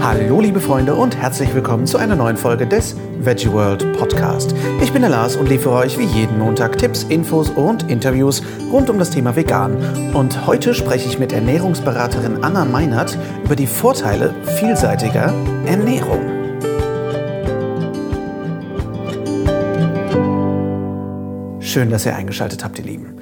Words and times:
Hallo 0.00 0.40
liebe 0.40 0.60
Freunde 0.60 0.94
und 0.94 1.16
herzlich 1.16 1.54
willkommen 1.54 1.86
zu 1.86 1.98
einer 1.98 2.16
neuen 2.16 2.36
Folge 2.36 2.66
des 2.66 2.96
Veggie 3.20 3.52
World 3.52 3.92
Podcast. 3.98 4.54
Ich 4.82 4.92
bin 4.92 5.02
der 5.02 5.10
Lars 5.10 5.36
und 5.36 5.48
liefere 5.48 5.74
euch 5.74 5.98
wie 5.98 6.04
jeden 6.04 6.38
Montag 6.38 6.78
Tipps, 6.78 7.04
Infos 7.04 7.50
und 7.50 7.90
Interviews 7.90 8.42
rund 8.72 8.90
um 8.90 8.98
das 8.98 9.10
Thema 9.10 9.36
Vegan. 9.36 9.76
Und 10.14 10.46
heute 10.46 10.74
spreche 10.74 11.08
ich 11.08 11.18
mit 11.18 11.32
Ernährungsberaterin 11.32 12.42
Anna 12.42 12.64
Meinert 12.64 13.18
über 13.44 13.54
die 13.54 13.66
Vorteile 13.66 14.34
vielseitiger 14.58 15.34
Ernährung. 15.66 16.40
Schön, 21.60 21.90
dass 21.90 22.06
ihr 22.06 22.16
eingeschaltet 22.16 22.64
habt, 22.64 22.78
ihr 22.78 22.84
Lieben. 22.86 23.18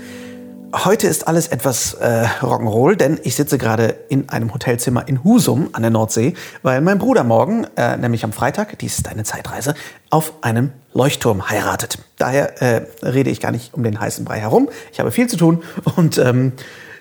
Heute 0.72 1.06
ist 1.06 1.26
alles 1.26 1.48
etwas 1.48 1.94
äh, 1.94 2.26
Rock'n'Roll, 2.42 2.94
denn 2.94 3.18
ich 3.22 3.36
sitze 3.36 3.56
gerade 3.56 3.96
in 4.10 4.28
einem 4.28 4.52
Hotelzimmer 4.52 5.08
in 5.08 5.24
Husum 5.24 5.70
an 5.72 5.80
der 5.80 5.90
Nordsee, 5.90 6.34
weil 6.62 6.82
mein 6.82 6.98
Bruder 6.98 7.24
morgen, 7.24 7.66
äh, 7.76 7.96
nämlich 7.96 8.22
am 8.22 8.34
Freitag, 8.34 8.78
dies 8.80 8.98
ist 8.98 9.08
eine 9.08 9.24
Zeitreise, 9.24 9.74
auf 10.10 10.34
einem 10.42 10.72
Leuchtturm 10.92 11.48
heiratet. 11.48 11.98
Daher 12.18 12.60
äh, 12.60 12.86
rede 13.02 13.30
ich 13.30 13.40
gar 13.40 13.50
nicht 13.50 13.72
um 13.72 13.82
den 13.82 13.98
heißen 13.98 14.26
Brei 14.26 14.40
herum. 14.40 14.68
Ich 14.92 15.00
habe 15.00 15.10
viel 15.10 15.26
zu 15.26 15.38
tun 15.38 15.62
und 15.96 16.18
ähm, 16.18 16.52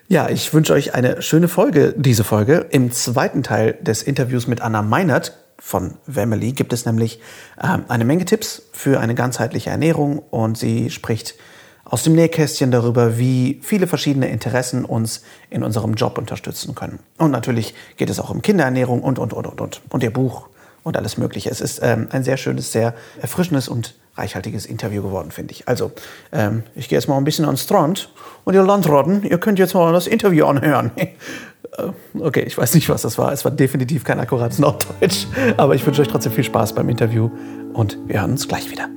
ja, 0.07 0.29
ich 0.29 0.53
wünsche 0.53 0.71
euch 0.71 0.93
eine 0.93 1.21
schöne 1.21 1.49
Folge, 1.49 1.93
diese 1.97 2.23
Folge. 2.23 2.67
Im 2.69 2.93
zweiten 2.93 3.43
Teil 3.43 3.73
des 3.81 4.01
Interviews 4.01 4.47
mit 4.47 4.61
Anna 4.61 4.81
Meinert 4.81 5.33
von 5.59 5.95
Family 6.09 6.53
gibt 6.53 6.71
es 6.71 6.85
nämlich 6.85 7.19
äh, 7.61 7.79
eine 7.89 8.05
Menge 8.05 8.23
Tipps 8.23 8.61
für 8.71 9.01
eine 9.01 9.13
ganzheitliche 9.13 9.71
Ernährung 9.71 10.19
und 10.19 10.57
sie 10.57 10.89
spricht 10.89 11.35
aus 11.89 12.03
dem 12.03 12.13
Nähkästchen 12.13 12.71
darüber, 12.71 13.17
wie 13.17 13.59
viele 13.63 13.87
verschiedene 13.87 14.27
Interessen 14.29 14.85
uns 14.85 15.23
in 15.49 15.63
unserem 15.63 15.93
Job 15.93 16.17
unterstützen 16.17 16.75
können. 16.75 16.99
Und 17.17 17.31
natürlich 17.31 17.73
geht 17.95 18.09
es 18.09 18.19
auch 18.19 18.29
um 18.29 18.41
Kinderernährung 18.41 19.01
und, 19.01 19.19
und, 19.19 19.33
und, 19.33 19.47
und, 19.47 19.61
und. 19.61 19.81
Und 19.89 20.03
ihr 20.03 20.11
Buch 20.11 20.49
und 20.83 20.97
alles 20.97 21.17
Mögliche. 21.17 21.49
Es 21.49 21.61
ist 21.61 21.79
ähm, 21.83 22.07
ein 22.11 22.23
sehr 22.23 22.37
schönes, 22.37 22.71
sehr 22.71 22.93
erfrischendes 23.21 23.67
und 23.67 23.95
reichhaltiges 24.15 24.65
Interview 24.65 25.01
geworden, 25.01 25.31
finde 25.31 25.53
ich. 25.53 25.67
Also, 25.67 25.91
ähm, 26.31 26.63
ich 26.75 26.89
gehe 26.89 26.97
jetzt 26.97 27.07
mal 27.07 27.17
ein 27.17 27.23
bisschen 27.23 27.45
ans 27.45 27.63
Strand 27.63 28.09
und 28.43 28.53
ihr 28.53 28.63
Landrodden, 28.63 29.23
ihr 29.23 29.37
könnt 29.37 29.59
jetzt 29.59 29.73
mal 29.73 29.93
das 29.93 30.07
Interview 30.07 30.45
anhören. 30.45 30.91
Äh, 31.77 31.91
okay, 32.21 32.43
ich 32.47 32.57
weiß 32.57 32.75
nicht, 32.75 32.87
was 32.87 33.01
das 33.01 33.17
war. 33.17 33.33
Es 33.33 33.43
war 33.43 33.51
definitiv 33.51 34.05
kein 34.05 34.19
akkurates 34.21 34.57
Norddeutsch. 34.57 35.25
Aber 35.57 35.75
ich 35.75 35.85
wünsche 35.85 36.01
euch 36.01 36.07
trotzdem 36.07 36.31
viel 36.31 36.45
Spaß 36.45 36.73
beim 36.73 36.87
Interview 36.87 37.29
und 37.73 37.97
wir 38.07 38.21
hören 38.21 38.31
uns 38.31 38.47
gleich 38.47 38.71
wieder. 38.71 38.87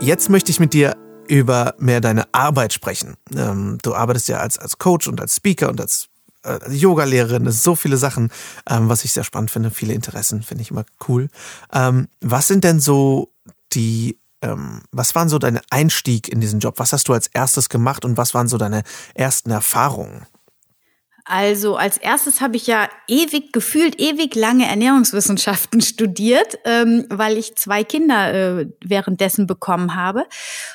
Jetzt 0.00 0.28
möchte 0.28 0.50
ich 0.50 0.60
mit 0.60 0.72
dir 0.72 0.96
über 1.26 1.74
mehr 1.78 2.00
deine 2.00 2.32
Arbeit 2.32 2.72
sprechen. 2.72 3.16
Ähm, 3.34 3.78
du 3.82 3.94
arbeitest 3.94 4.28
ja 4.28 4.38
als, 4.38 4.58
als 4.58 4.78
Coach 4.78 5.08
und 5.08 5.20
als 5.20 5.36
Speaker 5.36 5.68
und 5.68 5.80
als 5.80 6.08
äh, 6.44 6.58
Yoga-Lehrerin. 6.70 7.44
Das 7.44 7.54
sind 7.54 7.62
so 7.64 7.74
viele 7.74 7.96
Sachen, 7.96 8.30
ähm, 8.68 8.88
was 8.88 9.04
ich 9.04 9.12
sehr 9.12 9.24
spannend 9.24 9.50
finde. 9.50 9.70
Viele 9.70 9.94
Interessen 9.94 10.42
finde 10.42 10.62
ich 10.62 10.70
immer 10.70 10.84
cool. 11.08 11.28
Ähm, 11.72 12.08
was 12.20 12.46
sind 12.46 12.62
denn 12.62 12.78
so 12.78 13.32
die, 13.72 14.18
ähm, 14.42 14.82
was 14.92 15.14
waren 15.14 15.28
so 15.28 15.38
deine 15.38 15.62
Einstieg 15.70 16.28
in 16.28 16.40
diesen 16.40 16.60
Job? 16.60 16.74
Was 16.78 16.92
hast 16.92 17.08
du 17.08 17.12
als 17.12 17.26
erstes 17.28 17.68
gemacht 17.68 18.04
und 18.04 18.16
was 18.16 18.34
waren 18.34 18.48
so 18.48 18.58
deine 18.58 18.82
ersten 19.14 19.50
Erfahrungen? 19.50 20.26
Also 21.28 21.74
als 21.74 21.96
erstes 21.96 22.40
habe 22.40 22.54
ich 22.54 22.68
ja 22.68 22.88
ewig, 23.08 23.52
gefühlt 23.52 24.00
ewig 24.00 24.36
lange 24.36 24.68
Ernährungswissenschaften 24.68 25.80
studiert, 25.82 26.56
ähm, 26.64 27.04
weil 27.10 27.36
ich 27.36 27.56
zwei 27.56 27.82
Kinder 27.82 28.32
äh, 28.32 28.66
währenddessen 28.84 29.48
bekommen 29.48 29.96
habe. 29.96 30.24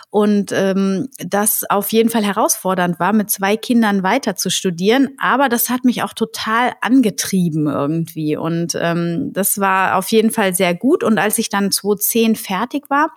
Und 0.10 0.52
ähm, 0.52 1.08
das 1.20 1.64
auf 1.70 1.94
jeden 1.94 2.10
Fall 2.10 2.26
herausfordernd 2.26 3.00
war, 3.00 3.14
mit 3.14 3.30
zwei 3.30 3.56
Kindern 3.56 4.04
weiter 4.04 4.36
zu 4.36 4.50
studieren. 4.50 5.16
Aber 5.20 5.48
das 5.48 5.70
hat 5.70 5.86
mich 5.86 6.04
auch 6.04 6.14
total 6.14 6.74
angetrieben 6.82 7.68
irgendwie. 7.68 8.36
Und 8.36 8.78
ähm, 8.78 9.32
das 9.32 9.62
war 9.62 9.96
auf 9.96 10.12
jeden 10.12 10.32
Fall 10.32 10.54
sehr 10.54 10.76
gut. 10.76 11.06
Und 11.06 11.18
als 11.18 11.38
ich 11.38 11.48
dann 11.48 11.72
2010 11.72 12.36
fertig 12.36 12.90
war, 12.90 13.14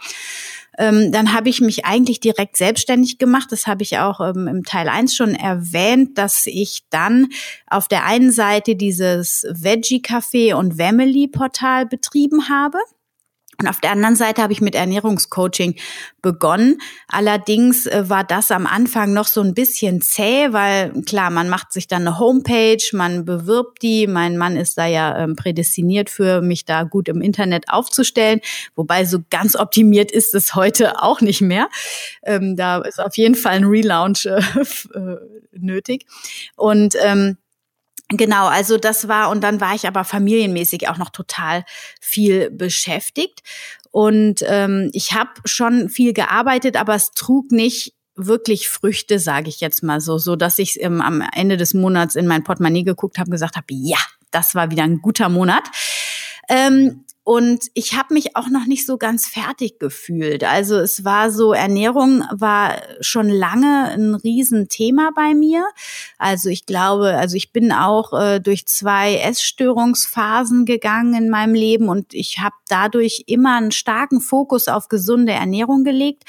ähm, 0.78 1.12
dann 1.12 1.32
habe 1.32 1.48
ich 1.48 1.60
mich 1.60 1.84
eigentlich 1.84 2.20
direkt 2.20 2.56
selbstständig 2.56 3.18
gemacht. 3.18 3.48
Das 3.50 3.66
habe 3.66 3.82
ich 3.82 3.98
auch 3.98 4.20
ähm, 4.20 4.48
im 4.48 4.64
Teil 4.64 4.88
1 4.88 5.14
schon 5.14 5.34
erwähnt, 5.34 6.18
dass 6.18 6.46
ich 6.46 6.82
dann 6.90 7.28
auf 7.66 7.88
der 7.88 8.04
einen 8.04 8.32
Seite 8.32 8.76
dieses 8.76 9.46
Veggie 9.50 10.02
Café 10.02 10.54
und 10.54 10.76
Family 10.76 11.28
Portal 11.28 11.86
betrieben 11.86 12.48
habe. 12.48 12.78
Und 13.58 13.68
auf 13.68 13.80
der 13.80 13.92
anderen 13.92 14.16
Seite 14.16 14.42
habe 14.42 14.52
ich 14.52 14.60
mit 14.60 14.74
Ernährungscoaching 14.74 15.76
begonnen. 16.22 16.78
Allerdings 17.08 17.86
äh, 17.86 18.08
war 18.08 18.24
das 18.24 18.50
am 18.50 18.66
Anfang 18.66 19.12
noch 19.12 19.26
so 19.26 19.40
ein 19.40 19.54
bisschen 19.54 20.00
zäh, 20.00 20.52
weil 20.52 20.92
klar, 21.02 21.30
man 21.30 21.48
macht 21.48 21.72
sich 21.72 21.86
dann 21.86 22.02
eine 22.02 22.18
Homepage, 22.18 22.82
man 22.92 23.24
bewirbt 23.24 23.82
die. 23.82 24.06
Mein 24.06 24.36
Mann 24.36 24.56
ist 24.56 24.78
da 24.78 24.86
ja 24.86 25.18
ähm, 25.18 25.36
prädestiniert 25.36 26.10
für, 26.10 26.40
mich 26.40 26.64
da 26.64 26.82
gut 26.82 27.08
im 27.08 27.20
Internet 27.20 27.64
aufzustellen. 27.68 28.40
Wobei 28.74 29.04
so 29.04 29.18
ganz 29.30 29.56
optimiert 29.56 30.10
ist 30.10 30.34
es 30.34 30.54
heute 30.54 31.02
auch 31.02 31.20
nicht 31.20 31.40
mehr. 31.40 31.68
Ähm, 32.22 32.56
da 32.56 32.78
ist 32.78 33.00
auf 33.00 33.16
jeden 33.16 33.34
Fall 33.34 33.54
ein 33.54 33.64
Relaunch 33.64 34.26
äh, 34.26 34.40
äh 34.94 35.16
nötig. 35.56 36.06
Und 36.56 36.96
ähm, 37.00 37.36
Genau, 38.10 38.46
also 38.46 38.76
das 38.76 39.08
war 39.08 39.30
und 39.30 39.40
dann 39.42 39.60
war 39.60 39.74
ich 39.74 39.86
aber 39.88 40.04
familienmäßig 40.04 40.88
auch 40.88 40.98
noch 40.98 41.10
total 41.10 41.64
viel 42.00 42.50
beschäftigt 42.50 43.42
und 43.90 44.44
ähm, 44.46 44.90
ich 44.92 45.12
habe 45.12 45.30
schon 45.44 45.88
viel 45.88 46.12
gearbeitet, 46.12 46.76
aber 46.76 46.94
es 46.94 47.12
trug 47.12 47.50
nicht 47.50 47.94
wirklich 48.16 48.68
Früchte, 48.68 49.18
sage 49.18 49.48
ich 49.48 49.60
jetzt 49.60 49.82
mal 49.82 50.00
so, 50.00 50.18
so 50.18 50.36
dass 50.36 50.58
ich 50.58 50.82
ähm, 50.82 51.00
am 51.00 51.22
Ende 51.34 51.56
des 51.56 51.74
Monats 51.74 52.14
in 52.14 52.26
mein 52.26 52.44
Portemonnaie 52.44 52.84
geguckt 52.84 53.18
habe, 53.18 53.30
gesagt 53.30 53.56
habe, 53.56 53.66
ja, 53.70 53.98
das 54.30 54.54
war 54.54 54.70
wieder 54.70 54.82
ein 54.82 55.00
guter 55.00 55.28
Monat. 55.28 55.64
Ähm, 56.48 57.04
und 57.24 57.68
ich 57.72 57.94
habe 57.94 58.12
mich 58.12 58.36
auch 58.36 58.48
noch 58.50 58.66
nicht 58.66 58.84
so 58.84 58.98
ganz 58.98 59.26
fertig 59.26 59.78
gefühlt. 59.78 60.44
Also 60.44 60.76
es 60.76 61.06
war 61.06 61.30
so, 61.30 61.54
Ernährung 61.54 62.22
war 62.30 62.82
schon 63.00 63.30
lange 63.30 63.92
ein 63.92 64.14
Riesenthema 64.14 65.10
bei 65.16 65.32
mir. 65.32 65.64
Also 66.18 66.50
ich 66.50 66.66
glaube, 66.66 67.14
also 67.14 67.36
ich 67.36 67.50
bin 67.50 67.72
auch 67.72 68.12
äh, 68.12 68.40
durch 68.40 68.66
zwei 68.66 69.16
Essstörungsphasen 69.16 70.66
gegangen 70.66 71.14
in 71.14 71.30
meinem 71.30 71.54
Leben 71.54 71.88
und 71.88 72.12
ich 72.12 72.40
habe 72.40 72.56
dadurch 72.68 73.24
immer 73.26 73.56
einen 73.56 73.72
starken 73.72 74.20
Fokus 74.20 74.68
auf 74.68 74.88
gesunde 74.88 75.32
Ernährung 75.32 75.82
gelegt 75.82 76.24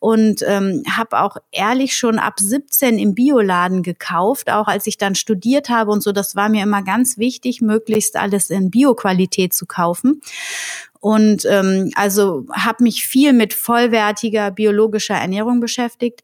und 0.00 0.42
ähm, 0.46 0.82
habe 0.90 1.20
auch 1.20 1.36
ehrlich 1.52 1.96
schon 1.96 2.18
ab 2.18 2.40
17 2.40 2.98
im 2.98 3.14
Bioladen 3.14 3.84
gekauft, 3.84 4.50
auch 4.50 4.66
als 4.66 4.88
ich 4.88 4.98
dann 4.98 5.14
studiert 5.14 5.68
habe 5.68 5.92
und 5.92 6.02
so. 6.02 6.10
Das 6.10 6.34
war 6.34 6.48
mir 6.48 6.64
immer 6.64 6.82
ganz 6.82 7.18
wichtig, 7.18 7.60
möglichst 7.60 8.16
alles 8.16 8.50
in 8.50 8.70
Bioqualität 8.70 9.54
zu 9.54 9.66
kaufen. 9.66 10.20
Und 11.00 11.46
ähm, 11.48 11.90
also 11.94 12.46
habe 12.52 12.84
mich 12.84 13.06
viel 13.06 13.32
mit 13.32 13.54
vollwertiger 13.54 14.50
biologischer 14.50 15.14
Ernährung 15.14 15.60
beschäftigt. 15.60 16.22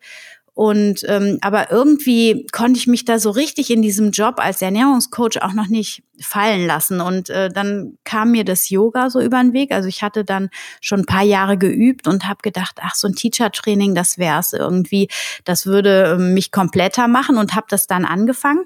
Und 0.56 1.02
ähm, 1.06 1.36
aber 1.42 1.70
irgendwie 1.70 2.46
konnte 2.50 2.78
ich 2.78 2.86
mich 2.86 3.04
da 3.04 3.18
so 3.18 3.28
richtig 3.28 3.70
in 3.70 3.82
diesem 3.82 4.10
Job 4.10 4.36
als 4.38 4.62
Ernährungscoach 4.62 5.42
auch 5.42 5.52
noch 5.52 5.66
nicht 5.66 6.02
fallen 6.18 6.66
lassen. 6.66 7.02
Und 7.02 7.28
äh, 7.28 7.50
dann 7.50 7.98
kam 8.04 8.30
mir 8.30 8.42
das 8.42 8.70
Yoga 8.70 9.10
so 9.10 9.20
über 9.20 9.38
den 9.38 9.52
Weg. 9.52 9.70
Also 9.70 9.86
ich 9.88 10.02
hatte 10.02 10.24
dann 10.24 10.48
schon 10.80 11.00
ein 11.00 11.06
paar 11.06 11.24
Jahre 11.24 11.58
geübt 11.58 12.08
und 12.08 12.26
habe 12.26 12.38
gedacht, 12.42 12.78
ach 12.80 12.94
so 12.94 13.06
ein 13.06 13.14
Teacher-Training, 13.14 13.94
das 13.94 14.16
wär's 14.16 14.54
irgendwie. 14.54 15.08
Das 15.44 15.66
würde 15.66 16.16
äh, 16.16 16.18
mich 16.18 16.52
kompletter 16.52 17.06
machen 17.06 17.36
und 17.36 17.54
habe 17.54 17.66
das 17.68 17.86
dann 17.86 18.06
angefangen 18.06 18.64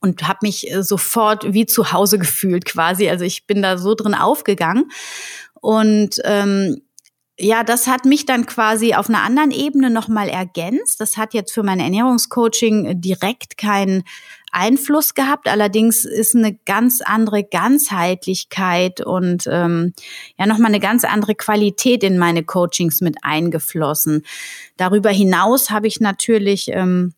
und 0.00 0.26
habe 0.26 0.40
mich 0.42 0.70
äh, 0.70 0.82
sofort 0.82 1.52
wie 1.52 1.66
zu 1.66 1.92
Hause 1.92 2.18
gefühlt 2.18 2.64
quasi. 2.64 3.08
Also 3.08 3.24
ich 3.24 3.46
bin 3.46 3.62
da 3.62 3.78
so 3.78 3.94
drin 3.94 4.14
aufgegangen 4.14 4.90
und 5.54 6.20
ähm, 6.24 6.82
ja, 7.42 7.64
das 7.64 7.86
hat 7.86 8.04
mich 8.04 8.26
dann 8.26 8.44
quasi 8.44 8.94
auf 8.94 9.08
einer 9.08 9.22
anderen 9.22 9.50
Ebene 9.50 9.88
nochmal 9.88 10.28
ergänzt. 10.28 11.00
Das 11.00 11.16
hat 11.16 11.32
jetzt 11.32 11.52
für 11.52 11.62
mein 11.62 11.80
Ernährungscoaching 11.80 13.00
direkt 13.00 13.56
keinen 13.56 14.04
Einfluss 14.52 15.14
gehabt. 15.14 15.48
Allerdings 15.48 16.04
ist 16.04 16.36
eine 16.36 16.54
ganz 16.66 17.00
andere 17.00 17.42
Ganzheitlichkeit 17.42 19.00
und 19.00 19.44
ähm, 19.50 19.94
ja 20.38 20.46
nochmal 20.46 20.70
eine 20.70 20.80
ganz 20.80 21.04
andere 21.04 21.34
Qualität 21.34 22.04
in 22.04 22.18
meine 22.18 22.44
Coachings 22.44 23.00
mit 23.00 23.16
eingeflossen. 23.22 24.26
Darüber 24.76 25.10
hinaus 25.10 25.70
habe 25.70 25.86
ich 25.86 25.98
natürlich 25.98 26.68
ähm, 26.72 27.14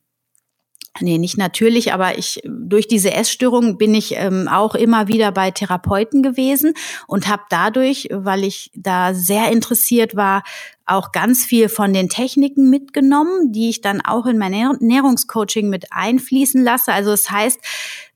Nee, 1.00 1.16
nicht 1.16 1.38
natürlich, 1.38 1.94
aber 1.94 2.18
ich 2.18 2.42
durch 2.44 2.86
diese 2.86 3.12
Essstörung 3.12 3.78
bin 3.78 3.94
ich 3.94 4.14
ähm, 4.16 4.46
auch 4.46 4.74
immer 4.74 5.08
wieder 5.08 5.32
bei 5.32 5.50
Therapeuten 5.50 6.22
gewesen 6.22 6.74
und 7.06 7.28
habe 7.28 7.44
dadurch, 7.48 8.08
weil 8.12 8.44
ich 8.44 8.70
da 8.74 9.14
sehr 9.14 9.50
interessiert 9.50 10.16
war, 10.16 10.42
auch 10.84 11.10
ganz 11.12 11.46
viel 11.46 11.70
von 11.70 11.94
den 11.94 12.10
Techniken 12.10 12.68
mitgenommen, 12.68 13.52
die 13.52 13.70
ich 13.70 13.80
dann 13.80 14.02
auch 14.02 14.26
in 14.26 14.36
mein 14.36 14.52
Ernährungscoaching 14.52 15.70
mit 15.70 15.86
einfließen 15.92 16.62
lasse. 16.62 16.92
Also 16.92 17.12
es 17.12 17.22
das 17.22 17.30
heißt, 17.30 17.60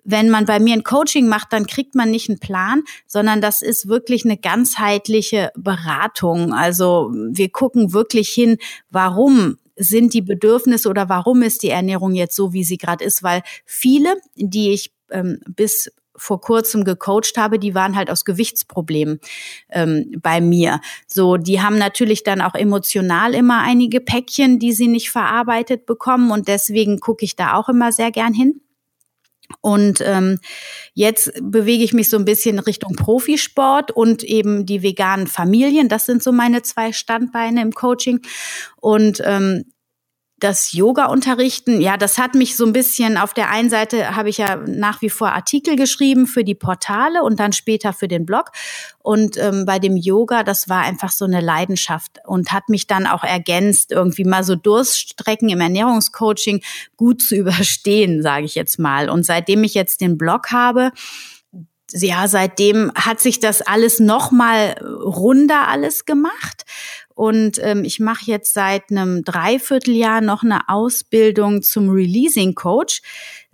wenn 0.05 0.29
man 0.29 0.45
bei 0.45 0.61
mir 0.61 0.75
ein 0.75 0.85
Coaching 0.85 1.29
macht, 1.29 1.53
dann 1.55 1.67
kriegt 1.67 1.95
man 1.95 2.11
nicht 2.11 2.29
einen 2.29 2.39
Plan, 2.39 2.83
sondern 3.07 3.41
das 3.41 3.63
ist 3.63 3.89
wirklich 3.89 4.25
eine 4.25 4.37
ganzheitliche 4.37 5.51
Beratung. 5.57 6.53
Also 6.53 7.11
wir 7.13 7.49
gucken 7.49 7.95
wirklich 7.95 8.29
hin, 8.29 8.59
warum 8.91 9.57
sind 9.77 10.15
die 10.15 10.23
Bedürfnisse 10.23 10.89
oder 10.89 11.09
warum 11.09 11.43
ist 11.43 11.63
die 11.63 11.71
Ernährung 11.71 12.15
jetzt 12.15 12.35
so, 12.35 12.53
wie 12.53 12.65
sie 12.65 12.79
gerade 12.79 13.05
ist? 13.05 13.23
Weil 13.23 13.43
viele, 13.65 14.17
die 14.37 14.73
ich 14.73 14.93
ähm, 15.11 15.41
bis 15.47 15.91
vor 16.17 16.41
kurzem 16.41 16.85
gecoacht 16.85 17.37
habe, 17.37 17.59
die 17.59 17.75
waren 17.75 17.95
halt 17.95 18.11
aus 18.11 18.25
Gewichtsproblemen 18.25 19.21
ähm, 19.71 20.13
bei 20.23 20.41
mir. 20.41 20.81
So, 21.07 21.37
die 21.37 21.61
haben 21.61 21.79
natürlich 21.79 22.25
dann 22.25 22.41
auch 22.41 22.55
emotional 22.55 23.35
immer 23.35 23.61
einige 23.61 24.01
Päckchen, 24.01 24.59
die 24.59 24.73
sie 24.73 24.89
nicht 24.89 25.11
verarbeitet 25.11 25.87
bekommen 25.87 26.31
und 26.31 26.49
deswegen 26.49 27.01
gucke 27.01 27.25
ich 27.25 27.37
da 27.37 27.55
auch 27.55 27.69
immer 27.69 27.93
sehr 27.93 28.11
gern 28.11 28.33
hin. 28.33 28.61
Und 29.61 30.01
ähm, 30.05 30.39
jetzt 30.95 31.33
bewege 31.41 31.85
ich 31.85 31.93
mich 31.93 32.09
so 32.09 32.17
ein 32.17 32.25
bisschen 32.25 32.59
Richtung 32.59 32.97
Profisport 32.97 33.91
und 33.91 34.23
eben 34.23 34.67
die 34.67 34.83
veganen 34.83 35.27
Familien. 35.27 35.89
Das 35.89 36.07
sind 36.07 36.23
so 36.23 36.33
meine 36.33 36.63
zwei 36.63 36.93
Standbeine 36.93 37.63
im 37.63 37.73
Coaching. 37.73 38.21
Und 38.77 39.23
ähm, 39.25 39.65
das 40.39 40.73
Yoga 40.73 41.07
unterrichten, 41.07 41.81
ja, 41.81 41.97
das 41.97 42.19
hat 42.19 42.35
mich 42.35 42.57
so 42.57 42.67
ein 42.67 42.75
bisschen 42.75 43.17
auf 43.17 43.33
der 43.33 43.49
einen 43.49 43.71
Seite 43.71 44.15
habe 44.17 44.29
ich 44.29 44.37
ja 44.37 44.57
nach 44.67 45.01
wie 45.01 45.09
vor 45.09 45.33
Artikel 45.33 45.77
geschrieben 45.77 46.27
für 46.27 46.45
die 46.45 46.55
Portale 46.55 47.23
und 47.23 47.41
dann 47.41 47.55
später 47.55 47.95
für 47.95 48.07
den 48.07 48.27
Blog. 48.27 48.51
Und 48.99 49.39
ähm, 49.39 49.65
bei 49.65 49.79
dem 49.79 49.97
Yoga, 49.97 50.43
das 50.43 50.69
war 50.69 50.83
einfach 50.83 51.11
so 51.11 51.25
eine 51.25 51.41
Leidenschaft 51.41 52.19
und 52.27 52.53
hat 52.53 52.69
mich 52.69 52.87
dann 52.87 53.07
auch 53.07 53.25
ergänzt, 53.25 53.93
irgendwie 53.93 54.25
mal 54.25 54.45
so 54.45 54.57
Durststrecken 54.57 55.49
im 55.49 55.61
Ernährungscoaching 55.61 56.63
gut 56.97 57.23
zu 57.23 57.35
überstehen, 57.37 58.23
sage 58.23 58.45
ich 58.45 58.55
jetzt 58.55 58.79
mal. 58.79 59.09
Und 59.09 59.25
seitdem 59.25 59.65
ich 59.65 59.73
jetzt 59.73 60.03
den 60.03 60.19
Blog 60.19 60.53
habe, 60.53 60.93
ja, 61.93 62.29
seitdem 62.29 62.93
hat 62.95 63.21
sich 63.21 63.41
das 63.41 63.63
alles 63.63 64.01
noch 64.01 64.33
mal 64.33 64.77
runder 64.83 65.69
alles 65.69 66.05
gemacht 66.05 66.65
und 67.17 67.59
ähm, 67.63 67.83
ich 67.83 67.99
mache 67.99 68.31
jetzt 68.31 68.53
seit 68.53 68.91
einem 68.91 69.25
Dreivierteljahr 69.25 70.21
noch 70.21 70.43
eine 70.45 70.69
Ausbildung 70.69 71.63
zum 71.63 71.89
Releasing 71.89 72.55
Coach. 72.55 73.01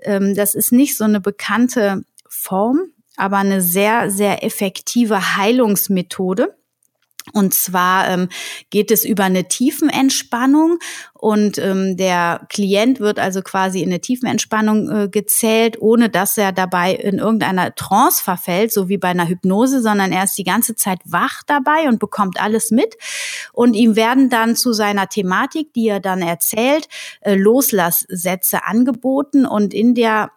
Ähm, 0.00 0.34
das 0.34 0.56
ist 0.56 0.72
nicht 0.72 0.96
so 0.96 1.04
eine 1.04 1.20
bekannte 1.20 2.02
Form, 2.28 2.80
aber 3.16 3.36
eine 3.36 3.62
sehr, 3.62 4.10
sehr 4.10 4.42
effektive 4.42 5.36
Heilungsmethode. 5.36 6.56
Und 7.32 7.54
zwar 7.54 8.08
ähm, 8.08 8.28
geht 8.70 8.90
es 8.90 9.04
über 9.04 9.24
eine 9.24 9.46
Tiefenentspannung 9.46 10.78
und 11.14 11.56
ähm, 11.58 11.96
der 11.96 12.46
Klient 12.48 12.98
wird 12.98 13.20
also 13.20 13.42
quasi 13.42 13.80
in 13.80 13.90
eine 13.90 14.00
Tiefenentspannung 14.00 14.90
äh, 14.90 15.08
gezählt, 15.08 15.80
ohne 15.80 16.08
dass 16.08 16.36
er 16.36 16.50
dabei 16.50 16.94
in 16.94 17.18
irgendeiner 17.18 17.74
Trance 17.76 18.22
verfällt, 18.22 18.72
so 18.72 18.88
wie 18.88 18.98
bei 18.98 19.08
einer 19.08 19.28
Hypnose, 19.28 19.80
sondern 19.82 20.10
er 20.10 20.24
ist 20.24 20.36
die 20.36 20.44
ganze 20.44 20.74
Zeit 20.74 20.98
wach 21.04 21.42
dabei 21.46 21.88
und 21.88 22.00
bekommt 22.00 22.40
alles 22.40 22.72
mit. 22.72 22.96
Und 23.52 23.74
ihm 23.74 23.94
werden 23.94 24.30
dann 24.30 24.56
zu 24.56 24.72
seiner 24.72 25.08
Thematik, 25.08 25.72
die 25.74 25.86
er 25.86 26.00
dann 26.00 26.22
erzählt, 26.22 26.88
äh, 27.20 27.36
Loslasssätze 27.36 28.64
angeboten 28.64 29.46
und 29.46 29.72
in 29.72 29.94
der 29.94 30.32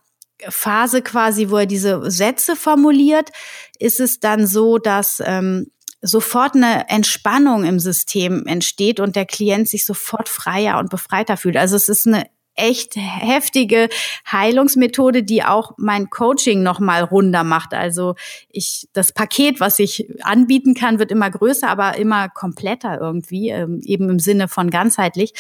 Phase 0.50 1.02
quasi, 1.02 1.50
wo 1.50 1.58
er 1.58 1.66
diese 1.66 2.12
Sätze 2.12 2.56
formuliert, 2.56 3.32
ist 3.80 4.00
es 4.00 4.20
dann 4.20 4.48
so, 4.48 4.78
dass 4.78 5.22
ähm, 5.26 5.72
sofort 6.06 6.56
eine 6.56 6.90
Entspannung 6.90 7.64
im 7.64 7.80
System 7.80 8.46
entsteht 8.46 9.00
und 9.00 9.16
der 9.16 9.26
Klient 9.26 9.68
sich 9.68 9.86
sofort 9.86 10.30
freier 10.30 10.80
und 10.80 10.90
befreiter 10.90 11.38
fühlt. 11.38 11.58
Also 11.58 11.76
es 11.76 11.90
ist 11.90 12.08
eine 12.08 12.26
echt 12.56 12.96
heftige 12.96 13.90
Heilungsmethode, 14.32 15.24
die 15.24 15.44
auch 15.44 15.74
mein 15.78 16.10
Coaching 16.10 16.64
noch 16.64 16.80
mal 16.80 17.04
runder 17.04 17.44
macht. 17.44 17.74
Also 17.74 18.16
ich 18.50 18.88
das 18.94 19.12
Paket, 19.12 19.60
was 19.60 19.80
ich 19.80 20.08
anbieten 20.24 20.74
kann, 20.74 21.00
wird 21.00 21.12
immer 21.12 21.30
größer, 21.30 21.68
aber 21.68 21.98
immer 21.98 22.30
kompletter 22.30 23.00
irgendwie, 23.00 23.50
ähm, 23.50 23.82
eben 23.84 24.10
im 24.10 24.20
Sinne 24.20 24.48
von 24.48 24.70
ganzheitlich. 24.70 25.34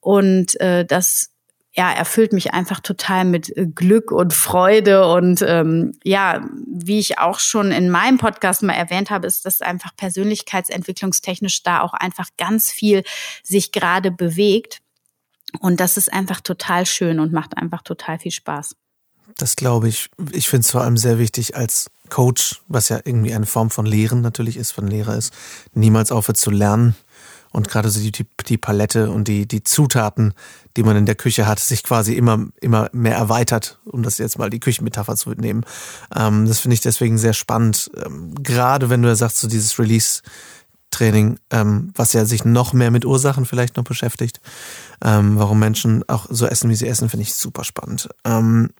Und 0.00 0.60
äh, 0.60 0.84
das 0.84 1.30
ja, 1.76 1.92
erfüllt 1.92 2.32
mich 2.32 2.54
einfach 2.54 2.78
total 2.80 3.24
mit 3.24 3.54
äh, 3.56 3.66
Glück 3.66 4.12
und 4.12 4.32
Freude. 4.32 5.08
Und 5.08 5.42
ähm, 5.42 5.92
ja, 6.04 6.48
wie 6.66 7.00
ich 7.00 7.18
auch 7.18 7.40
schon 7.40 7.72
in 7.72 7.90
meinem 7.90 8.18
Podcast 8.18 8.62
mal 8.62 8.74
erwähnt 8.74 9.10
habe, 9.10 9.26
ist 9.26 9.44
das 9.44 9.60
einfach 9.60 9.90
persönlichkeitsentwicklungstechnisch 9.96 11.62
da 11.64 11.80
auch 11.80 11.92
einfach 11.92 12.28
ganz 12.38 12.70
viel 12.70 13.02
sich 13.42 13.72
gerade 13.72 14.12
bewegt. 14.12 14.78
Und 15.60 15.80
das 15.80 15.96
ist 15.96 16.12
einfach 16.12 16.40
total 16.40 16.86
schön 16.86 17.18
und 17.18 17.32
macht 17.32 17.56
einfach 17.56 17.82
total 17.82 18.18
viel 18.18 18.32
Spaß. 18.32 18.76
Das 19.36 19.56
glaube 19.56 19.88
ich. 19.88 20.10
Ich 20.30 20.48
finde 20.48 20.60
es 20.60 20.70
vor 20.70 20.82
allem 20.82 20.96
sehr 20.96 21.18
wichtig 21.18 21.56
als 21.56 21.90
Coach, 22.08 22.60
was 22.68 22.88
ja 22.88 23.00
irgendwie 23.04 23.34
eine 23.34 23.46
Form 23.46 23.70
von 23.70 23.86
Lehren 23.86 24.20
natürlich 24.20 24.56
ist, 24.56 24.70
von 24.70 24.86
Lehrer 24.86 25.16
ist, 25.16 25.32
niemals 25.72 26.12
aufhört 26.12 26.36
zu 26.36 26.50
lernen 26.50 26.94
und 27.54 27.68
gerade 27.68 27.88
so 27.88 28.00
die, 28.00 28.26
die 28.46 28.58
Palette 28.58 29.10
und 29.10 29.28
die, 29.28 29.46
die 29.46 29.62
Zutaten, 29.62 30.34
die 30.76 30.82
man 30.82 30.96
in 30.96 31.06
der 31.06 31.14
Küche 31.14 31.46
hat, 31.46 31.60
sich 31.60 31.84
quasi 31.84 32.14
immer, 32.14 32.46
immer 32.60 32.90
mehr 32.92 33.16
erweitert, 33.16 33.78
um 33.84 34.02
das 34.02 34.18
jetzt 34.18 34.38
mal 34.38 34.50
die 34.50 34.58
Küchenmetapher 34.58 35.14
zu 35.14 35.30
nehmen. 35.30 35.64
Ähm, 36.14 36.46
das 36.46 36.58
finde 36.58 36.74
ich 36.74 36.80
deswegen 36.80 37.16
sehr 37.16 37.32
spannend. 37.32 37.92
Ähm, 38.04 38.34
gerade 38.42 38.90
wenn 38.90 39.02
du 39.02 39.08
ja 39.08 39.14
sagst, 39.14 39.38
so 39.38 39.46
dieses 39.46 39.78
Release, 39.78 40.22
Training, 40.90 41.38
ähm, 41.50 41.92
was 41.94 42.12
ja 42.12 42.24
sich 42.24 42.44
noch 42.44 42.72
mehr 42.72 42.90
mit 42.90 43.04
Ursachen 43.04 43.46
vielleicht 43.46 43.76
noch 43.76 43.84
beschäftigt. 43.84 44.40
Ähm, 45.04 45.38
warum 45.38 45.58
Menschen 45.58 46.08
auch 46.08 46.26
so 46.30 46.46
essen, 46.46 46.70
wie 46.70 46.76
sie 46.76 46.88
essen, 46.88 47.08
finde 47.08 47.22
ich 47.22 47.34
super 47.34 47.64
spannend. 47.64 48.08
Ähm, 48.24 48.70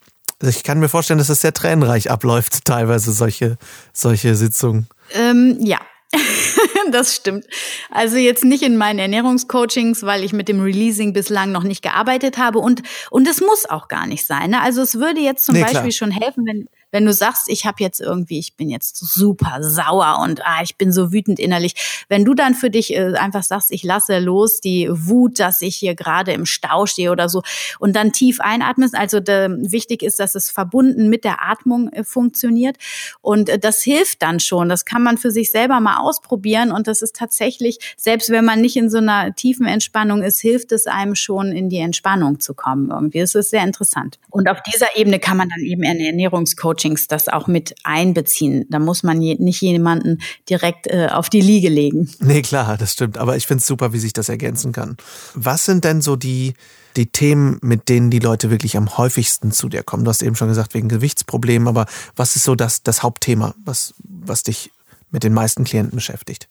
ich 0.41 0.65
kann 0.65 0.81
mir 0.81 0.89
vorstellen, 0.89 1.19
dass 1.19 1.29
das 1.29 1.41
sehr 1.41 1.55
tränenreich 1.55 2.11
abläuft, 2.11 2.65
teilweise 2.65 3.13
solche, 3.13 3.57
solche 3.93 4.35
Sitzungen. 4.35 4.89
Ähm, 5.13 5.59
ja, 5.61 5.81
das 6.91 7.15
stimmt. 7.15 7.47
Also 7.91 8.17
jetzt 8.17 8.45
nicht 8.45 8.63
in 8.63 8.77
meinen 8.77 8.99
Ernährungscoachings, 8.99 10.03
weil 10.03 10.25
ich 10.25 10.33
mit 10.33 10.49
dem 10.49 10.61
Releasing 10.61 11.13
bislang 11.13 11.53
noch 11.53 11.63
nicht 11.63 11.83
gearbeitet 11.83 12.39
habe 12.39 12.59
und 12.59 12.83
und 13.11 13.29
es 13.29 13.41
muss 13.41 13.69
auch 13.69 13.89
gar 13.89 14.07
nicht 14.07 14.27
sein. 14.27 14.51
Ne? 14.51 14.61
Also 14.61 14.83
es 14.83 14.97
würde 14.97 15.21
jetzt 15.21 15.45
zum 15.45 15.55
nee, 15.55 15.63
Beispiel 15.63 15.81
klar. 15.81 15.93
schon 15.93 16.11
helfen, 16.11 16.47
wenn 16.47 16.69
wenn 16.95 17.07
du 17.07 17.13
sagst, 17.13 17.49
ich 17.49 17.67
habe 17.67 17.79
jetzt 17.81 18.01
irgendwie, 18.01 18.39
ich 18.39 18.55
bin 18.55 18.71
jetzt 18.71 18.97
super 18.99 19.59
sauer 19.65 20.21
und 20.23 20.47
ah, 20.47 20.63
ich 20.63 20.77
bin 20.77 20.93
so 20.93 21.13
wütend 21.13 21.41
innerlich, 21.41 22.05
wenn 22.09 22.25
du 22.25 22.35
dann 22.35 22.55
für 22.55 22.71
dich 22.71 22.95
äh, 22.95 23.15
einfach 23.15 23.43
sagst, 23.43 23.73
ich 23.73 23.83
lasse 23.83 24.21
los 24.21 24.61
die 24.61 24.89
Wut, 24.89 25.41
dass 25.41 25.61
ich 25.61 25.75
hier 25.75 25.97
gerade 25.97 26.31
im 26.31 26.47
Stau 26.47 26.87
stehe 26.87 27.11
oder 27.11 27.29
so 27.29 27.43
und 27.81 27.97
dann 27.97 28.13
tief 28.13 28.39
einatmest, 28.39 28.95
also 28.95 29.19
de, 29.19 29.49
wichtig 29.73 30.05
ist, 30.05 30.21
dass 30.21 30.37
es 30.37 30.53
verbunden 30.53 31.09
mit 31.09 31.25
der 31.25 31.43
Atmung 31.43 31.89
äh, 31.89 32.05
funktioniert 32.05 32.77
und 33.21 33.49
äh, 33.49 33.59
das 33.59 33.83
hilft 33.83 34.23
dann 34.23 34.39
schon. 34.39 34.69
Das 34.69 34.85
kann 34.85 35.03
man 35.03 35.19
für 35.19 35.33
sich 35.33 35.51
selber 35.51 35.81
mal 35.81 35.97
ausprobieren 35.97 36.71
und 36.71 36.87
das 36.87 37.03
ist 37.03 37.17
tatsächlich, 37.17 37.81
selbst 37.97 38.31
wenn 38.31 38.45
man 38.45 38.61
nicht 38.61 38.77
in 38.77 38.89
so 38.89 38.99
einer 38.99 39.35
tiefen 39.35 39.67
Entspannung 39.67 40.23
ist, 40.23 40.41
hilft 40.41 40.71
es 40.71 40.87
einem 40.87 41.17
schon 41.17 41.51
in 41.51 41.69
die 41.69 41.79
Entspannung 41.79 42.39
zu 42.39 42.55
kommen 42.55 42.91
irgendwie. 42.93 43.19
Es 43.19 43.35
ist 43.35 43.51
sehr 43.51 43.65
interessant. 43.65 44.21
Und 44.31 44.49
auf 44.49 44.63
dieser 44.63 44.97
Ebene 44.97 45.19
kann 45.19 45.37
man 45.37 45.49
dann 45.49 45.65
eben 45.65 45.83
in 45.83 45.99
Ernährungscoaching 45.99 46.84
Coachings 46.85 47.07
das 47.07 47.29
auch 47.29 47.47
mit 47.47 47.75
einbeziehen. 47.83 48.67
Da 48.69 48.79
muss 48.79 49.03
man 49.03 49.23
je, 49.23 49.37
nicht 49.37 49.61
jemanden 49.63 50.19
direkt 50.49 50.87
äh, 50.87 51.09
auf 51.11 51.31
die 51.31 51.41
Liege 51.41 51.69
legen. 51.69 52.11
Nee, 52.21 52.43
klar, 52.43 52.77
das 52.77 52.93
stimmt. 52.93 53.19
Aber 53.19 53.37
ich 53.37 53.47
finde 53.47 53.61
es 53.61 53.67
super, 53.67 53.93
wie 53.93 53.99
sich 53.99 54.13
das 54.13 54.29
ergänzen 54.29 54.73
kann. 54.73 54.97
Was 55.35 55.65
sind 55.65 55.85
denn 55.85 56.03
so 56.03 56.17
die, 56.17 56.55
die 56.97 57.07
Themen, 57.07 57.59
mit 57.63 57.89
denen 57.89 58.11
die 58.11 58.19
Leute 58.19 58.51
wirklich 58.51 58.77
am 58.77 58.99
häufigsten 58.99 59.53
zu 59.53 59.69
dir 59.69 59.83
kommen? 59.83 60.05
Du 60.05 60.11
hast 60.11 60.23
eben 60.23 60.37
schon 60.37 60.49
gesagt, 60.49 60.75
wegen 60.75 60.89
Gewichtsproblemen, 60.89 61.69
aber 61.69 61.87
was 62.17 62.37
ist 62.37 62.45
so 62.45 62.55
das, 62.55 62.83
das 62.83 63.03
Hauptthema, 63.03 63.55
was, 63.65 63.95
was 64.05 64.43
dich 64.43 64.71
mit 65.11 65.25
den 65.25 65.33
meisten 65.33 65.65
Klienten 65.65 65.97
beschäftigt? 65.97 66.49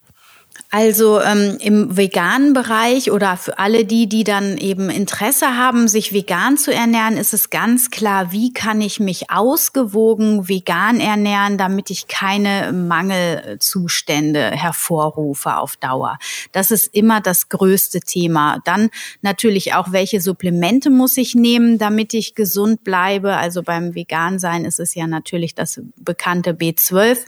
Also 0.69 1.22
ähm, 1.22 1.57
im 1.60 1.98
veganen 1.98 2.53
Bereich 2.53 3.12
oder 3.12 3.38
für 3.38 3.60
alle 3.60 3.86
die, 3.86 4.10
die 4.10 4.24
dann 4.24 4.57
eben 4.57 4.89
Interesse 4.89 5.55
haben, 5.55 5.88
sich 5.88 6.13
vegan 6.13 6.57
zu 6.57 6.74
ernähren, 6.74 7.15
ist 7.15 7.31
es 7.31 7.51
ganz 7.51 7.91
klar, 7.91 8.31
wie 8.31 8.53
kann 8.53 8.81
ich 8.81 9.00
mich 9.00 9.29
ausgewogen 9.29 10.50
vegan 10.50 11.00
ernähren, 11.00 11.60
damit 11.60 11.91
ich 11.91 12.07
keine 12.07 12.72
Mangelzustände 12.72 14.50
hervorrufe 14.50 15.57
auf 15.57 15.75
Dauer. 15.75 16.17
Das 16.53 16.72
ist 16.72 16.91
immer 16.91 17.22
das 17.22 17.50
größte 17.50 18.00
Thema. 18.00 18.57
Dann 18.65 18.89
natürlich 19.22 19.75
auch, 19.75 19.91
welche 19.91 20.22
Supplemente 20.22 20.89
muss 20.89 21.17
ich 21.17 21.36
nehmen, 21.36 21.77
damit 21.77 22.15
ich 22.15 22.33
gesund 22.33 22.83
bleibe. 22.83 23.38
Also 23.38 23.62
beim 23.62 23.93
Vegansein 23.93 24.65
ist 24.65 24.79
es 24.79 24.95
ja 24.95 25.05
natürlich 25.05 25.53
das 25.53 25.81
bekannte 25.98 26.53
B12 26.53 27.19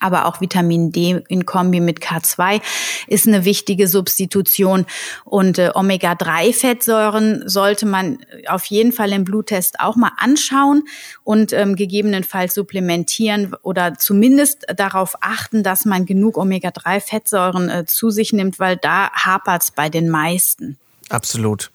aber 0.00 0.26
auch 0.26 0.40
Vitamin 0.40 0.92
D 0.92 1.22
in 1.28 1.46
Kombi 1.46 1.80
mit 1.80 2.00
K2 2.00 2.60
ist 3.06 3.26
eine 3.26 3.44
wichtige 3.44 3.88
Substitution. 3.88 4.86
Und 5.24 5.58
äh, 5.58 5.70
Omega-3-Fettsäuren 5.74 7.48
sollte 7.48 7.86
man 7.86 8.18
auf 8.46 8.66
jeden 8.66 8.92
Fall 8.92 9.12
im 9.12 9.24
Bluttest 9.24 9.80
auch 9.80 9.96
mal 9.96 10.12
anschauen 10.18 10.84
und 11.24 11.52
ähm, 11.52 11.76
gegebenenfalls 11.76 12.54
supplementieren 12.54 13.54
oder 13.62 13.94
zumindest 13.94 14.66
darauf 14.76 15.14
achten, 15.20 15.62
dass 15.62 15.84
man 15.84 16.06
genug 16.06 16.36
Omega-3-Fettsäuren 16.36 17.68
äh, 17.68 17.84
zu 17.86 18.10
sich 18.10 18.32
nimmt, 18.32 18.58
weil 18.58 18.76
da 18.76 19.10
hapert's 19.12 19.70
bei 19.70 19.88
den 19.88 20.08
meisten. 20.08 20.76
Absolut. 21.08 21.70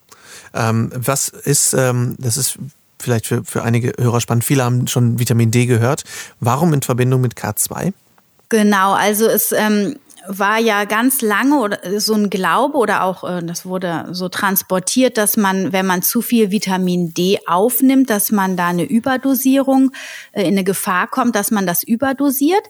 Ähm, 0.53 0.91
was 0.96 1.29
ist, 1.29 1.74
ähm, 1.74 2.15
das 2.20 2.38
ist 2.38 2.58
vielleicht 3.00 3.27
für, 3.27 3.43
für 3.43 3.63
einige 3.63 3.93
Hörer 4.01 4.22
spannend, 4.22 4.43
viele 4.43 4.63
haben 4.63 4.88
schon 4.88 5.20
Vitamin 5.20 5.51
D 5.51 5.65
gehört. 5.65 6.03
Warum 6.39 6.74
in 6.74 6.82
Verbindung 6.82 7.22
mit 7.22 7.36
K2? 7.36 7.93
Genau, 8.50 8.93
also 8.93 9.27
es 9.27 9.51
ähm, 9.51 9.95
war 10.27 10.59
ja 10.59 10.85
ganz 10.85 11.21
lange 11.21 11.59
oder 11.59 12.00
so 12.00 12.13
ein 12.13 12.29
Glaube 12.29 12.77
oder 12.77 13.03
auch 13.03 13.23
äh, 13.23 13.41
das 13.43 13.65
wurde 13.65 14.07
so 14.12 14.29
transportiert, 14.29 15.17
dass 15.17 15.38
man, 15.38 15.73
wenn 15.73 15.85
man 15.85 16.01
zu 16.01 16.21
viel 16.21 16.51
Vitamin 16.51 17.13
D 17.13 17.39
aufnimmt, 17.45 18.09
dass 18.09 18.31
man 18.31 18.55
da 18.55 18.67
eine 18.67 18.83
Überdosierung 18.83 19.91
äh, 20.31 20.43
in 20.43 20.53
eine 20.53 20.63
Gefahr 20.63 21.07
kommt, 21.07 21.35
dass 21.35 21.51
man 21.51 21.67
das 21.67 21.83
überdosiert. 21.83 22.63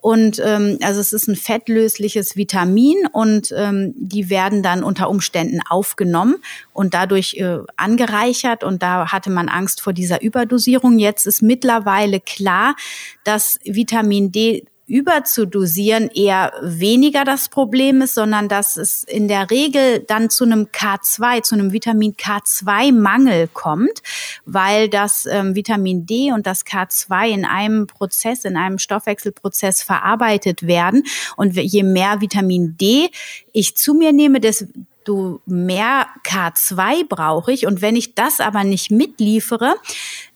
Und 0.00 0.40
ähm, 0.44 0.78
also 0.82 1.00
es 1.00 1.12
ist 1.12 1.28
ein 1.28 1.36
fettlösliches 1.36 2.36
Vitamin 2.36 2.96
und 3.12 3.52
ähm, 3.56 3.94
die 3.96 4.30
werden 4.30 4.62
dann 4.62 4.84
unter 4.84 5.08
Umständen 5.08 5.60
aufgenommen 5.68 6.36
und 6.72 6.94
dadurch 6.94 7.34
äh, 7.34 7.58
angereichert. 7.76 8.64
Und 8.64 8.82
da 8.82 9.10
hatte 9.10 9.30
man 9.30 9.48
Angst 9.48 9.80
vor 9.80 9.92
dieser 9.92 10.22
Überdosierung. 10.22 10.98
Jetzt 10.98 11.26
ist 11.26 11.42
mittlerweile 11.42 12.20
klar, 12.20 12.76
dass 13.24 13.58
Vitamin 13.64 14.30
D 14.30 14.64
überzudosieren 14.88 16.08
eher 16.08 16.52
weniger 16.62 17.24
das 17.24 17.50
Problem 17.50 18.00
ist, 18.00 18.14
sondern 18.14 18.48
dass 18.48 18.78
es 18.78 19.04
in 19.04 19.28
der 19.28 19.50
Regel 19.50 20.00
dann 20.00 20.30
zu 20.30 20.44
einem 20.44 20.64
K2, 20.64 21.42
zu 21.42 21.54
einem 21.54 21.72
Vitamin 21.72 22.14
K2-Mangel 22.14 23.48
kommt, 23.52 24.02
weil 24.46 24.88
das 24.88 25.26
ähm, 25.30 25.54
Vitamin 25.54 26.06
D 26.06 26.32
und 26.32 26.46
das 26.46 26.64
K2 26.64 27.28
in 27.28 27.44
einem 27.44 27.86
Prozess, 27.86 28.46
in 28.46 28.56
einem 28.56 28.78
Stoffwechselprozess 28.78 29.82
verarbeitet 29.82 30.66
werden. 30.66 31.04
Und 31.36 31.54
je 31.54 31.82
mehr 31.82 32.22
Vitamin 32.22 32.76
D 32.78 33.10
ich 33.52 33.76
zu 33.76 33.92
mir 33.92 34.12
nehme, 34.12 34.40
desto 34.40 35.42
mehr 35.44 36.06
K2 36.24 37.06
brauche 37.06 37.52
ich. 37.52 37.66
Und 37.66 37.82
wenn 37.82 37.94
ich 37.94 38.14
das 38.14 38.40
aber 38.40 38.64
nicht 38.64 38.90
mitliefere, 38.90 39.74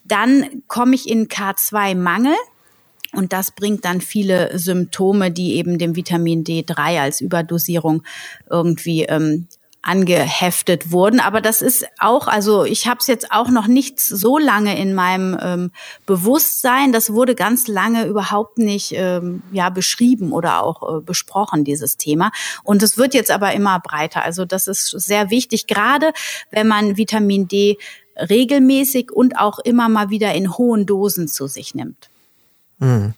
dann 0.04 0.62
komme 0.66 0.94
ich 0.94 1.08
in 1.08 1.28
K2-Mangel. 1.28 2.34
Und 3.12 3.32
das 3.32 3.50
bringt 3.50 3.84
dann 3.84 4.00
viele 4.00 4.58
Symptome, 4.58 5.30
die 5.30 5.56
eben 5.56 5.78
dem 5.78 5.96
Vitamin 5.96 6.44
D3 6.44 7.00
als 7.00 7.20
Überdosierung 7.20 8.02
irgendwie 8.48 9.04
ähm, 9.04 9.48
angeheftet 9.82 10.92
wurden. 10.92 11.18
Aber 11.18 11.40
das 11.40 11.60
ist 11.60 11.84
auch, 11.98 12.28
also 12.28 12.64
ich 12.64 12.86
habe 12.86 12.98
es 13.00 13.08
jetzt 13.08 13.32
auch 13.32 13.48
noch 13.48 13.66
nicht 13.66 13.98
so 13.98 14.38
lange 14.38 14.78
in 14.78 14.94
meinem 14.94 15.36
ähm, 15.42 15.70
Bewusstsein. 16.06 16.92
Das 16.92 17.12
wurde 17.12 17.34
ganz 17.34 17.66
lange 17.66 18.06
überhaupt 18.06 18.58
nicht 18.58 18.92
ähm, 18.92 19.42
ja 19.50 19.70
beschrieben 19.70 20.32
oder 20.32 20.62
auch 20.62 20.98
äh, 20.98 21.00
besprochen 21.00 21.64
dieses 21.64 21.96
Thema. 21.96 22.30
Und 22.62 22.82
es 22.82 22.96
wird 22.96 23.12
jetzt 23.12 23.32
aber 23.32 23.52
immer 23.52 23.80
breiter. 23.80 24.22
Also 24.22 24.44
das 24.44 24.68
ist 24.68 24.88
sehr 24.90 25.30
wichtig, 25.30 25.66
gerade 25.66 26.12
wenn 26.52 26.68
man 26.68 26.96
Vitamin 26.96 27.48
D 27.48 27.76
regelmäßig 28.16 29.10
und 29.10 29.36
auch 29.38 29.58
immer 29.58 29.88
mal 29.88 30.10
wieder 30.10 30.32
in 30.32 30.56
hohen 30.56 30.86
Dosen 30.86 31.26
zu 31.26 31.48
sich 31.48 31.74
nimmt. 31.74 32.11
Hm. 32.82 33.14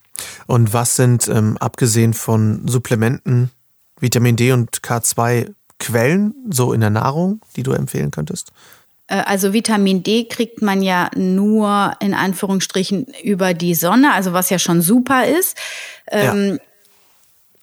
Und 0.46 0.72
was 0.72 0.96
sind, 0.96 1.26
ähm, 1.28 1.56
abgesehen 1.58 2.14
von 2.14 2.68
Supplementen, 2.68 3.50
Vitamin 3.98 4.36
D 4.36 4.52
und 4.52 4.82
K2 4.82 5.52
Quellen 5.78 6.34
so 6.50 6.72
in 6.72 6.80
der 6.80 6.90
Nahrung, 6.90 7.40
die 7.56 7.62
du 7.62 7.72
empfehlen 7.72 8.10
könntest? 8.10 8.52
Äh, 9.06 9.22
also 9.24 9.52
Vitamin 9.52 10.02
D 10.02 10.24
kriegt 10.24 10.62
man 10.62 10.82
ja 10.82 11.10
nur 11.16 11.94
in 12.00 12.14
Anführungsstrichen 12.14 13.06
über 13.22 13.54
die 13.54 13.74
Sonne, 13.74 14.12
also 14.12 14.32
was 14.32 14.50
ja 14.50 14.58
schon 14.58 14.82
super 14.82 15.26
ist. 15.26 15.56
Ähm, 16.10 16.52
ja. 16.52 16.64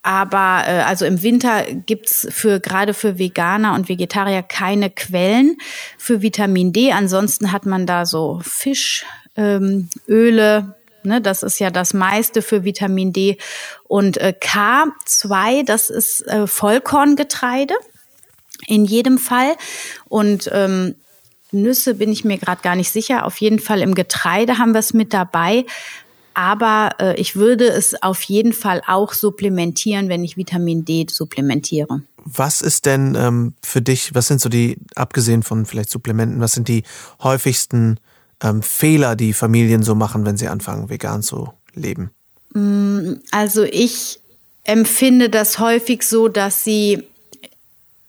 Aber 0.02 0.64
äh, 0.66 0.82
also 0.82 1.04
im 1.04 1.22
Winter 1.22 1.64
gibt's 1.86 2.26
für 2.30 2.58
gerade 2.58 2.92
für 2.92 3.18
Veganer 3.18 3.74
und 3.74 3.88
Vegetarier 3.88 4.42
keine 4.42 4.90
Quellen 4.90 5.56
für 5.96 6.22
Vitamin 6.22 6.72
D. 6.72 6.90
Ansonsten 6.90 7.52
hat 7.52 7.66
man 7.66 7.86
da 7.86 8.04
so 8.04 8.40
Fischöle, 8.42 9.06
ähm, 9.36 9.88
Öle, 10.08 10.74
Ne, 11.04 11.20
das 11.20 11.42
ist 11.42 11.58
ja 11.58 11.70
das 11.70 11.94
meiste 11.94 12.42
für 12.42 12.64
Vitamin 12.64 13.12
D. 13.12 13.38
Und 13.84 14.18
äh, 14.18 14.34
K2, 14.40 15.64
das 15.64 15.90
ist 15.90 16.26
äh, 16.28 16.46
Vollkorngetreide 16.46 17.74
in 18.66 18.84
jedem 18.84 19.18
Fall. 19.18 19.56
Und 20.08 20.48
ähm, 20.52 20.94
Nüsse 21.50 21.94
bin 21.94 22.12
ich 22.12 22.24
mir 22.24 22.38
gerade 22.38 22.62
gar 22.62 22.76
nicht 22.76 22.90
sicher. 22.90 23.26
Auf 23.26 23.38
jeden 23.38 23.58
Fall 23.58 23.82
im 23.82 23.94
Getreide 23.94 24.58
haben 24.58 24.72
wir 24.72 24.80
es 24.80 24.94
mit 24.94 25.12
dabei. 25.12 25.66
Aber 26.34 26.90
äh, 26.98 27.20
ich 27.20 27.36
würde 27.36 27.66
es 27.66 28.02
auf 28.02 28.22
jeden 28.22 28.52
Fall 28.52 28.80
auch 28.86 29.12
supplementieren, 29.12 30.08
wenn 30.08 30.24
ich 30.24 30.36
Vitamin 30.36 30.84
D 30.84 31.06
supplementiere. 31.10 32.02
Was 32.24 32.62
ist 32.62 32.86
denn 32.86 33.14
ähm, 33.16 33.54
für 33.62 33.82
dich, 33.82 34.14
was 34.14 34.28
sind 34.28 34.40
so 34.40 34.48
die, 34.48 34.78
abgesehen 34.94 35.42
von 35.42 35.66
vielleicht 35.66 35.90
Supplementen, 35.90 36.40
was 36.40 36.52
sind 36.52 36.68
die 36.68 36.84
häufigsten 37.22 37.98
ähm, 38.42 38.62
Fehler, 38.62 39.16
die 39.16 39.32
Familien 39.32 39.82
so 39.82 39.94
machen, 39.94 40.24
wenn 40.24 40.36
sie 40.36 40.48
anfangen, 40.48 40.90
vegan 40.90 41.22
zu 41.22 41.52
leben? 41.74 42.10
Mm, 42.54 43.14
also 43.30 43.62
ich 43.62 44.20
empfinde 44.64 45.28
das 45.28 45.58
häufig 45.58 46.02
so, 46.02 46.28
dass 46.28 46.64
sie 46.64 47.04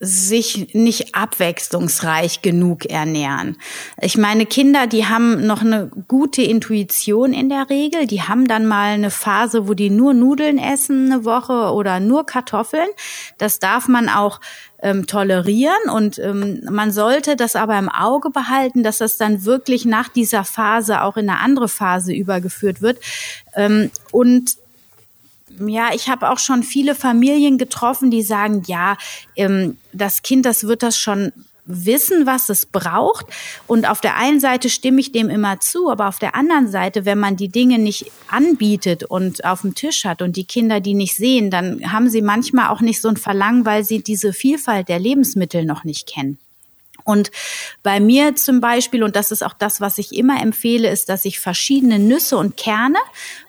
sich 0.05 0.73
nicht 0.73 1.15
abwechslungsreich 1.15 2.41
genug 2.41 2.85
ernähren. 2.85 3.57
Ich 4.01 4.17
meine, 4.17 4.45
Kinder, 4.45 4.85
die 4.85 5.05
haben 5.05 5.47
noch 5.47 5.61
eine 5.61 5.89
gute 6.07 6.41
Intuition 6.41 7.33
in 7.33 7.47
der 7.47 7.69
Regel. 7.69 8.05
Die 8.05 8.21
haben 8.21 8.45
dann 8.45 8.65
mal 8.65 8.93
eine 8.93 9.11
Phase, 9.11 9.67
wo 9.67 9.73
die 9.73 9.89
nur 9.89 10.13
Nudeln 10.13 10.57
essen 10.57 11.11
eine 11.11 11.25
Woche 11.25 11.73
oder 11.73 12.01
nur 12.01 12.25
Kartoffeln. 12.25 12.87
Das 13.37 13.59
darf 13.59 13.87
man 13.87 14.09
auch 14.09 14.41
ähm, 14.83 15.07
tolerieren 15.07 15.89
und 15.91 16.19
ähm, 16.19 16.61
man 16.69 16.91
sollte 16.91 17.37
das 17.37 17.55
aber 17.55 17.79
im 17.79 17.87
Auge 17.87 18.29
behalten, 18.29 18.83
dass 18.83 18.97
das 18.97 19.15
dann 19.17 19.45
wirklich 19.45 19.85
nach 19.85 20.09
dieser 20.09 20.43
Phase 20.43 21.01
auch 21.01 21.15
in 21.15 21.29
eine 21.29 21.39
andere 21.39 21.69
Phase 21.69 22.13
übergeführt 22.13 22.81
wird. 22.81 22.99
Ähm, 23.55 23.89
und 24.11 24.57
ja, 25.65 25.91
ich 25.93 26.09
habe 26.09 26.29
auch 26.29 26.39
schon 26.39 26.63
viele 26.63 26.95
Familien 26.95 27.57
getroffen, 27.57 28.11
die 28.11 28.23
sagen, 28.23 28.63
ja, 28.67 28.97
ähm, 29.37 29.77
das 29.93 30.21
Kind, 30.21 30.45
das 30.45 30.67
wird 30.67 30.83
das 30.83 30.97
schon 30.97 31.31
wissen, 31.65 32.25
was 32.25 32.50
es 32.50 32.65
braucht. 32.65 33.25
Und 33.67 33.89
auf 33.89 34.01
der 34.01 34.17
einen 34.17 34.39
Seite 34.39 34.70
stimme 34.70 35.00
ich 35.00 35.12
dem 35.12 35.29
immer 35.29 35.60
zu, 35.60 35.89
aber 35.89 36.08
auf 36.08 36.20
der 36.20 36.36
anderen 36.36 36.67
Seite, 36.70 37.05
wenn 37.05 37.20
man 37.20 37.36
die 37.36 37.50
Dinge 37.50 37.79
nicht 37.79 38.12
anbietet 38.27 39.03
und 39.03 39.46
auf 39.46 39.62
dem 39.62 39.75
Tisch 39.75 40.05
hat 40.05 40.22
und 40.22 40.36
die 40.36 40.46
Kinder 40.46 40.79
die 40.79 40.93
nicht 40.93 41.15
sehen, 41.15 41.51
dann 41.51 41.91
haben 41.91 42.10
sie 42.10 42.22
manchmal 42.22 42.70
auch 42.70 42.82
nicht 42.82 43.01
so 43.01 43.08
ein 43.08 43.17
Verlangen, 43.17 43.65
weil 43.65 43.84
sie 43.84 44.03
diese 44.03 44.34
Vielfalt 44.34 44.89
der 44.89 45.00
Lebensmittel 45.00 45.65
noch 45.65 45.84
nicht 45.84 46.08
kennen. 46.08 46.38
Und 47.03 47.31
bei 47.83 48.00
mir 48.00 48.36
zum 48.36 48.62
Beispiel, 48.62 49.03
und 49.03 49.15
das 49.15 49.31
ist 49.31 49.43
auch 49.43 49.53
das, 49.53 49.81
was 49.81 49.98
ich 49.98 50.13
immer 50.13 50.41
empfehle, 50.41 50.89
ist, 50.89 51.10
dass 51.10 51.25
ich 51.25 51.39
verschiedene 51.39 52.00
Nüsse 52.00 52.38
und 52.38 52.57
Kerne 52.57 53.00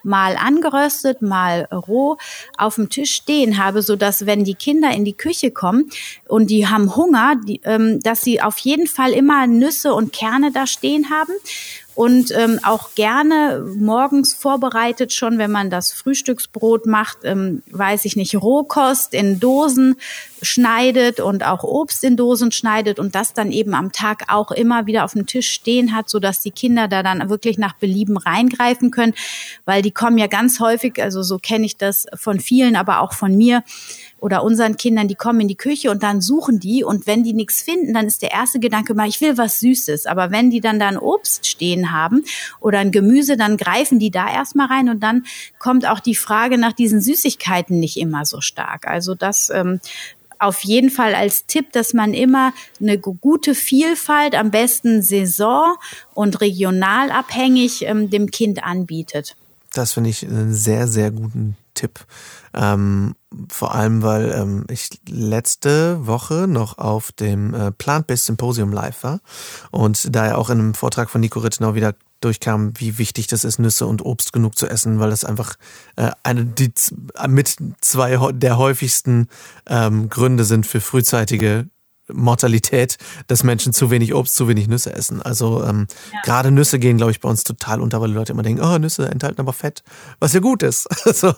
mal 0.03 0.37
angeröstet, 0.37 1.23
mal 1.23 1.69
roh 1.73 2.17
auf 2.59 2.75
dem 2.77 2.91
Tisch 2.91 3.15
stehen 3.15 3.59
habe, 3.59 3.83
so 3.83 3.97
dass 3.97 4.27
wenn 4.27 4.45
die 4.45 4.55
Kinder 4.55 4.91
in 4.91 5.05
die 5.05 5.17
Küche 5.17 5.51
kommen 5.51 5.91
und 6.27 6.51
die 6.51 6.67
haben 6.69 6.95
Hunger, 6.97 7.37
die, 7.47 7.61
ähm, 7.65 8.01
dass 8.01 8.23
sie 8.23 8.43
auf 8.43 8.59
jeden 8.59 8.87
Fall 8.87 9.13
immer 9.13 9.47
Nüsse 9.47 9.95
und 9.95 10.13
Kerne 10.13 10.53
da 10.53 10.67
stehen 10.67 11.11
haben 11.11 11.33
und 11.95 12.33
ähm, 12.37 12.59
auch 12.63 12.95
gerne 12.95 13.65
morgens 13.77 14.35
vorbereitet 14.35 15.13
schon, 15.13 15.39
wenn 15.39 15.51
man 15.51 15.71
das 15.71 15.93
Frühstücksbrot 15.93 16.87
macht, 16.87 17.19
ähm, 17.23 17.63
weiß 17.71 18.05
ich 18.05 18.17
nicht, 18.17 18.35
Rohkost 18.35 19.15
in 19.15 19.39
Dosen 19.39 19.97
schneidet 20.43 21.21
und 21.21 21.45
auch 21.45 21.63
Obst 21.63 22.05
in 22.05 22.17
Dosen 22.17 22.53
schneidet 22.53 22.99
und 22.99 23.15
das 23.15 23.33
dann 23.33 23.53
eben 23.53 23.75
am 23.75 23.93
Tag 23.93 24.25
auch 24.29 24.51
immer 24.51 24.87
wieder 24.87 25.05
auf 25.05 25.13
dem 25.13 25.27
Tisch 25.27 25.51
stehen 25.51 25.95
hat, 25.95 26.11
so 26.11 26.19
dass 26.19 26.41
die 26.41 26.51
Kinder 26.51 26.89
da 26.89 27.03
dann 27.03 27.29
wirklich 27.31 27.59
nach 27.59 27.75
Belieben 27.75 28.17
reingreifen 28.17 28.91
können, 28.91 29.15
weil 29.65 29.83
die 29.83 29.93
kommen 29.93 30.19
ja 30.19 30.27
ganz 30.27 30.61
häufig, 30.61 31.01
also 31.03 31.23
so 31.23 31.39
kenne 31.39 31.65
ich 31.65 31.77
das 31.77 32.07
von 32.15 32.41
vielen, 32.41 32.77
aber 32.77 33.01
auch 33.01 33.13
von 33.13 33.37
mir, 33.37 33.63
oder 34.21 34.43
unseren 34.43 34.77
Kindern, 34.77 35.09
die 35.09 35.15
kommen 35.15 35.41
in 35.41 35.49
die 35.49 35.57
Küche 35.57 35.91
und 35.91 36.03
dann 36.03 36.21
suchen 36.21 36.61
die 36.61 36.83
und 36.83 37.07
wenn 37.07 37.25
die 37.25 37.35
nichts 37.35 37.61
finden, 37.61 37.93
dann 37.93 38.07
ist 38.07 38.23
der 38.23 38.31
erste 38.31 38.59
Gedanke 38.59 38.95
mal, 38.95 39.09
ich 39.09 39.21
will 39.21 39.37
was 39.37 39.61
Süßes. 39.61 40.07
Aber 40.07 40.31
wenn 40.31 40.51
die 40.51 40.61
dann 40.61 40.79
da 40.79 40.89
ein 40.89 40.99
Obst 40.99 41.47
stehen 41.47 41.93
haben 41.93 42.25
oder 42.61 42.79
ein 42.79 42.93
Gemüse, 42.93 43.37
dann 43.37 43.57
greifen 43.57 43.99
die 43.99 44.11
da 44.11 44.33
erstmal 44.33 44.69
rein 44.69 44.89
und 44.89 45.01
dann 45.03 45.25
kommt 45.59 45.87
auch 45.87 46.01
die 46.01 46.15
Frage 46.15 46.59
nach 46.59 46.73
diesen 46.73 47.01
Süßigkeiten 47.01 47.79
nicht 47.79 47.99
immer 47.99 48.25
so 48.25 48.41
stark. 48.41 48.87
Also 48.87 49.15
das 49.15 49.51
ähm, 49.51 49.81
auf 50.39 50.65
jeden 50.65 50.91
Fall 50.91 51.15
als 51.15 51.47
Tipp, 51.47 51.73
dass 51.73 51.95
man 51.95 52.15
immer 52.15 52.53
eine 52.81 52.99
gute 52.99 53.55
Vielfalt, 53.55 54.35
am 54.35 54.51
besten 54.51 55.03
saison- 55.03 55.77
und 56.13 56.41
regional 56.41 57.11
abhängig 57.11 57.83
ähm, 57.83 58.11
dem 58.11 58.31
Kind 58.31 58.65
anbietet. 58.65 59.37
Das 59.73 59.93
finde 59.93 60.11
ich 60.11 60.27
einen 60.27 60.55
sehr, 60.55 60.87
sehr 60.87 61.11
guten 61.11 61.57
Tipp. 61.75 62.07
Ähm, 62.55 63.15
vor 63.51 63.75
allem, 63.75 64.03
weil 64.03 64.33
ähm, 64.33 64.65
ich 64.71 64.91
letzte 65.09 66.07
Woche 66.07 66.47
noch 66.49 66.79
auf 66.79 67.13
dem 67.13 67.53
äh, 67.53 67.73
Plant-Based 67.73 68.27
Symposium 68.27 68.73
live 68.73 69.03
war 69.03 69.21
und 69.71 70.15
da 70.15 70.27
ja 70.27 70.37
auch 70.37 70.51
in 70.51 70.61
einem 70.61 70.75
Vortrag 70.75 71.11
von 71.11 71.21
Nico 71.21 71.41
Rittenau 71.41 71.75
wieder 71.75 71.95
durchkam, 72.21 72.73
wie 72.77 72.99
wichtig 72.99 73.27
das 73.27 73.45
ist, 73.45 73.59
Nüsse 73.59 73.87
und 73.87 74.05
Obst 74.05 74.33
genug 74.33 74.57
zu 74.57 74.67
essen, 74.67 74.99
weil 74.99 75.11
das 75.11 75.25
einfach 75.25 75.57
äh, 75.97 76.11
eine 76.23 76.47
die 76.47 76.73
mit 77.29 77.57
zwei 77.81 78.33
der 78.33 78.57
häufigsten 78.57 79.29
ähm, 79.67 80.09
Gründe 80.09 80.45
sind 80.45 80.67
für 80.67 80.81
frühzeitige 80.81 81.69
Mortalität, 82.13 82.99
dass 83.27 83.45
Menschen 83.45 83.73
zu 83.73 83.91
wenig 83.91 84.15
Obst, 84.15 84.35
zu 84.35 84.49
wenig 84.49 84.69
Nüsse 84.69 84.95
essen. 84.95 85.23
Also 85.23 85.65
ähm, 85.65 85.87
ja. 86.13 86.19
gerade 86.25 86.51
Nüsse 86.51 86.79
gehen, 86.79 86.97
glaube 86.97 87.13
ich, 87.13 87.21
bei 87.21 87.29
uns 87.29 87.45
total 87.45 87.81
unter, 87.81 88.01
weil 88.01 88.09
die 88.09 88.15
Leute 88.15 88.33
immer 88.33 88.43
denken, 88.43 88.63
oh, 88.63 88.79
Nüsse 88.79 89.09
enthalten 89.09 89.41
aber 89.41 89.53
Fett, 89.53 89.83
was 90.21 90.33
ja 90.33 90.41
gut 90.41 90.63
ist. 90.63 90.87
also, 91.07 91.35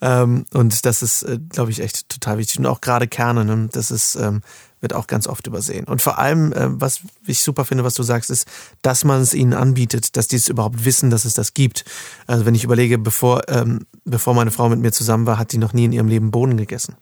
ähm, 0.00 0.44
und 0.52 0.84
das 0.84 1.02
ist, 1.02 1.22
äh, 1.22 1.38
glaube 1.48 1.70
ich, 1.70 1.80
echt 1.80 2.08
total 2.08 2.38
wichtig. 2.38 2.58
Und 2.58 2.66
auch 2.66 2.80
gerade 2.80 3.06
Kerne, 3.06 3.44
ne? 3.44 3.68
das 3.72 3.90
ist, 3.90 4.16
ähm, 4.16 4.42
wird 4.80 4.94
auch 4.94 5.06
ganz 5.06 5.26
oft 5.26 5.46
übersehen. 5.46 5.84
Und 5.86 6.02
vor 6.02 6.18
allem, 6.18 6.52
äh, 6.52 6.66
was 6.68 7.00
ich 7.26 7.40
super 7.40 7.64
finde, 7.64 7.84
was 7.84 7.94
du 7.94 8.02
sagst, 8.02 8.30
ist, 8.30 8.46
dass 8.82 9.04
man 9.04 9.20
es 9.20 9.34
ihnen 9.34 9.54
anbietet, 9.54 10.16
dass 10.16 10.28
die 10.28 10.36
es 10.36 10.48
überhaupt 10.48 10.84
wissen, 10.84 11.10
dass 11.10 11.24
es 11.24 11.34
das 11.34 11.54
gibt. 11.54 11.84
Also 12.26 12.46
wenn 12.46 12.54
ich 12.54 12.64
überlege, 12.64 12.98
bevor, 12.98 13.48
ähm, 13.48 13.86
bevor 14.04 14.34
meine 14.34 14.50
Frau 14.50 14.68
mit 14.68 14.80
mir 14.80 14.92
zusammen 14.92 15.26
war, 15.26 15.38
hat 15.38 15.52
die 15.52 15.58
noch 15.58 15.72
nie 15.72 15.84
in 15.84 15.92
ihrem 15.92 16.08
Leben 16.08 16.30
Bohnen 16.30 16.56
gegessen. 16.56 16.96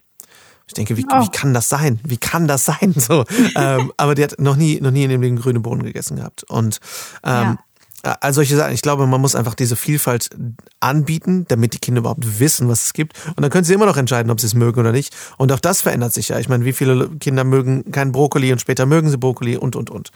Ich 0.66 0.74
denke, 0.74 0.96
wie, 0.96 1.06
oh. 1.10 1.20
wie 1.22 1.28
kann 1.28 1.54
das 1.54 1.68
sein? 1.68 2.00
Wie 2.04 2.16
kann 2.16 2.48
das 2.48 2.64
sein? 2.64 2.94
So, 2.96 3.24
ähm, 3.56 3.92
aber 3.96 4.14
die 4.14 4.24
hat 4.24 4.40
noch 4.40 4.56
nie, 4.56 4.80
noch 4.80 4.90
nie 4.90 5.04
in 5.04 5.10
ihrem 5.10 5.22
Leben 5.22 5.36
grüne 5.36 5.60
Bohnen 5.60 5.84
gegessen 5.84 6.16
gehabt. 6.16 6.42
Und 6.44 6.80
ähm, 7.22 7.58
ja. 8.04 8.16
all 8.20 8.32
solche 8.32 8.56
Sachen. 8.56 8.72
Ich 8.72 8.82
glaube, 8.82 9.06
man 9.06 9.20
muss 9.20 9.36
einfach 9.36 9.54
diese 9.54 9.76
Vielfalt 9.76 10.30
anbieten, 10.80 11.44
damit 11.48 11.74
die 11.74 11.78
Kinder 11.78 12.00
überhaupt 12.00 12.40
wissen, 12.40 12.68
was 12.68 12.84
es 12.84 12.92
gibt. 12.94 13.16
Und 13.28 13.42
dann 13.42 13.50
können 13.50 13.64
sie 13.64 13.74
immer 13.74 13.86
noch 13.86 13.96
entscheiden, 13.96 14.30
ob 14.30 14.40
sie 14.40 14.46
es 14.48 14.54
mögen 14.54 14.80
oder 14.80 14.90
nicht. 14.90 15.14
Und 15.38 15.52
auch 15.52 15.60
das 15.60 15.82
verändert 15.82 16.12
sich 16.12 16.28
ja. 16.28 16.38
Ich 16.40 16.48
meine, 16.48 16.64
wie 16.64 16.72
viele 16.72 17.10
Kinder 17.20 17.44
mögen 17.44 17.92
keinen 17.92 18.10
Brokkoli 18.10 18.50
und 18.50 18.60
später 18.60 18.86
mögen 18.86 19.08
sie 19.08 19.18
Brokkoli 19.18 19.56
und, 19.56 19.76
und, 19.76 19.90
und. 19.90 20.10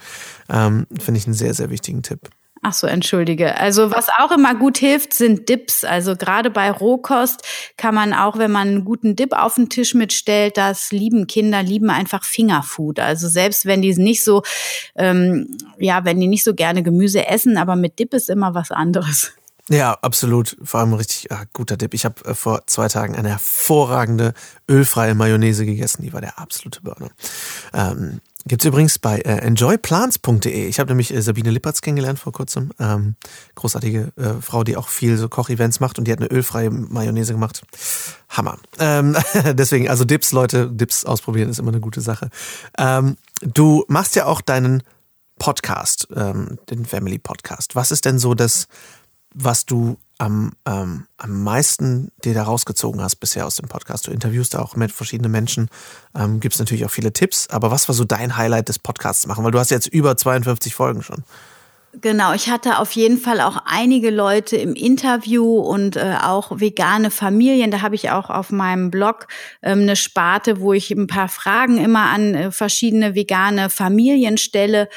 Ähm, 0.49 0.85
Finde 0.99 1.17
ich 1.17 1.27
einen 1.27 1.33
sehr, 1.33 1.53
sehr 1.53 1.69
wichtigen 1.69 2.03
Tipp. 2.03 2.29
Ach 2.63 2.73
so, 2.73 2.85
entschuldige. 2.85 3.57
Also 3.57 3.89
was 3.89 4.09
auch 4.19 4.31
immer 4.31 4.53
gut 4.53 4.77
hilft, 4.77 5.13
sind 5.13 5.49
Dips. 5.49 5.83
Also 5.83 6.15
gerade 6.15 6.51
bei 6.51 6.69
Rohkost 6.69 7.41
kann 7.75 7.95
man 7.95 8.13
auch, 8.13 8.37
wenn 8.37 8.51
man 8.51 8.67
einen 8.67 8.85
guten 8.85 9.15
Dip 9.15 9.33
auf 9.33 9.55
den 9.55 9.69
Tisch 9.69 9.95
mitstellt, 9.95 10.57
das 10.57 10.91
lieben 10.91 11.25
Kinder, 11.25 11.63
lieben 11.63 11.89
einfach 11.89 12.23
Fingerfood. 12.23 12.99
Also 12.99 13.27
selbst 13.29 13.65
wenn 13.65 13.81
die 13.81 13.95
nicht 13.95 14.23
so, 14.23 14.43
ähm, 14.95 15.57
ja, 15.79 16.05
wenn 16.05 16.19
die 16.19 16.27
nicht 16.27 16.43
so 16.43 16.53
gerne 16.53 16.83
Gemüse 16.83 17.25
essen, 17.25 17.57
aber 17.57 17.75
mit 17.75 17.97
Dip 17.97 18.13
ist 18.13 18.29
immer 18.29 18.53
was 18.53 18.69
anderes. 18.69 19.33
Ja, 19.69 19.93
absolut. 20.01 20.57
Vor 20.63 20.81
allem 20.81 20.93
richtig 20.93 21.31
ah, 21.31 21.45
guter 21.53 21.77
Dip. 21.77 21.93
Ich 21.93 22.05
habe 22.05 22.23
äh, 22.25 22.35
vor 22.35 22.67
zwei 22.67 22.89
Tagen 22.89 23.15
eine 23.15 23.29
hervorragende 23.29 24.33
ölfreie 24.69 25.15
Mayonnaise 25.15 25.65
gegessen. 25.65 26.01
Die 26.03 26.13
war 26.13 26.21
der 26.21 26.37
absolute 26.37 26.81
Burner. 26.81 27.09
Ähm, 27.73 28.21
Gibt 28.45 28.63
es 28.63 28.67
übrigens 28.67 28.97
bei 28.97 29.19
äh, 29.19 29.37
enjoyplants.de. 29.37 30.67
Ich 30.67 30.79
habe 30.79 30.89
nämlich 30.89 31.13
äh, 31.13 31.21
Sabine 31.21 31.51
Lippertz 31.51 31.81
kennengelernt 31.81 32.19
vor 32.19 32.31
kurzem. 32.31 32.71
Ähm, 32.79 33.15
großartige 33.55 34.11
äh, 34.15 34.41
Frau, 34.41 34.63
die 34.63 34.77
auch 34.77 34.87
viel 34.87 35.17
so 35.17 35.29
Kochevents 35.29 35.79
macht 35.79 35.99
und 35.99 36.05
die 36.05 36.11
hat 36.11 36.19
eine 36.19 36.31
ölfreie 36.31 36.71
Mayonnaise 36.71 37.33
gemacht. 37.33 37.61
Hammer. 38.29 38.57
Ähm, 38.79 39.15
deswegen, 39.53 39.89
also 39.89 40.05
Dips, 40.05 40.31
Leute, 40.31 40.69
Dips 40.71 41.05
ausprobieren 41.05 41.49
ist 41.49 41.59
immer 41.59 41.71
eine 41.71 41.81
gute 41.81 42.01
Sache. 42.01 42.29
Ähm, 42.77 43.17
du 43.41 43.85
machst 43.87 44.15
ja 44.15 44.25
auch 44.25 44.41
deinen 44.41 44.81
Podcast, 45.37 46.07
ähm, 46.15 46.57
den 46.69 46.85
Family 46.85 47.19
Podcast. 47.19 47.75
Was 47.75 47.91
ist 47.91 48.05
denn 48.05 48.17
so 48.17 48.33
das, 48.33 48.67
was 49.33 49.65
du 49.65 49.97
am, 50.21 50.51
ähm, 50.67 51.07
am 51.17 51.43
meisten 51.43 52.11
dir 52.23 52.35
da 52.35 52.43
rausgezogen 52.43 53.01
hast 53.01 53.15
bisher 53.15 53.47
aus 53.47 53.55
dem 53.55 53.67
Podcast? 53.67 54.07
Du 54.07 54.11
interviewst 54.11 54.55
auch 54.55 54.75
mit 54.75 54.91
verschiedenen 54.91 55.31
Menschen, 55.31 55.67
ähm, 56.15 56.39
gibst 56.39 56.59
natürlich 56.59 56.85
auch 56.85 56.91
viele 56.91 57.11
Tipps, 57.11 57.47
aber 57.49 57.71
was 57.71 57.87
war 57.87 57.95
so 57.95 58.03
dein 58.03 58.37
Highlight 58.37 58.69
des 58.69 58.77
Podcasts 58.77 59.25
machen? 59.25 59.43
Weil 59.43 59.51
du 59.51 59.57
hast 59.57 59.71
jetzt 59.71 59.87
über 59.87 60.15
52 60.15 60.75
Folgen 60.75 61.01
schon. 61.01 61.23
Genau, 61.99 62.33
ich 62.33 62.49
hatte 62.49 62.77
auf 62.77 62.91
jeden 62.91 63.17
Fall 63.17 63.41
auch 63.41 63.63
einige 63.65 64.11
Leute 64.11 64.55
im 64.57 64.75
Interview 64.75 65.59
und 65.59 65.97
äh, 65.97 66.15
auch 66.21 66.59
vegane 66.59 67.09
Familien. 67.09 67.71
Da 67.71 67.81
habe 67.81 67.95
ich 67.95 68.11
auch 68.11 68.29
auf 68.29 68.51
meinem 68.51 68.91
Blog 68.91 69.27
ähm, 69.61 69.81
eine 69.81 69.95
Sparte, 69.95 70.61
wo 70.61 70.71
ich 70.71 70.91
ein 70.91 71.07
paar 71.07 71.27
Fragen 71.29 71.77
immer 71.77 72.11
an 72.11 72.35
äh, 72.35 72.51
verschiedene 72.51 73.15
vegane 73.15 73.69
Familien 73.69 74.37
stelle. 74.37 74.87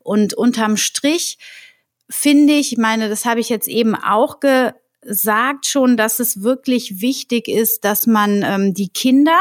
Und 0.00 0.34
unterm 0.34 0.76
Strich 0.76 1.38
finde 2.12 2.52
ich, 2.52 2.76
meine, 2.76 3.08
das 3.08 3.24
habe 3.24 3.40
ich 3.40 3.48
jetzt 3.48 3.68
eben 3.68 3.94
auch 3.94 4.38
gesagt 4.40 5.66
schon, 5.66 5.96
dass 5.96 6.20
es 6.20 6.42
wirklich 6.42 7.00
wichtig 7.00 7.48
ist, 7.48 7.84
dass 7.84 8.06
man 8.06 8.42
ähm, 8.44 8.74
die 8.74 8.88
Kinder 8.88 9.38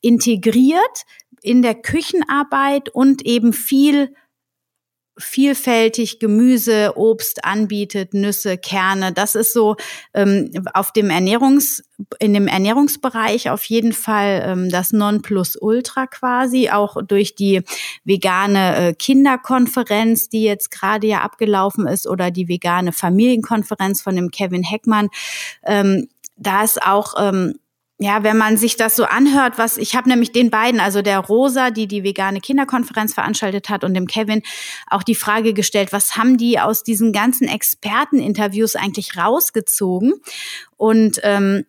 integriert 0.00 1.04
in 1.40 1.62
der 1.62 1.74
Küchenarbeit 1.74 2.88
und 2.88 3.26
eben 3.26 3.52
viel 3.52 4.14
vielfältig 5.22 6.18
Gemüse, 6.18 6.92
Obst 6.96 7.44
anbietet, 7.44 8.14
Nüsse, 8.14 8.58
Kerne. 8.58 9.12
Das 9.12 9.34
ist 9.34 9.52
so 9.52 9.76
ähm, 10.14 10.50
auf 10.74 10.92
dem 10.92 11.10
Ernährungs 11.10 11.82
in 12.18 12.34
dem 12.34 12.48
Ernährungsbereich 12.48 13.50
auf 13.50 13.64
jeden 13.64 13.92
Fall 13.92 14.42
ähm, 14.44 14.70
das 14.70 14.92
Nonplusultra 14.92 16.06
quasi, 16.06 16.70
auch 16.70 16.96
durch 17.02 17.34
die 17.34 17.62
vegane 18.04 18.76
äh, 18.76 18.94
Kinderkonferenz, 18.94 20.28
die 20.28 20.42
jetzt 20.42 20.70
gerade 20.70 21.06
ja 21.06 21.20
abgelaufen 21.20 21.86
ist, 21.86 22.06
oder 22.06 22.30
die 22.30 22.48
vegane 22.48 22.92
Familienkonferenz 22.92 24.02
von 24.02 24.16
dem 24.16 24.30
Kevin 24.30 24.62
Heckmann. 24.62 25.08
Ähm, 25.64 26.08
da 26.36 26.64
ist 26.64 26.82
auch 26.82 27.14
ähm, 27.18 27.54
ja, 28.02 28.22
wenn 28.22 28.36
man 28.36 28.56
sich 28.56 28.76
das 28.76 28.96
so 28.96 29.04
anhört, 29.04 29.58
was 29.58 29.76
ich 29.76 29.94
habe 29.94 30.08
nämlich 30.08 30.32
den 30.32 30.50
beiden, 30.50 30.80
also 30.80 31.02
der 31.02 31.18
Rosa, 31.20 31.70
die 31.70 31.86
die 31.86 32.02
vegane 32.02 32.40
Kinderkonferenz 32.40 33.14
veranstaltet 33.14 33.68
hat, 33.68 33.84
und 33.84 33.94
dem 33.94 34.06
Kevin 34.06 34.42
auch 34.88 35.02
die 35.02 35.14
Frage 35.14 35.54
gestellt, 35.54 35.92
was 35.92 36.16
haben 36.16 36.36
die 36.36 36.58
aus 36.58 36.82
diesen 36.82 37.12
ganzen 37.12 37.46
Experteninterviews 37.46 38.76
eigentlich 38.76 39.16
rausgezogen? 39.16 40.14
Und 40.76 41.20
ähm, 41.22 41.64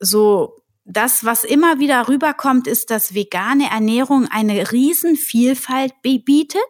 so 0.00 0.56
das, 0.88 1.24
was 1.24 1.42
immer 1.42 1.80
wieder 1.80 2.08
rüberkommt, 2.08 2.68
ist, 2.68 2.90
dass 2.90 3.12
vegane 3.12 3.68
Ernährung 3.70 4.28
eine 4.30 4.70
Riesenvielfalt 4.70 5.94
bietet 6.02 6.62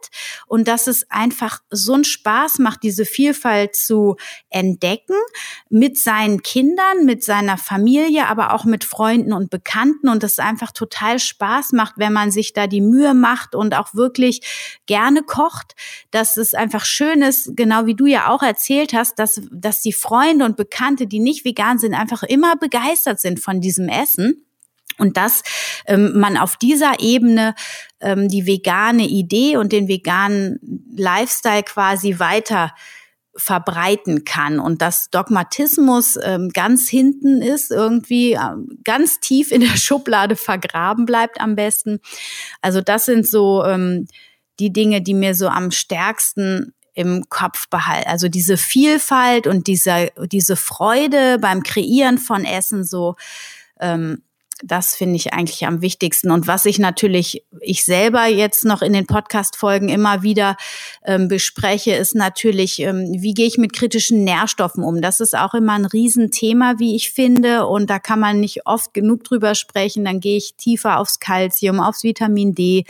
und 0.47 0.67
dass 0.67 0.87
es 0.87 1.11
einfach 1.11 1.61
so 1.71 1.93
einen 1.93 2.05
Spaß 2.05 2.59
macht, 2.59 2.83
diese 2.83 3.05
Vielfalt 3.05 3.77
zu 3.77 4.17
entdecken 4.49 5.17
mit 5.69 5.99
seinen 5.99 6.43
Kindern, 6.43 7.05
mit 7.05 7.23
seiner 7.23 7.59
Familie, 7.59 8.27
aber 8.27 8.55
auch 8.55 8.65
mit 8.65 8.85
Freunden 8.85 9.35
und 9.35 9.51
Bekannten 9.51 10.09
und 10.09 10.23
das 10.23 10.39
einfach 10.39 10.73
total 10.73 11.19
Spaß 11.19 11.73
macht, 11.73 11.95
wenn 11.99 12.15
man 12.15 12.31
sich 12.31 12.55
da 12.55 12.67
die 12.67 12.81
Mühe 12.81 13.13
macht 13.13 13.55
und 13.55 13.75
auch 13.75 13.93
wirklich 13.93 14.81
gerne 14.87 15.25
kocht, 15.25 15.75
dass 16.11 16.39
es 16.39 16.55
einfach 16.55 16.87
schön 16.87 17.21
ist, 17.21 17.55
genau 17.55 17.85
wie 17.85 17.95
du 17.95 18.07
ja 18.07 18.31
auch 18.31 18.43
erzählt 18.43 18.95
hast, 18.95 19.19
dass, 19.19 19.43
dass 19.53 19.83
die 19.83 19.93
Freunde 19.93 20.47
und 20.47 20.57
Bekannte, 20.57 21.07
die 21.07 21.21
nicht 21.21 21.45
vegan 21.45 21.79
sind, 21.79 21.93
einfach 21.93 22.23
immer 22.23 22.57
begeistert 22.57 23.21
sind 23.21 23.41
von 23.41 23.61
diesem 23.61 23.91
Essen 23.91 24.06
essen. 24.07 24.47
Und 24.99 25.17
dass 25.19 25.43
ähm, 25.87 26.19
man 26.19 26.39
auf 26.39 26.57
dieser 26.57 27.01
Ebene 27.01 27.55
ähm, 28.01 28.29
die 28.29 28.47
vegane 28.47 29.07
Idee 29.07 29.59
und 29.59 29.73
den 29.73 29.89
veganen 29.89 30.59
Lifestyle 30.97 31.63
quasi 31.65 32.19
weiter 32.19 32.73
verbreiten 33.37 34.25
kann 34.25 34.59
und 34.59 34.81
dass 34.81 35.11
Dogmatismus 35.11 36.19
ähm, 36.23 36.49
ganz 36.49 36.89
hinten 36.89 37.43
ist, 37.43 37.71
irgendwie 37.71 38.33
ähm, 38.33 38.79
ganz 38.83 39.21
tief 39.21 39.53
in 39.53 39.61
der 39.61 39.77
Schublade 39.77 40.37
vergraben 40.37 41.05
bleibt 41.05 41.41
am 41.41 41.55
besten. 41.55 42.01
Also 42.63 42.81
das 42.81 43.05
sind 43.05 43.27
so 43.27 43.65
ähm, 43.65 44.07
die 44.59 44.73
Dinge, 44.73 45.03
die 45.03 45.15
mir 45.15 45.35
so 45.35 45.49
am 45.49 45.71
stärksten 45.71 46.73
im 46.95 47.25
Kopf 47.29 47.69
behalten. 47.69 48.09
Also 48.09 48.29
diese 48.29 48.57
Vielfalt 48.57 49.47
und 49.47 49.67
diese, 49.67 50.09
diese 50.33 50.57
Freude 50.57 51.39
beim 51.39 51.63
Kreieren 51.63 52.17
von 52.17 52.47
Essen 52.47 52.85
so 52.85 53.17
ähm, 53.81 54.23
das 54.63 54.97
finde 54.97 55.17
ich 55.17 55.35
eigentlich 55.35 55.67
am 55.67 55.83
wichtigsten. 55.83 56.31
Und 56.31 56.47
was 56.47 56.65
ich 56.65 56.79
natürlich, 56.79 57.45
ich 57.61 57.85
selber 57.85 58.27
jetzt 58.27 58.65
noch 58.65 58.81
in 58.81 58.95
den 58.95 59.07
Podcast-Folgen 59.07 59.91
immer 59.91 60.23
wieder 60.23 60.57
ähm, 61.05 61.29
bespreche, 61.29 61.95
ist 61.95 62.15
natürlich, 62.15 62.79
ähm, 62.79 63.17
wie 63.19 63.35
gehe 63.35 63.47
ich 63.47 63.59
mit 63.59 63.75
kritischen 63.75 64.25
Nährstoffen 64.25 64.83
um? 64.83 65.03
Das 65.03 65.21
ist 65.21 65.37
auch 65.37 65.53
immer 65.53 65.75
ein 65.75 65.85
Riesenthema, 65.85 66.77
wie 66.79 66.97
ich 66.97 67.11
finde. 67.11 67.67
Und 67.67 67.91
da 67.91 67.99
kann 67.99 68.19
man 68.19 68.41
nicht 68.41 68.67
oft 68.67 68.95
genug 68.95 69.25
drüber 69.25 69.55
sprechen. 69.55 70.07
Dann 70.07 70.21
gehe 70.21 70.39
ich 70.39 70.55
tiefer 70.57 70.99
aufs 71.01 71.21
Kalzium, 71.21 71.79
aufs 71.79 72.03
Vitamin 72.03 72.55
D, 72.55 72.85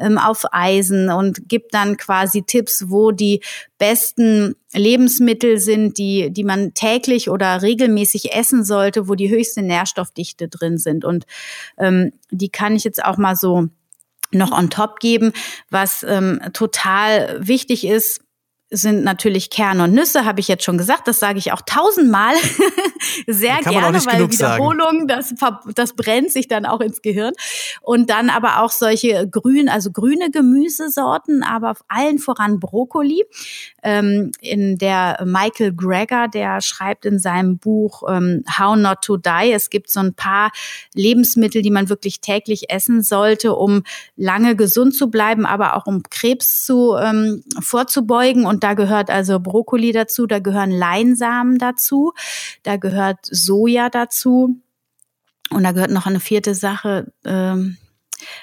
ähm, 0.00 0.18
auf 0.18 0.44
Eisen 0.50 1.08
und 1.08 1.48
gebe 1.48 1.66
dann 1.70 1.96
quasi 1.96 2.42
Tipps, 2.42 2.86
wo 2.88 3.12
die 3.12 3.42
besten 3.78 4.56
Lebensmittel 4.72 5.58
sind, 5.58 5.98
die, 5.98 6.30
die 6.30 6.44
man 6.44 6.74
täglich 6.74 7.30
oder 7.30 7.62
regelmäßig 7.62 8.32
essen 8.32 8.64
sollte, 8.64 9.08
wo 9.08 9.14
die 9.14 9.30
höchste 9.30 9.62
Nährstoffdichte 9.62 10.48
drin 10.48 10.78
sind. 10.78 11.04
Und 11.04 11.26
ähm, 11.78 12.12
die 12.30 12.48
kann 12.48 12.74
ich 12.76 12.84
jetzt 12.84 13.04
auch 13.04 13.18
mal 13.18 13.36
so 13.36 13.68
noch 14.32 14.52
on 14.52 14.70
top 14.70 14.98
geben, 15.00 15.32
was 15.70 16.02
ähm, 16.08 16.40
total 16.52 17.46
wichtig 17.46 17.86
ist, 17.86 18.21
sind 18.74 19.04
natürlich 19.04 19.50
Kerne 19.50 19.84
und 19.84 19.92
Nüsse, 19.92 20.24
habe 20.24 20.40
ich 20.40 20.48
jetzt 20.48 20.64
schon 20.64 20.78
gesagt. 20.78 21.06
Das 21.06 21.18
sage 21.18 21.38
ich 21.38 21.52
auch 21.52 21.60
tausendmal 21.60 22.34
sehr 23.26 23.58
gerne, 23.58 24.04
weil 24.06 24.30
Wiederholung, 24.30 25.06
das, 25.06 25.34
das 25.74 25.92
brennt 25.92 26.32
sich 26.32 26.48
dann 26.48 26.64
auch 26.64 26.80
ins 26.80 27.02
Gehirn. 27.02 27.34
Und 27.82 28.08
dann 28.08 28.30
aber 28.30 28.62
auch 28.62 28.70
solche 28.70 29.28
grün, 29.28 29.68
also 29.68 29.90
grüne 29.90 30.30
Gemüsesorten, 30.30 31.42
aber 31.42 31.74
allen 31.88 32.18
voran 32.18 32.60
Brokkoli. 32.60 33.24
Ähm, 33.82 34.32
in 34.40 34.78
der 34.78 35.22
Michael 35.26 35.74
Greger, 35.74 36.28
der 36.28 36.62
schreibt 36.62 37.04
in 37.04 37.18
seinem 37.18 37.58
Buch 37.58 38.04
ähm, 38.08 38.42
How 38.58 38.76
Not 38.76 39.02
to 39.02 39.18
Die, 39.18 39.52
es 39.52 39.68
gibt 39.68 39.90
so 39.90 40.00
ein 40.00 40.14
paar 40.14 40.50
Lebensmittel, 40.94 41.60
die 41.60 41.70
man 41.70 41.90
wirklich 41.90 42.20
täglich 42.20 42.70
essen 42.70 43.02
sollte, 43.02 43.54
um 43.54 43.82
lange 44.16 44.56
gesund 44.56 44.94
zu 44.94 45.10
bleiben, 45.10 45.44
aber 45.44 45.76
auch 45.76 45.86
um 45.86 46.02
Krebs 46.04 46.64
zu 46.64 46.96
ähm, 46.96 47.44
vorzubeugen. 47.60 48.46
Und 48.46 48.61
da 48.62 48.74
gehört 48.74 49.10
also 49.10 49.40
Brokkoli 49.40 49.92
dazu, 49.92 50.26
da 50.26 50.38
gehören 50.38 50.70
Leinsamen 50.70 51.58
dazu, 51.58 52.12
da 52.62 52.76
gehört 52.76 53.18
Soja 53.22 53.90
dazu 53.90 54.56
und 55.50 55.64
da 55.64 55.72
gehört 55.72 55.90
noch 55.90 56.06
eine 56.06 56.20
vierte 56.20 56.54
Sache. 56.54 57.12
Ähm, 57.24 57.76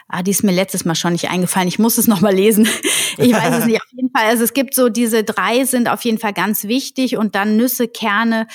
Ah, 0.07 0.23
die 0.23 0.31
ist 0.31 0.43
mir 0.43 0.51
letztes 0.51 0.85
Mal 0.85 0.95
schon 0.95 1.13
nicht 1.13 1.29
eingefallen. 1.29 1.67
Ich 1.67 1.79
muss 1.79 1.97
es 1.97 2.07
noch 2.07 2.21
mal 2.21 2.33
lesen. 2.33 2.67
Ich 3.21 3.33
weiß 3.33 3.59
es 3.59 3.65
nicht. 3.65 3.81
Auf 3.81 3.91
jeden 3.91 4.11
Fall. 4.11 4.27
Also 4.27 4.45
es 4.45 4.53
gibt 4.53 4.73
so 4.73 4.87
diese 4.87 5.25
drei 5.25 5.65
sind 5.65 5.89
auf 5.89 6.05
jeden 6.05 6.19
Fall 6.19 6.31
ganz 6.31 6.63
wichtig 6.65 7.17
und 7.17 7.35
dann 7.35 7.57
Nüsse, 7.57 7.89
Kerne. 7.89 8.47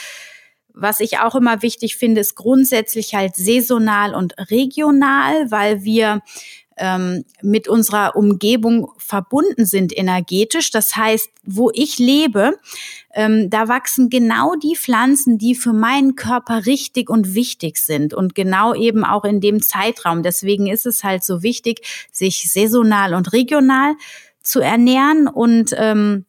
Was 0.73 1.01
ich 1.01 1.19
auch 1.19 1.35
immer 1.35 1.61
wichtig 1.61 1.97
finde, 1.97 2.23
ist 2.23 2.35
grundsätzlich 2.35 3.15
halt 3.15 3.37
saisonal 3.37 4.15
und 4.15 4.33
regional, 4.51 5.51
weil 5.51 5.85
wir 5.85 6.23
ähm, 6.77 7.25
mit 7.43 7.69
unserer 7.69 8.17
Umgebung 8.17 8.91
verbunden 8.99 9.67
sind 9.67 9.97
energetisch. 9.97 10.71
Das 10.71 10.97
heißt, 10.97 11.29
wo 11.45 11.71
ich 11.73 11.99
lebe, 11.99 12.59
ähm, 13.15 13.51
da 13.51 13.69
wachsen 13.69 14.11
genau 14.11 14.55
die 14.57 14.77
Pflanzen, 14.77 15.39
die 15.39 15.55
für 15.55 15.73
meinen 15.73 16.17
Körper 16.17 16.67
richtig 16.67 17.11
und 17.11 17.35
wichtig 17.35 17.79
sind 17.79 18.15
und 18.15 18.35
genau 18.35 18.75
eben 18.75 19.05
auch 19.05 19.25
in 19.25 19.41
dem 19.41 19.63
Zeitraum. 19.63 20.23
Deswegen 20.23 20.67
ist 20.67 20.87
es 20.87 21.05
halt 21.05 21.25
so 21.25 21.43
wichtig, 21.43 22.09
sich 22.11 22.51
saisonal 22.51 23.15
und 23.15 23.33
regional 23.33 23.95
zu 24.43 24.61
ernähren 24.61 25.29
und 25.29 25.75
ähm, 25.77 26.27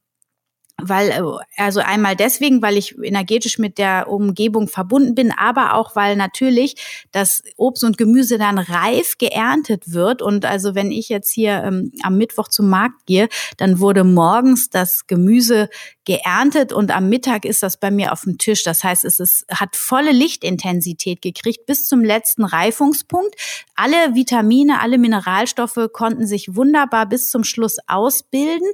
weil 0.81 1.09
äh, 1.09 1.21
also 1.61 1.79
einmal 1.79 2.15
deswegen, 2.15 2.61
weil 2.61 2.77
ich 2.77 2.97
energetisch 3.01 3.57
mit 3.57 3.77
der 3.77 4.09
Umgebung 4.09 4.67
verbunden 4.67 5.15
bin, 5.15 5.31
aber 5.31 5.75
auch 5.75 5.95
weil 5.95 6.15
natürlich 6.15 7.07
das 7.11 7.43
Obst 7.57 7.83
und 7.83 7.97
Gemüse 7.97 8.37
dann 8.37 8.57
reif 8.57 9.17
geerntet 9.17 9.93
wird 9.93 10.21
und 10.21 10.45
also 10.45 10.75
wenn 10.75 10.91
ich 10.91 11.09
jetzt 11.09 11.31
hier 11.31 11.63
ähm, 11.63 11.91
am 12.03 12.17
Mittwoch 12.17 12.49
zum 12.49 12.69
Markt 12.69 13.05
gehe, 13.05 13.29
dann 13.57 13.79
wurde 13.79 14.03
morgens 14.03 14.69
das 14.69 15.07
Gemüse 15.07 15.69
geerntet 16.05 16.71
und 16.71 16.95
am 16.95 17.09
Mittag 17.09 17.45
ist 17.45 17.63
das 17.63 17.77
bei 17.77 17.89
mir 17.89 18.13
auf 18.13 18.21
dem 18.21 18.37
Tisch. 18.37 18.63
Das 18.63 18.83
heißt, 18.83 19.03
es 19.05 19.19
ist, 19.19 19.45
hat 19.49 19.75
volle 19.75 20.11
Lichtintensität 20.11 21.21
gekriegt 21.21 21.65
bis 21.65 21.87
zum 21.87 22.03
letzten 22.03 22.45
Reifungspunkt. 22.45 23.35
Alle 23.75 24.13
Vitamine, 24.13 24.79
alle 24.81 24.99
Mineralstoffe 24.99 25.89
konnten 25.91 26.27
sich 26.27 26.55
wunderbar 26.55 27.07
bis 27.07 27.29
zum 27.31 27.43
Schluss 27.43 27.77
ausbilden. 27.87 28.67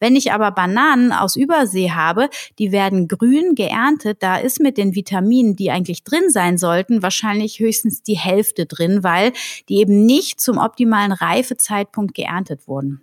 Wenn 0.00 0.16
ich 0.16 0.32
aber 0.32 0.50
Bananen 0.50 1.12
aus 1.12 1.36
Übersee 1.48 1.90
habe, 1.92 2.28
die 2.58 2.72
werden 2.72 3.08
grün 3.08 3.54
geerntet. 3.54 4.22
Da 4.22 4.36
ist 4.36 4.60
mit 4.60 4.76
den 4.76 4.94
Vitaminen, 4.94 5.56
die 5.56 5.70
eigentlich 5.70 6.04
drin 6.04 6.28
sein 6.28 6.58
sollten, 6.58 7.02
wahrscheinlich 7.02 7.58
höchstens 7.58 8.02
die 8.02 8.18
Hälfte 8.18 8.66
drin, 8.66 9.02
weil 9.02 9.32
die 9.68 9.78
eben 9.78 10.04
nicht 10.04 10.40
zum 10.40 10.58
optimalen 10.58 11.12
Reifezeitpunkt 11.12 12.14
geerntet 12.14 12.68
wurden. 12.68 13.00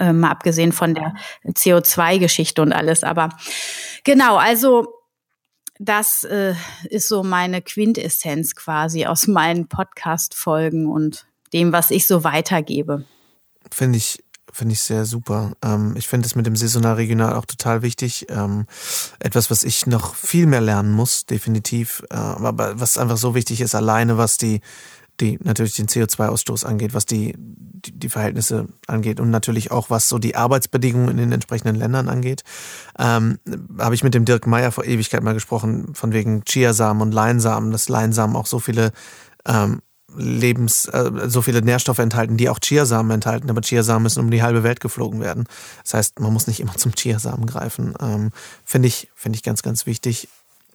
Äh, 0.00 0.12
mal 0.12 0.30
abgesehen 0.30 0.72
von 0.72 0.94
der 0.94 1.14
CO2-Geschichte 1.46 2.60
und 2.62 2.72
alles. 2.72 3.04
Aber 3.04 3.28
genau, 4.02 4.36
also 4.36 4.86
das 5.78 6.24
äh, 6.24 6.54
ist 6.90 7.08
so 7.08 7.22
meine 7.22 7.62
Quintessenz 7.62 8.56
quasi 8.56 9.06
aus 9.06 9.28
meinen 9.28 9.68
Podcast-Folgen 9.68 10.86
und 10.86 11.26
dem, 11.52 11.72
was 11.72 11.92
ich 11.92 12.08
so 12.08 12.24
weitergebe. 12.24 13.04
Finde 13.70 13.98
ich 13.98 14.22
Finde 14.56 14.72
ich 14.72 14.80
sehr 14.80 15.04
super. 15.04 15.52
Ähm, 15.62 15.92
ich 15.98 16.08
finde 16.08 16.24
es 16.24 16.34
mit 16.34 16.46
dem 16.46 16.56
saisonal 16.56 16.94
regional 16.94 17.34
auch 17.34 17.44
total 17.44 17.82
wichtig. 17.82 18.24
Ähm, 18.30 18.64
etwas, 19.18 19.50
was 19.50 19.64
ich 19.64 19.86
noch 19.86 20.14
viel 20.14 20.46
mehr 20.46 20.62
lernen 20.62 20.92
muss, 20.92 21.26
definitiv. 21.26 22.02
Äh, 22.08 22.14
aber 22.14 22.80
was 22.80 22.96
einfach 22.96 23.18
so 23.18 23.34
wichtig 23.34 23.60
ist, 23.60 23.74
alleine 23.74 24.16
was 24.16 24.38
die, 24.38 24.62
die 25.20 25.38
natürlich 25.42 25.74
den 25.74 25.88
CO2-Ausstoß 25.88 26.64
angeht, 26.64 26.94
was 26.94 27.04
die, 27.04 27.34
die, 27.36 27.92
die, 27.92 28.08
Verhältnisse 28.08 28.68
angeht 28.86 29.20
und 29.20 29.28
natürlich 29.28 29.72
auch 29.72 29.90
was 29.90 30.08
so 30.08 30.18
die 30.18 30.36
Arbeitsbedingungen 30.36 31.10
in 31.10 31.18
den 31.18 31.32
entsprechenden 31.32 31.76
Ländern 31.76 32.08
angeht. 32.08 32.42
Ähm, 32.98 33.38
Habe 33.78 33.94
ich 33.94 34.04
mit 34.04 34.14
dem 34.14 34.24
Dirk 34.24 34.46
Meyer 34.46 34.72
vor 34.72 34.86
Ewigkeit 34.86 35.22
mal 35.22 35.34
gesprochen, 35.34 35.94
von 35.94 36.14
wegen 36.14 36.44
Chiasamen 36.46 37.02
und 37.02 37.12
Leinsamen, 37.12 37.72
dass 37.72 37.90
Leinsamen 37.90 38.36
auch 38.36 38.46
so 38.46 38.58
viele 38.58 38.92
ähm, 39.46 39.82
Lebens, 40.16 40.86
äh, 40.86 41.10
so 41.26 41.42
viele 41.42 41.62
Nährstoffe 41.62 41.98
enthalten, 41.98 42.36
die 42.36 42.48
auch 42.48 42.58
Chiasamen 42.58 43.12
enthalten. 43.12 43.50
Aber 43.50 43.60
Chiasamen 43.60 44.04
müssen 44.04 44.20
um 44.20 44.30
die 44.30 44.42
halbe 44.42 44.62
Welt 44.62 44.80
geflogen 44.80 45.20
werden. 45.20 45.44
Das 45.82 45.94
heißt, 45.94 46.20
man 46.20 46.32
muss 46.32 46.46
nicht 46.46 46.60
immer 46.60 46.74
zum 46.76 46.92
Chiasamen 46.94 47.46
greifen. 47.46 47.94
Ähm, 48.00 48.30
Finde 48.64 48.88
ich, 48.88 49.10
finde 49.14 49.36
ich 49.36 49.42
ganz, 49.42 49.62
ganz 49.62 49.86
wichtig. 49.86 50.28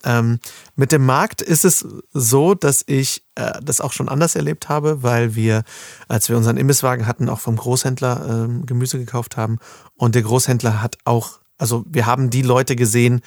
Ähm, 0.04 0.40
mit 0.74 0.90
dem 0.90 1.06
Markt 1.06 1.42
ist 1.42 1.64
es 1.64 1.86
so, 2.12 2.54
dass 2.54 2.82
ich 2.86 3.22
äh, 3.36 3.52
das 3.62 3.80
auch 3.80 3.92
schon 3.92 4.08
anders 4.08 4.34
erlebt 4.34 4.68
habe, 4.68 5.02
weil 5.02 5.34
wir, 5.34 5.62
als 6.08 6.28
wir 6.28 6.36
unseren 6.36 6.56
Imbisswagen 6.56 7.06
hatten, 7.06 7.28
auch 7.28 7.40
vom 7.40 7.56
Großhändler 7.56 8.48
äh, 8.48 8.66
Gemüse 8.66 8.98
gekauft 8.98 9.36
haben. 9.36 9.58
Und 9.96 10.14
der 10.14 10.22
Großhändler 10.22 10.82
hat 10.82 10.98
auch 11.04 11.42
also 11.58 11.84
wir 11.88 12.06
haben 12.06 12.28
die 12.28 12.42
Leute 12.42 12.74
gesehen, 12.74 13.20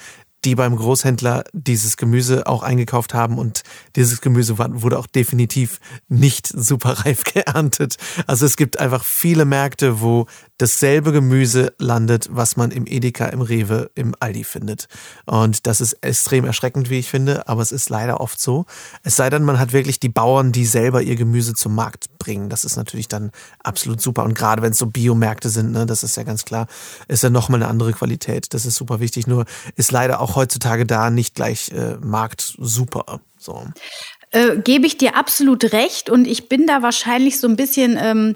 die 0.46 0.54
beim 0.54 0.76
Großhändler 0.76 1.42
dieses 1.52 1.96
Gemüse 1.96 2.46
auch 2.46 2.62
eingekauft 2.62 3.14
haben 3.14 3.36
und 3.36 3.62
dieses 3.96 4.20
Gemüse 4.20 4.56
wurde 4.58 4.96
auch 4.96 5.08
definitiv 5.08 5.80
nicht 6.08 6.46
super 6.54 7.04
reif 7.04 7.24
geerntet. 7.24 7.96
Also 8.28 8.46
es 8.46 8.56
gibt 8.56 8.78
einfach 8.78 9.04
viele 9.04 9.44
Märkte, 9.44 10.00
wo 10.00 10.26
dasselbe 10.58 11.12
Gemüse 11.12 11.74
landet, 11.78 12.28
was 12.30 12.56
man 12.56 12.70
im 12.70 12.86
Edeka, 12.86 13.26
im 13.26 13.40
Rewe, 13.40 13.90
im 13.94 14.14
Aldi 14.20 14.44
findet. 14.44 14.88
Und 15.26 15.66
das 15.66 15.80
ist 15.80 15.94
extrem 16.00 16.44
erschreckend, 16.44 16.88
wie 16.88 16.98
ich 16.98 17.10
finde, 17.10 17.48
aber 17.48 17.62
es 17.62 17.72
ist 17.72 17.90
leider 17.90 18.20
oft 18.20 18.40
so. 18.40 18.64
Es 19.02 19.16
sei 19.16 19.28
denn, 19.28 19.44
man 19.44 19.58
hat 19.58 19.72
wirklich 19.72 20.00
die 20.00 20.08
Bauern, 20.08 20.52
die 20.52 20.64
selber 20.64 21.02
ihr 21.02 21.16
Gemüse 21.16 21.54
zum 21.54 21.74
Markt 21.74 22.18
bringen. 22.18 22.48
Das 22.48 22.64
ist 22.64 22.76
natürlich 22.76 23.08
dann 23.08 23.32
absolut 23.62 24.00
super. 24.00 24.24
Und 24.24 24.34
gerade 24.34 24.62
wenn 24.62 24.72
es 24.72 24.78
so 24.78 24.86
Biomärkte 24.86 25.48
sind, 25.48 25.72
ne, 25.72 25.84
das 25.84 26.02
ist 26.02 26.16
ja 26.16 26.22
ganz 26.22 26.44
klar, 26.44 26.66
ist 27.08 27.22
ja 27.22 27.30
nochmal 27.30 27.62
eine 27.62 27.70
andere 27.70 27.92
Qualität. 27.92 28.54
Das 28.54 28.64
ist 28.64 28.76
super 28.76 29.00
wichtig. 29.00 29.26
Nur 29.26 29.44
ist 29.76 29.92
leider 29.92 30.20
auch 30.20 30.36
heutzutage 30.36 30.86
da 30.86 31.10
nicht 31.10 31.34
gleich 31.34 31.70
äh, 31.72 31.96
Markt 32.00 32.54
super. 32.58 33.20
So. 33.38 33.66
Äh, 34.30 34.58
Gebe 34.58 34.86
ich 34.86 34.98
dir 34.98 35.16
absolut 35.16 35.72
recht 35.72 36.10
und 36.10 36.26
ich 36.26 36.48
bin 36.48 36.66
da 36.66 36.82
wahrscheinlich 36.82 37.38
so 37.38 37.46
ein 37.46 37.56
bisschen 37.56 37.96
ähm, 38.00 38.34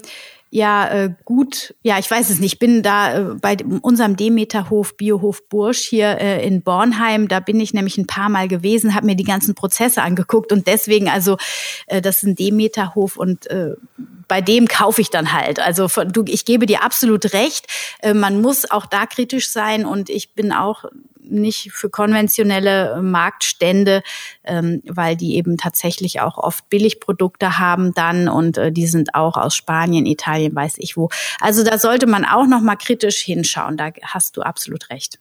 ja 0.51 0.87
äh, 0.89 1.13
gut, 1.23 1.73
ja, 1.81 1.97
ich 1.97 2.11
weiß 2.11 2.29
es 2.29 2.39
nicht, 2.39 2.53
ich 2.53 2.59
bin 2.59 2.83
da 2.83 3.15
äh, 3.15 3.21
bei 3.35 3.55
unserem 3.81 4.17
Demeterhof, 4.17 4.97
Biohof 4.97 5.47
Bursch 5.47 5.79
hier 5.79 6.19
äh, 6.19 6.45
in 6.45 6.61
Bornheim, 6.61 7.29
da 7.29 7.39
bin 7.39 7.59
ich 7.61 7.73
nämlich 7.73 7.97
ein 7.97 8.05
paar 8.05 8.27
Mal 8.27 8.49
gewesen, 8.49 8.93
habe 8.93 9.05
mir 9.05 9.15
die 9.15 9.23
ganzen 9.23 9.55
Prozesse 9.55 10.01
angeguckt 10.01 10.51
und 10.51 10.67
deswegen, 10.67 11.07
also 11.07 11.37
äh, 11.87 12.01
das 12.01 12.17
ist 12.17 12.23
ein 12.23 12.35
Demeterhof 12.35 13.15
und 13.15 13.47
äh, 13.47 13.75
bei 14.27 14.41
dem 14.41 14.67
kaufe 14.67 14.99
ich 14.99 15.09
dann 15.09 15.31
halt. 15.31 15.61
Also 15.61 15.87
von, 15.87 16.11
du, 16.11 16.25
ich 16.27 16.43
gebe 16.43 16.65
dir 16.65 16.83
absolut 16.83 17.33
recht, 17.33 17.67
äh, 18.01 18.13
man 18.13 18.41
muss 18.41 18.69
auch 18.69 18.85
da 18.85 19.05
kritisch 19.05 19.49
sein 19.51 19.85
und 19.85 20.09
ich 20.09 20.35
bin 20.35 20.51
auch 20.51 20.83
nicht 21.23 21.71
für 21.71 21.89
konventionelle 21.89 22.91
äh, 22.91 23.01
Marktstände, 23.01 24.03
ähm, 24.43 24.81
weil 24.87 25.15
die 25.15 25.35
eben 25.35 25.57
tatsächlich 25.57 26.21
auch 26.21 26.37
oft 26.37 26.69
Billigprodukte 26.69 27.59
haben 27.59 27.93
dann 27.93 28.27
und 28.27 28.57
äh, 28.57 28.71
die 28.71 28.87
sind 28.87 29.15
auch 29.15 29.37
aus 29.37 29.55
Spanien, 29.55 30.05
Italien, 30.05 30.55
weiß 30.55 30.75
ich 30.77 30.97
wo. 30.97 31.09
Also 31.39 31.63
da 31.63 31.77
sollte 31.77 32.07
man 32.07 32.25
auch 32.25 32.47
noch 32.47 32.61
mal 32.61 32.75
kritisch 32.75 33.21
hinschauen. 33.21 33.77
Da 33.77 33.89
hast 34.03 34.37
du 34.37 34.41
absolut 34.41 34.89
recht. 34.89 35.19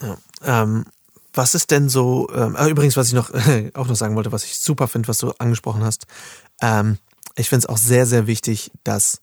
Ja, 0.00 0.16
ähm, 0.44 0.86
was 1.32 1.54
ist 1.54 1.70
denn 1.70 1.88
so? 1.88 2.28
Ähm, 2.34 2.56
ah, 2.56 2.66
übrigens, 2.66 2.96
was 2.96 3.08
ich 3.08 3.14
noch 3.14 3.30
auch 3.74 3.86
noch 3.86 3.96
sagen 3.96 4.16
wollte, 4.16 4.32
was 4.32 4.44
ich 4.44 4.58
super 4.58 4.88
finde, 4.88 5.08
was 5.08 5.18
du 5.18 5.32
angesprochen 5.38 5.82
hast. 5.84 6.06
Ähm, 6.60 6.98
ich 7.36 7.48
finde 7.48 7.64
es 7.64 7.66
auch 7.66 7.78
sehr, 7.78 8.06
sehr 8.06 8.26
wichtig, 8.26 8.70
dass 8.84 9.20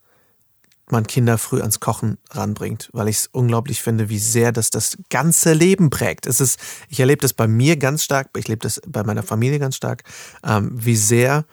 man 0.92 1.06
Kinder 1.06 1.38
früh 1.38 1.60
ans 1.60 1.80
Kochen 1.80 2.18
ranbringt, 2.32 2.90
weil 2.94 3.08
ich 3.08 3.18
es 3.18 3.30
unglaublich 3.32 3.82
finde, 3.82 4.10
wie 4.10 4.20
sehr 4.20 4.52
das 4.52 4.70
das 4.70 4.98
ganze 5.10 5.54
Leben 5.54 5.90
prägt. 5.90 6.26
Es 6.26 6.40
ist, 6.40 6.60
ich 6.90 7.00
erlebe 7.00 7.22
das 7.22 7.34
bei 7.34 7.48
mir 7.48 7.78
ganz 7.78 8.04
stark, 8.04 8.30
ich 8.38 8.46
erlebe 8.46 8.64
das 8.64 8.82
bei 8.88 9.04
meiner 9.04 9.24
Familie 9.24 9.60
ganz 9.60 9.76
stark, 9.76 10.04
ähm, 10.44 10.72
wie 10.74 10.96
sehr 10.96 11.46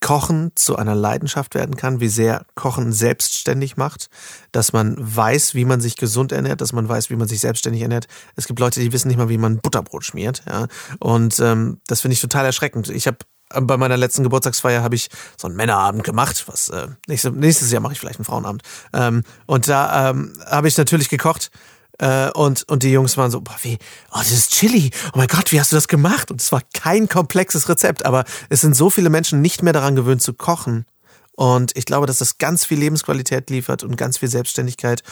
Kochen 0.00 0.52
zu 0.54 0.76
einer 0.76 0.94
Leidenschaft 0.94 1.54
werden 1.54 1.76
kann, 1.76 2.00
wie 2.00 2.08
sehr 2.08 2.44
Kochen 2.54 2.92
selbstständig 2.92 3.76
macht, 3.76 4.10
dass 4.52 4.72
man 4.72 4.94
weiß, 4.98 5.54
wie 5.54 5.64
man 5.64 5.80
sich 5.80 5.96
gesund 5.96 6.32
ernährt, 6.32 6.60
dass 6.60 6.72
man 6.72 6.88
weiß, 6.88 7.08
wie 7.10 7.16
man 7.16 7.28
sich 7.28 7.40
selbstständig 7.40 7.82
ernährt. 7.82 8.06
Es 8.36 8.46
gibt 8.46 8.60
Leute, 8.60 8.80
die 8.80 8.92
wissen 8.92 9.08
nicht 9.08 9.16
mal, 9.16 9.30
wie 9.30 9.38
man 9.38 9.58
Butterbrot 9.58 10.04
schmiert. 10.04 10.44
Ja? 10.46 10.68
Und 11.00 11.40
ähm, 11.40 11.80
das 11.86 12.02
finde 12.02 12.12
ich 12.12 12.20
total 12.20 12.44
erschreckend. 12.44 12.90
Ich 12.90 13.06
habe 13.06 13.18
bei 13.48 13.76
meiner 13.76 13.96
letzten 13.96 14.22
Geburtstagsfeier 14.22 14.82
habe 14.82 14.94
ich 14.94 15.08
so 15.36 15.46
einen 15.46 15.56
Männerabend 15.56 16.04
gemacht, 16.04 16.44
was 16.48 16.68
äh, 16.68 16.88
nächstes, 17.06 17.32
nächstes 17.32 17.70
Jahr 17.70 17.80
mache 17.80 17.92
ich 17.92 18.00
vielleicht 18.00 18.18
einen 18.18 18.24
Frauenabend. 18.24 18.62
Ähm, 18.92 19.22
und 19.46 19.68
da 19.68 20.10
ähm, 20.10 20.32
habe 20.46 20.68
ich 20.68 20.76
natürlich 20.76 21.08
gekocht 21.08 21.50
Äh, 21.98 22.30
und, 22.32 22.68
und 22.68 22.82
die 22.82 22.92
Jungs 22.92 23.16
waren 23.16 23.30
so, 23.30 23.40
boah, 23.40 23.56
wie, 23.62 23.78
oh, 24.10 24.18
das 24.18 24.30
ist 24.30 24.52
Chili. 24.52 24.90
Oh 25.14 25.18
mein 25.18 25.28
Gott, 25.28 25.50
wie 25.50 25.58
hast 25.58 25.72
du 25.72 25.76
das 25.76 25.88
gemacht? 25.88 26.30
Und 26.30 26.42
es 26.42 26.52
war 26.52 26.60
kein 26.74 27.08
komplexes 27.08 27.70
Rezept, 27.70 28.04
aber 28.04 28.24
es 28.50 28.60
sind 28.60 28.76
so 28.76 28.90
viele 28.90 29.08
Menschen 29.08 29.40
nicht 29.40 29.62
mehr 29.62 29.72
daran 29.72 29.96
gewöhnt 29.96 30.20
zu 30.20 30.34
kochen. 30.34 30.84
Und 31.32 31.74
ich 31.74 31.86
glaube, 31.86 32.06
dass 32.06 32.18
das 32.18 32.36
ganz 32.36 32.66
viel 32.66 32.78
Lebensqualität 32.78 33.48
liefert 33.48 33.82
und 33.82 33.96
ganz 33.96 34.18
viel 34.18 34.28
Selbstständigkeit 34.28 35.02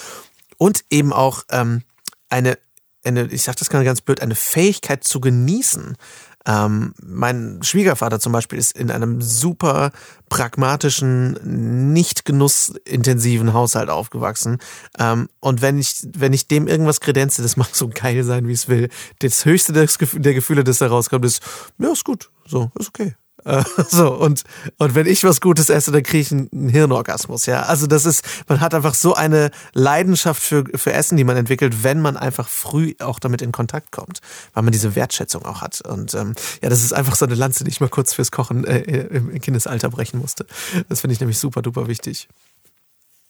und 0.59 0.85
eben 0.91 1.13
auch 1.15 1.45
ähm, 1.51 1.85
eine, 2.29 2.59
eine, 3.03 3.29
ich 3.29 3.45
sag 3.45 3.57
das 3.57 3.71
ganz 3.71 4.03
blöd, 4.03 4.21
eine 4.21 4.35
Fähigkeit 4.35 5.05
zu 5.05 5.21
genießen. 5.21 5.97
Ähm, 6.47 6.95
mein 7.03 7.61
Schwiegervater 7.63 8.21
zum 8.21 8.33
Beispiel 8.33 8.59
ist 8.59 8.77
in 8.77 8.91
einem 8.91 9.23
super 9.23 9.93
pragmatischen, 10.29 11.93
nicht 11.93 12.25
genussintensiven 12.25 13.53
Haushalt 13.53 13.89
aufgewachsen. 13.89 14.59
Ähm, 14.99 15.29
und 15.41 15.63
wenn 15.63 15.79
ich, 15.79 16.07
wenn 16.15 16.33
ich 16.33 16.49
dem 16.49 16.69
irgendwas 16.69 17.01
kredenze, 17.01 17.43
das 17.43 17.57
mag 17.59 17.75
so 17.75 17.89
geil 17.89 18.25
sein, 18.25 18.47
wie 18.49 18.53
es 18.53 18.69
will. 18.69 18.89
Das 19.21 19.45
höchste 19.45 19.73
der 19.73 20.35
Gefühle, 20.35 20.65
das 20.65 20.79
da 20.79 20.89
rauskommt, 20.89 21.25
ist, 21.25 21.43
ja, 21.79 21.93
ist 21.93 22.05
gut. 22.05 22.31
So, 22.47 22.71
ist 22.79 22.89
okay. 22.89 23.15
So, 23.89 24.15
und, 24.15 24.45
und 24.79 24.95
wenn 24.95 25.07
ich 25.07 25.25
was 25.25 25.41
Gutes 25.41 25.69
esse, 25.69 25.93
dann 25.93 26.03
kriege 26.03 26.21
ich 26.21 26.33
einen 26.33 26.69
Hirnorgasmus, 26.69 27.47
ja. 27.47 27.63
Also 27.63 27.87
das 27.87 28.07
ist, 28.07 28.25
man 28.49 28.61
hat 28.61 28.75
einfach 28.75 28.95
so 28.95 29.15
eine 29.15 29.51
Leidenschaft 29.73 30.43
für, 30.43 30.65
für 30.75 30.93
Essen, 30.93 31.17
die 31.17 31.25
man 31.25 31.37
entwickelt, 31.37 31.83
wenn 31.85 32.01
man 32.01 32.17
einfach 32.17 32.49
früh 32.49 32.95
auch 33.01 33.19
damit 33.19 33.43
in 33.43 33.53
Kontakt 33.53 33.93
kommt, 33.93 34.21
weil 34.55 34.63
man 34.63 34.73
diese 34.73 34.95
Wertschätzung 34.95 35.45
auch 35.45 35.61
hat. 35.61 35.81
Und 35.83 36.15
ähm, 36.15 36.35
ja, 36.63 36.69
das 36.69 36.83
ist 36.83 36.93
einfach 36.93 37.15
so 37.15 37.27
eine 37.27 37.35
Lanze, 37.35 37.65
die 37.65 37.71
ich 37.71 37.81
mal 37.81 37.89
kurz 37.89 38.15
fürs 38.15 38.31
Kochen 38.31 38.65
äh, 38.65 38.81
im 38.81 39.41
Kindesalter 39.41 39.91
brechen 39.91 40.19
musste. 40.19 40.47
Das 40.89 41.01
finde 41.01 41.15
ich 41.15 41.21
nämlich 41.21 41.39
super 41.39 41.63
duper 41.63 41.87
wichtig 41.87 42.29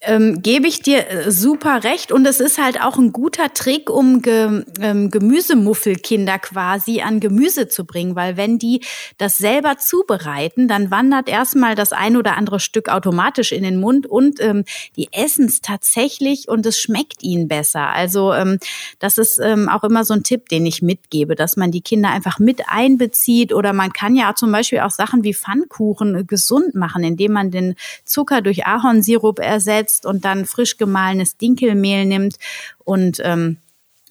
ähm, 0.07 0.43
gebe 0.43 0.67
ich 0.67 0.81
dir 0.81 1.09
äh, 1.09 1.31
super 1.31 1.85
recht. 1.85 2.13
Und 2.13 2.27
es 2.27 2.41
ist 2.41 2.63
halt 2.63 2.81
auch 2.81 2.99
ein 2.99 3.13
guter 3.13 3.53
Trick, 3.53 3.91
um 3.91 4.23
Ge 4.23 4.65
ähm, 4.81 5.11
Gemüsemuffelkinder 5.11 6.39
quasi 6.39 7.01
an 7.01 7.21
Gemüse 7.21 7.69
zu 7.69 7.85
bringen. 7.85 8.17
Weil 8.17 8.37
wenn 8.37 8.59
die 8.59 8.81
das 9.19 9.39
selber 9.39 9.79
zubereiten, 9.79 10.69
dann 10.69 10.91
wandert 10.91 11.29
erstmal 11.29 11.75
das 11.75 11.93
ein 11.93 12.17
oder 12.17 12.37
andere 12.37 12.61
Stück 12.61 12.89
automatisch 12.89 13.53
in 13.53 13.63
den 13.63 13.79
Mund 13.79 14.07
und 14.07 14.41
ähm, 14.41 14.65
die 14.97 15.09
essen 15.13 15.47
es 15.47 15.61
tatsächlich 15.61 16.49
und 16.49 16.67
es 16.67 16.79
schmeckt 16.79 17.23
ihnen 17.23 17.49
besser. 17.49 17.89
Also 17.91 18.33
ähm, 18.33 18.59
das 18.99 19.19
ist 19.19 19.39
ähm, 19.43 19.69
auch 19.69 19.85
immer 19.85 20.05
so 20.05 20.15
ein 20.15 20.23
Tipp, 20.23 20.49
den 20.49 20.67
ich 20.67 20.83
mitgebe, 20.83 21.35
dass 21.35 21.57
man 21.57 21.71
die 21.71 21.81
Kinder 21.81 22.11
einfach 22.11 22.39
mit 22.39 22.63
einbezieht. 22.69 23.53
Oder 23.53 23.73
man 23.73 23.93
kann 23.93 24.17
ja 24.17 24.35
zum 24.35 24.53
Beispiel 24.53 24.81
auch 24.81 24.91
Sachen 24.91 25.25
wie 25.25 25.35
Pfannkuchen 25.35 26.15
äh, 26.15 26.25
gesund 26.25 26.75
machen, 26.75 27.05
indem 27.05 27.33
man 27.33 27.51
den 27.51 27.75
Zucker 28.05 28.43
durch 28.43 28.67
Ahornsirup 28.67 29.39
ersetzt 29.39 29.94
ersetzt 29.95 30.07
und 30.07 30.25
dann 30.25 30.47
frisch 30.47 30.77
gemahlenes 30.77 31.37
Dinkelmehl 31.37 32.05
nimmt 32.05 32.37
und 32.85 33.21
ähm, 33.23 33.59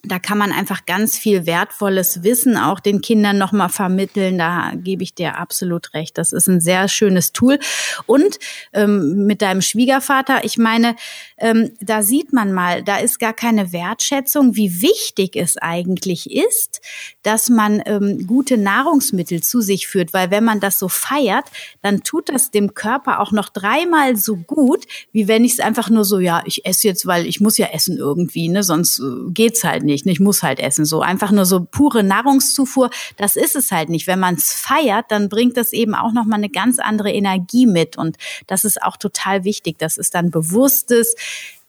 da 0.05 0.19
kann 0.19 0.37
man 0.37 0.51
einfach 0.51 0.85
ganz 0.85 1.17
viel 1.17 1.45
wertvolles 1.45 2.23
Wissen 2.23 2.57
auch 2.57 2.81
den 2.81 2.99
Kindern 2.99 3.37
nochmal 3.37 3.69
vermitteln. 3.69 4.37
Da 4.37 4.73
gebe 4.75 5.01
ich 5.01 5.15
dir 5.15 5.37
absolut 5.37 5.93
recht. 5.93 6.17
Das 6.17 6.33
ist 6.33 6.49
ein 6.49 6.59
sehr 6.59 6.89
schönes 6.89 7.31
Tool. 7.31 7.57
Und 8.05 8.37
ähm, 8.73 9.25
mit 9.25 9.41
deinem 9.41 9.61
Schwiegervater, 9.61 10.43
ich 10.43 10.57
meine, 10.57 10.97
ähm, 11.43 11.71
da 11.79 12.03
sieht 12.03 12.33
man 12.33 12.51
mal, 12.51 12.83
da 12.83 12.97
ist 12.97 13.19
gar 13.19 13.33
keine 13.33 13.71
Wertschätzung, 13.71 14.55
wie 14.55 14.81
wichtig 14.81 15.35
es 15.35 15.57
eigentlich 15.57 16.31
ist, 16.31 16.81
dass 17.21 17.49
man 17.49 17.81
ähm, 17.85 18.27
gute 18.27 18.57
Nahrungsmittel 18.57 19.41
zu 19.41 19.61
sich 19.61 19.87
führt. 19.87 20.13
Weil 20.13 20.31
wenn 20.31 20.43
man 20.43 20.59
das 20.59 20.79
so 20.79 20.89
feiert, 20.89 21.45
dann 21.81 22.03
tut 22.03 22.29
das 22.29 22.51
dem 22.51 22.73
Körper 22.73 23.19
auch 23.19 23.31
noch 23.31 23.49
dreimal 23.49 24.15
so 24.17 24.35
gut, 24.35 24.85
wie 25.11 25.27
wenn 25.27 25.45
ich 25.45 25.53
es 25.53 25.59
einfach 25.59 25.89
nur 25.89 26.03
so, 26.03 26.19
ja, 26.19 26.43
ich 26.45 26.65
esse 26.65 26.87
jetzt, 26.87 27.05
weil 27.05 27.25
ich 27.25 27.39
muss 27.39 27.57
ja 27.57 27.67
essen 27.67 27.97
irgendwie, 27.97 28.49
ne? 28.49 28.63
sonst 28.63 28.99
äh, 28.99 29.31
geht's 29.31 29.63
halt 29.63 29.83
nicht 29.83 29.93
nicht. 30.05 30.13
Ich 30.13 30.19
muss 30.19 30.43
halt 30.43 30.59
essen. 30.59 30.85
So 30.85 31.01
einfach 31.01 31.31
nur 31.31 31.45
so 31.45 31.65
pure 31.69 32.03
Nahrungszufuhr, 32.03 32.89
das 33.17 33.35
ist 33.35 33.55
es 33.55 33.71
halt 33.71 33.89
nicht. 33.89 34.07
Wenn 34.07 34.19
man 34.19 34.35
es 34.35 34.53
feiert, 34.53 35.05
dann 35.09 35.29
bringt 35.29 35.57
das 35.57 35.73
eben 35.73 35.95
auch 35.95 36.11
nochmal 36.11 36.39
eine 36.39 36.49
ganz 36.49 36.79
andere 36.79 37.11
Energie 37.11 37.65
mit. 37.65 37.97
Und 37.97 38.17
das 38.47 38.65
ist 38.65 38.81
auch 38.81 38.97
total 38.97 39.43
wichtig. 39.43 39.77
Das 39.79 39.97
ist 39.97 40.13
dann 40.15 40.31
bewusstes 40.31 41.15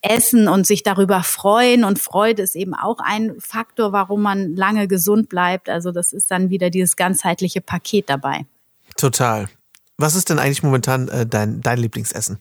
Essen 0.02 0.48
und 0.48 0.66
sich 0.66 0.82
darüber 0.82 1.22
freuen. 1.22 1.84
Und 1.84 1.98
Freude 1.98 2.42
ist 2.42 2.56
eben 2.56 2.74
auch 2.74 2.98
ein 3.02 3.34
Faktor, 3.38 3.92
warum 3.92 4.22
man 4.22 4.54
lange 4.54 4.86
gesund 4.86 5.28
bleibt. 5.28 5.68
Also 5.68 5.92
das 5.92 6.12
ist 6.12 6.30
dann 6.30 6.50
wieder 6.50 6.70
dieses 6.70 6.96
ganzheitliche 6.96 7.60
Paket 7.60 8.10
dabei. 8.10 8.46
Total. 8.96 9.48
Was 9.96 10.14
ist 10.14 10.28
denn 10.30 10.38
eigentlich 10.38 10.62
momentan 10.62 11.08
äh, 11.08 11.26
dein, 11.26 11.60
dein 11.60 11.78
Lieblingsessen? 11.78 12.38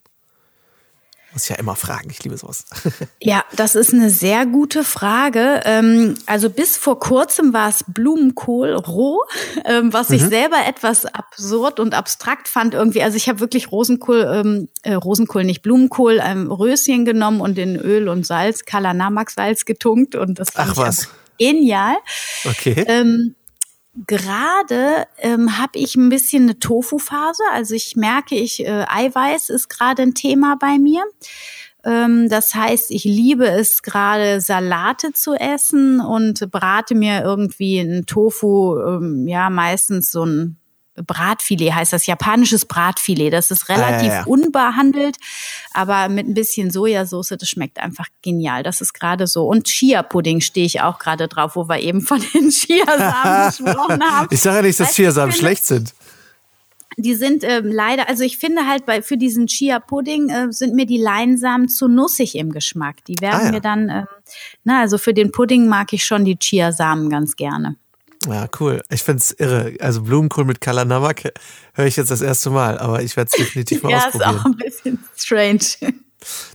Muss 1.33 1.43
ich 1.45 1.49
ja 1.49 1.55
immer 1.55 1.75
fragen, 1.75 2.09
ich 2.11 2.23
liebe 2.23 2.37
sowas. 2.37 2.65
Ja, 3.21 3.43
das 3.55 3.75
ist 3.75 3.93
eine 3.93 4.09
sehr 4.09 4.45
gute 4.45 4.83
Frage. 4.83 5.61
Ähm, 5.65 6.15
also 6.25 6.49
bis 6.49 6.77
vor 6.77 6.99
kurzem 6.99 7.53
war 7.53 7.69
es 7.69 7.83
Blumenkohl 7.87 8.73
roh, 8.73 9.23
ähm, 9.65 9.93
was 9.93 10.09
ich 10.11 10.21
mhm. 10.23 10.29
selber 10.29 10.57
etwas 10.67 11.05
absurd 11.05 11.79
und 11.79 11.95
abstrakt 11.95 12.47
fand 12.47 12.73
irgendwie. 12.73 13.01
Also 13.01 13.17
ich 13.17 13.29
habe 13.29 13.39
wirklich 13.39 13.71
Rosenkohl, 13.71 14.29
ähm, 14.31 14.67
äh, 14.83 14.93
Rosenkohl 14.93 15.43
nicht 15.43 15.61
Blumenkohl, 15.61 16.19
Röschen 16.19 17.05
genommen 17.05 17.41
und 17.41 17.57
in 17.57 17.77
Öl 17.77 18.09
und 18.09 18.25
Salz, 18.25 18.65
Kalanamak-Salz 18.65 19.65
getunkt 19.65 20.15
und 20.15 20.39
das 20.39 20.51
fand 20.51 20.71
Ach 20.71 20.77
was. 20.77 21.09
genial. 21.39 21.95
Okay. 22.45 22.83
Ähm, 22.87 23.35
Gerade 23.95 25.05
ähm, 25.19 25.59
habe 25.59 25.77
ich 25.77 25.95
ein 25.95 26.09
bisschen 26.09 26.43
eine 26.43 26.57
Tofu-Phase. 26.57 27.43
Also 27.51 27.75
ich 27.75 27.95
merke, 27.95 28.35
ich 28.35 28.65
äh, 28.65 28.85
Eiweiß 28.87 29.49
ist 29.49 29.69
gerade 29.69 30.01
ein 30.01 30.15
Thema 30.15 30.55
bei 30.59 30.79
mir. 30.79 31.03
Ähm, 31.83 32.27
das 32.27 32.55
heißt, 32.55 32.89
ich 32.91 33.03
liebe 33.03 33.47
es 33.47 33.83
gerade 33.83 34.41
Salate 34.41 35.13
zu 35.13 35.35
essen 35.35 35.99
und 35.99 36.49
brate 36.49 36.95
mir 36.95 37.21
irgendwie 37.21 37.79
ein 37.79 38.05
Tofu, 38.05 38.79
ähm, 38.79 39.27
ja 39.27 39.49
meistens 39.49 40.11
so 40.11 40.25
ein 40.25 40.57
Bratfilet 40.95 41.73
heißt 41.73 41.93
das, 41.93 42.05
japanisches 42.05 42.65
Bratfilet. 42.65 43.31
Das 43.31 43.51
ist 43.51 43.69
relativ 43.69 44.09
ah, 44.09 44.13
ja, 44.13 44.19
ja. 44.19 44.23
unbehandelt, 44.25 45.17
aber 45.73 46.09
mit 46.09 46.27
ein 46.27 46.33
bisschen 46.33 46.71
Sojasauce, 46.71 47.35
das 47.39 47.49
schmeckt 47.49 47.79
einfach 47.79 48.07
genial. 48.21 48.63
Das 48.63 48.81
ist 48.81 48.93
gerade 48.93 49.27
so. 49.27 49.47
Und 49.47 49.65
Chia-Pudding 49.65 50.41
stehe 50.41 50.65
ich 50.65 50.81
auch 50.81 50.99
gerade 50.99 51.27
drauf, 51.27 51.55
wo 51.55 51.67
wir 51.67 51.79
eben 51.79 52.01
von 52.01 52.23
den 52.33 52.49
Chiasamen 52.51 53.47
gesprochen 53.57 54.03
haben. 54.03 54.27
Ich 54.29 54.41
sage 54.41 54.57
ja 54.57 54.61
nicht, 54.61 54.79
dass 54.79 54.93
Chiasamen 54.93 55.33
schlecht 55.33 55.65
sind. 55.65 55.93
Die 56.97 57.15
sind 57.15 57.43
ähm, 57.43 57.71
leider, 57.71 58.07
also 58.07 58.23
ich 58.23 58.37
finde 58.37 58.67
halt 58.67 58.85
bei 58.85 59.01
für 59.01 59.17
diesen 59.17 59.47
Chia-Pudding 59.47 60.29
äh, 60.29 60.51
sind 60.51 60.75
mir 60.75 60.85
die 60.85 60.97
Leinsamen 60.97 61.67
zu 61.67 61.87
nussig 61.87 62.35
im 62.35 62.51
Geschmack. 62.51 63.03
Die 63.05 63.19
werden 63.19 63.41
ah, 63.41 63.45
ja. 63.45 63.51
mir 63.51 63.61
dann, 63.61 63.89
ähm, 63.89 64.05
na, 64.63 64.81
also 64.81 64.99
für 64.99 65.13
den 65.13 65.31
Pudding 65.31 65.67
mag 65.67 65.91
ich 65.93 66.05
schon 66.05 66.23
die 66.23 66.37
Chiasamen 66.37 67.09
ganz 67.09 67.35
gerne. 67.35 67.77
Ja, 68.27 68.47
cool. 68.59 68.81
Ich 68.89 69.03
find's 69.03 69.31
irre. 69.31 69.73
Also 69.79 70.01
Blumenkohl 70.01 70.45
mit 70.45 70.61
Kalanamak 70.61 71.33
höre 71.73 71.85
ich 71.85 71.95
jetzt 71.95 72.11
das 72.11 72.21
erste 72.21 72.49
Mal, 72.49 72.77
aber 72.77 73.01
ich 73.01 73.15
werde 73.17 73.29
es 73.31 73.37
definitiv 73.37 73.83
mal 73.83 73.91
ja, 73.91 74.07
ausprobieren. 74.07 74.21
Ja, 74.21 74.31
ist 74.31 74.39
auch 74.39 74.45
ein 74.45 74.57
bisschen 74.57 75.03
strange. 75.15 75.93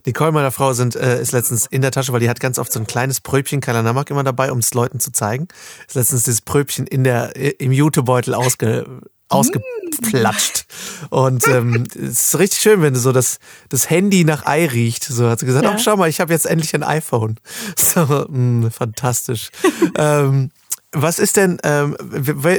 Nicole, 0.07 0.33
meiner 0.33 0.51
Frau, 0.51 0.73
sind, 0.73 0.97
äh, 0.97 1.21
ist 1.21 1.33
letztens 1.33 1.67
in 1.67 1.83
der 1.83 1.91
Tasche, 1.91 2.13
weil 2.13 2.21
die 2.21 2.31
hat 2.31 2.41
ganz 2.41 2.59
oft 2.59 2.73
so 2.73 2.81
ein 2.81 2.87
kleines 2.87 3.21
Pröbchen 3.21 3.61
Kalanamak 3.61 4.11
immer 4.11 4.25
dabei, 4.25 4.51
um 4.51 4.59
es 4.59 4.73
Leuten 4.73 4.99
zu 4.99 5.13
zeigen. 5.13 5.49
Ist 5.87 5.95
letztens 5.95 6.23
dieses 6.23 6.41
Pröbchen 6.41 6.87
in 6.87 7.05
der, 7.05 7.37
im 7.61 7.73
Jutebeutel 7.73 8.33
ausge, 8.35 8.87
ausgeplatscht. 9.29 10.65
Und 11.11 11.47
ähm, 11.49 11.85
es 11.95 12.23
ist 12.23 12.39
richtig 12.39 12.61
schön, 12.61 12.83
wenn 12.83 12.95
du 12.95 13.01
so 13.01 13.13
das, 13.13 13.39
das 13.69 13.91
Handy 13.91 14.25
nach 14.25 14.47
Ei 14.47 14.67
riecht. 14.67 15.05
So 15.05 15.29
hat 15.29 15.41
sie 15.41 15.47
gesagt, 15.47 15.65
ja. 15.65 15.75
oh, 15.75 15.79
schau 15.79 15.97
mal, 15.97 16.09
ich 16.09 16.21
habe 16.21 16.33
jetzt 16.33 16.47
endlich 16.47 16.75
ein 16.75 16.83
iPhone. 16.83 17.39
So, 17.77 18.27
mh, 18.29 18.71
fantastisch. 18.71 19.51
ähm, 19.97 20.51
was 20.93 21.19
ist 21.19 21.37
denn, 21.37 21.59
ähm, 21.65 21.97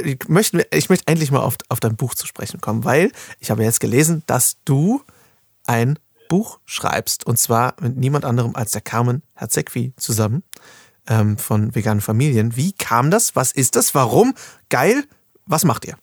ich, 0.04 0.28
möchte, 0.28 0.66
ich 0.72 0.88
möchte 0.88 1.06
endlich 1.06 1.30
mal 1.30 1.40
auf, 1.40 1.56
auf 1.68 1.80
dein 1.80 1.96
Buch 1.96 2.14
zu 2.14 2.26
sprechen 2.26 2.60
kommen, 2.60 2.84
weil 2.84 3.10
ich 3.40 3.50
habe 3.50 3.64
jetzt 3.64 3.80
gelesen, 3.80 4.22
dass 4.26 4.58
du 4.64 5.02
ein 5.66 5.98
Buch 6.28 6.60
schreibst 6.64 7.26
und 7.26 7.38
zwar 7.38 7.74
mit 7.80 7.96
niemand 7.96 8.24
anderem 8.24 8.54
als 8.54 8.70
der 8.70 8.82
Carmen 8.82 9.22
Herzegwi 9.34 9.92
zusammen 9.96 10.44
ähm, 11.08 11.38
von 11.38 11.74
veganen 11.74 12.00
Familien. 12.00 12.56
Wie 12.56 12.72
kam 12.72 13.10
das? 13.10 13.34
Was 13.34 13.50
ist 13.50 13.74
das? 13.74 13.94
Warum? 13.94 14.34
Geil. 14.68 15.04
Was 15.46 15.64
macht 15.64 15.84
ihr? 15.84 15.96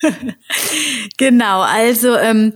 genau, 1.18 1.60
also 1.60 2.14
ähm, 2.16 2.52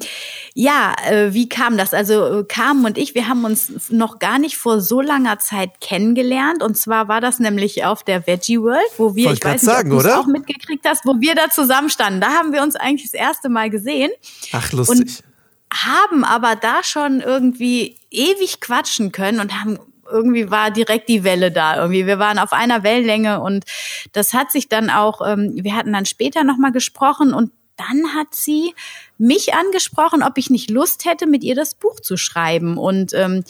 ja, 0.54 0.94
äh, 1.06 1.32
wie 1.32 1.48
kam 1.48 1.76
das? 1.76 1.94
Also 1.94 2.40
äh, 2.40 2.44
Carmen 2.44 2.84
und 2.84 2.98
ich, 2.98 3.14
wir 3.14 3.28
haben 3.28 3.44
uns 3.44 3.90
noch 3.90 4.18
gar 4.18 4.38
nicht 4.38 4.56
vor 4.56 4.80
so 4.80 5.00
langer 5.00 5.38
Zeit 5.38 5.80
kennengelernt. 5.80 6.62
Und 6.62 6.76
zwar 6.76 7.08
war 7.08 7.20
das 7.20 7.38
nämlich 7.38 7.84
auf 7.84 8.04
der 8.04 8.26
Veggie 8.26 8.60
World, 8.60 8.80
wo 8.98 9.14
wir, 9.14 9.28
Wollt 9.28 9.38
ich 9.38 9.44
weiß 9.44 9.62
nicht, 9.62 9.62
sagen, 9.62 9.92
ob 9.92 10.02
du 10.02 10.16
auch 10.16 10.26
mitgekriegt 10.26 10.84
hast, 10.86 11.04
wo 11.04 11.20
wir 11.20 11.34
da 11.34 11.48
zusammenstanden. 11.50 12.20
Da 12.20 12.28
haben 12.28 12.52
wir 12.52 12.62
uns 12.62 12.76
eigentlich 12.76 13.10
das 13.10 13.20
erste 13.20 13.48
Mal 13.48 13.70
gesehen. 13.70 14.10
Ach, 14.52 14.72
lustig. 14.72 14.98
Und 14.98 15.24
haben 15.72 16.24
aber 16.24 16.54
da 16.54 16.82
schon 16.82 17.20
irgendwie 17.20 17.96
ewig 18.10 18.60
quatschen 18.60 19.10
können 19.10 19.40
und 19.40 19.58
haben 19.58 19.78
irgendwie 20.12 20.50
war 20.50 20.70
direkt 20.70 21.08
die 21.08 21.24
Welle 21.24 21.50
da 21.50 21.76
irgendwie. 21.76 22.06
Wir 22.06 22.18
waren 22.18 22.38
auf 22.38 22.52
einer 22.52 22.82
Wellenlänge 22.82 23.40
und 23.40 23.64
das 24.12 24.34
hat 24.34 24.52
sich 24.52 24.68
dann 24.68 24.90
auch, 24.90 25.26
ähm, 25.26 25.52
wir 25.54 25.74
hatten 25.74 25.92
dann 25.92 26.06
später 26.06 26.44
nochmal 26.44 26.72
gesprochen 26.72 27.34
und 27.34 27.52
dann 27.76 28.14
hat 28.14 28.34
sie 28.34 28.74
mich 29.18 29.54
angesprochen, 29.54 30.22
ob 30.22 30.38
ich 30.38 30.50
nicht 30.50 30.70
Lust 30.70 31.04
hätte, 31.04 31.26
mit 31.26 31.42
ihr 31.42 31.54
das 31.54 31.74
Buch 31.74 32.00
zu 32.00 32.16
schreiben. 32.16 32.76
Und 32.76 33.12
ähm, 33.14 33.44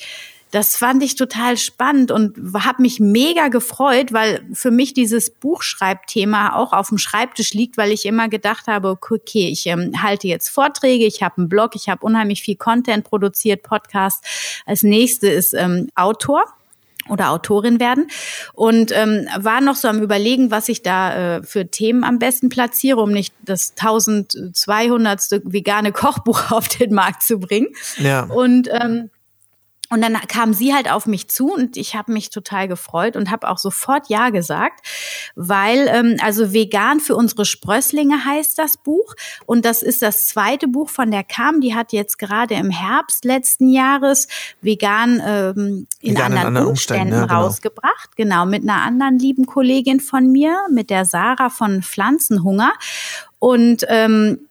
das 0.52 0.76
fand 0.76 1.02
ich 1.02 1.16
total 1.16 1.56
spannend 1.56 2.10
und 2.10 2.36
habe 2.54 2.82
mich 2.82 3.00
mega 3.00 3.48
gefreut, 3.48 4.12
weil 4.12 4.46
für 4.52 4.70
mich 4.70 4.92
dieses 4.92 5.30
Buchschreibthema 5.30 6.54
auch 6.54 6.74
auf 6.74 6.90
dem 6.90 6.98
Schreibtisch 6.98 7.54
liegt, 7.54 7.78
weil 7.78 7.90
ich 7.90 8.04
immer 8.04 8.28
gedacht 8.28 8.66
habe, 8.66 8.90
okay, 8.90 9.48
ich 9.48 9.66
ähm, 9.66 10.02
halte 10.02 10.28
jetzt 10.28 10.50
Vorträge, 10.50 11.06
ich 11.06 11.22
habe 11.22 11.38
einen 11.38 11.48
Blog, 11.48 11.74
ich 11.74 11.88
habe 11.88 12.04
unheimlich 12.04 12.42
viel 12.42 12.56
Content 12.56 13.04
produziert, 13.04 13.62
Podcast. 13.62 14.22
Als 14.66 14.82
nächste 14.82 15.28
ist 15.28 15.54
ähm, 15.54 15.88
Autor 15.94 16.44
oder 17.08 17.30
Autorin 17.30 17.80
werden 17.80 18.08
und 18.52 18.92
ähm, 18.92 19.26
war 19.38 19.62
noch 19.62 19.76
so 19.76 19.88
am 19.88 20.02
überlegen, 20.02 20.50
was 20.50 20.68
ich 20.68 20.82
da 20.82 21.38
äh, 21.38 21.42
für 21.42 21.70
Themen 21.70 22.04
am 22.04 22.18
besten 22.18 22.50
platziere, 22.50 23.00
um 23.00 23.10
nicht 23.10 23.34
das 23.40 23.72
1200. 23.78 25.40
vegane 25.44 25.92
Kochbuch 25.92 26.50
auf 26.50 26.68
den 26.68 26.92
Markt 26.92 27.22
zu 27.22 27.38
bringen. 27.38 27.68
Ja. 27.96 28.24
Und 28.24 28.68
ähm, 28.70 29.08
und 29.92 30.00
dann 30.00 30.14
kam 30.26 30.55
sie 30.55 30.74
halt 30.74 30.90
auf 30.90 31.05
mich 31.05 31.28
zu 31.28 31.52
und 31.52 31.76
ich 31.76 31.94
habe 31.94 32.12
mich 32.12 32.31
total 32.31 32.66
gefreut 32.66 33.14
und 33.14 33.31
habe 33.31 33.46
auch 33.48 33.59
sofort 33.59 34.09
Ja 34.09 34.31
gesagt, 34.31 34.87
weil 35.37 35.87
ähm, 35.88 36.16
also 36.22 36.55
vegan 36.55 36.98
für 36.98 37.14
unsere 37.14 37.44
Sprösslinge 37.44 38.24
heißt 38.24 38.59
das 38.59 38.78
Buch 38.78 39.14
und 39.44 39.66
das 39.66 39.83
ist 39.83 40.00
das 40.00 40.28
zweite 40.28 40.66
Buch 40.66 40.88
von 40.88 41.11
der 41.11 41.24
Kam. 41.24 41.61
Die 41.61 41.74
hat 41.74 41.92
jetzt 41.92 42.18
gerade 42.18 42.55
im 42.55 42.70
Herbst 42.70 43.26
letzten 43.26 43.68
Jahres 43.68 44.28
vegan 44.62 45.22
ähm, 45.24 45.87
in 46.00 46.12
vegan 46.12 46.24
anderen, 46.24 46.46
anderen 46.46 46.66
Umständen, 46.68 47.02
Umständen 47.02 47.14
ja, 47.14 47.26
genau. 47.26 47.44
rausgebracht, 47.44 48.16
genau 48.16 48.46
mit 48.46 48.62
einer 48.62 48.81
anderen 48.81 49.18
lieben 49.18 49.44
Kollegin 49.44 50.00
von 50.00 50.33
mir, 50.33 50.57
mit 50.70 50.88
der 50.88 51.05
Sarah 51.05 51.50
von 51.50 51.83
Pflanzenhunger 51.83 52.72
und 53.38 53.85
ähm, 53.88 54.48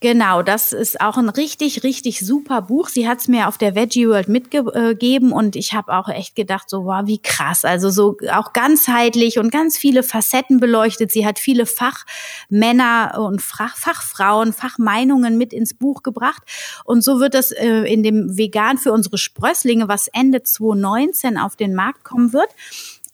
Genau, 0.00 0.42
das 0.42 0.72
ist 0.72 1.00
auch 1.00 1.16
ein 1.16 1.28
richtig, 1.28 1.82
richtig 1.82 2.20
super 2.20 2.62
Buch. 2.62 2.88
Sie 2.88 3.08
hat 3.08 3.18
es 3.18 3.26
mir 3.26 3.48
auf 3.48 3.58
der 3.58 3.74
Veggie 3.74 4.08
World 4.08 4.28
mitgegeben 4.28 5.32
und 5.32 5.56
ich 5.56 5.72
habe 5.72 5.92
auch 5.92 6.08
echt 6.08 6.36
gedacht, 6.36 6.70
so 6.70 6.84
wow, 6.84 7.02
wie 7.06 7.18
krass. 7.18 7.64
Also 7.64 7.90
so 7.90 8.16
auch 8.30 8.52
ganzheitlich 8.52 9.40
und 9.40 9.50
ganz 9.50 9.76
viele 9.76 10.04
Facetten 10.04 10.60
beleuchtet. 10.60 11.10
Sie 11.10 11.26
hat 11.26 11.40
viele 11.40 11.66
Fachmänner 11.66 13.18
und 13.18 13.42
Fachfrauen, 13.42 14.52
Fachmeinungen 14.52 15.36
mit 15.36 15.52
ins 15.52 15.74
Buch 15.74 16.04
gebracht. 16.04 16.44
Und 16.84 17.02
so 17.02 17.18
wird 17.18 17.34
das 17.34 17.50
äh, 17.50 17.92
in 17.92 18.04
dem 18.04 18.38
Vegan 18.38 18.78
für 18.78 18.92
unsere 18.92 19.18
Sprösslinge, 19.18 19.88
was 19.88 20.06
Ende 20.06 20.44
2019 20.44 21.36
auf 21.36 21.56
den 21.56 21.74
Markt 21.74 22.04
kommen 22.04 22.32
wird, 22.32 22.50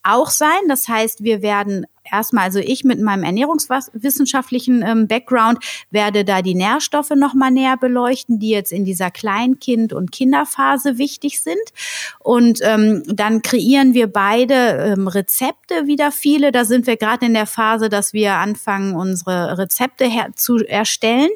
auch 0.03 0.29
sein. 0.29 0.69
Das 0.69 0.87
heißt, 0.87 1.25
wir 1.25 1.41
werden 1.41 1.87
erstmal, 2.11 2.45
also 2.45 2.59
ich 2.59 2.85
mit 2.85 3.01
meinem 3.01 3.25
ernährungswissenschaftlichen 3.25 4.83
ähm, 4.83 5.09
Background 5.09 5.59
werde 5.91 6.25
da 6.25 6.43
die 6.43 6.55
Nährstoffe 6.55 7.11
nochmal 7.11 7.51
näher 7.51 7.77
beleuchten, 7.77 8.39
die 8.39 8.51
jetzt 8.51 8.73
in 8.73 8.85
dieser 8.85 9.11
Kleinkind- 9.11 9.93
und 9.93 10.13
Kinderphase 10.13 10.99
wichtig 10.99 11.41
sind. 11.41 11.57
Und 12.21 12.61
ähm, 12.63 13.03
dann 13.07 13.43
kreieren 13.43 13.95
wir 13.95 14.07
beide 14.07 14.55
ähm, 14.55 15.09
Rezepte 15.09 15.87
wieder 15.87 16.13
viele. 16.13 16.53
Da 16.53 16.65
sind 16.65 16.87
wir 16.87 16.97
gerade 16.97 17.27
in 17.27 17.35
der 17.35 17.47
Phase, 17.47 17.89
dass 17.89 18.13
wir 18.13 18.35
anfangen, 18.35 18.95
unsere 18.95 19.59
Rezepte 19.59 20.11
zu 20.35 20.59
erstellen. 20.59 21.31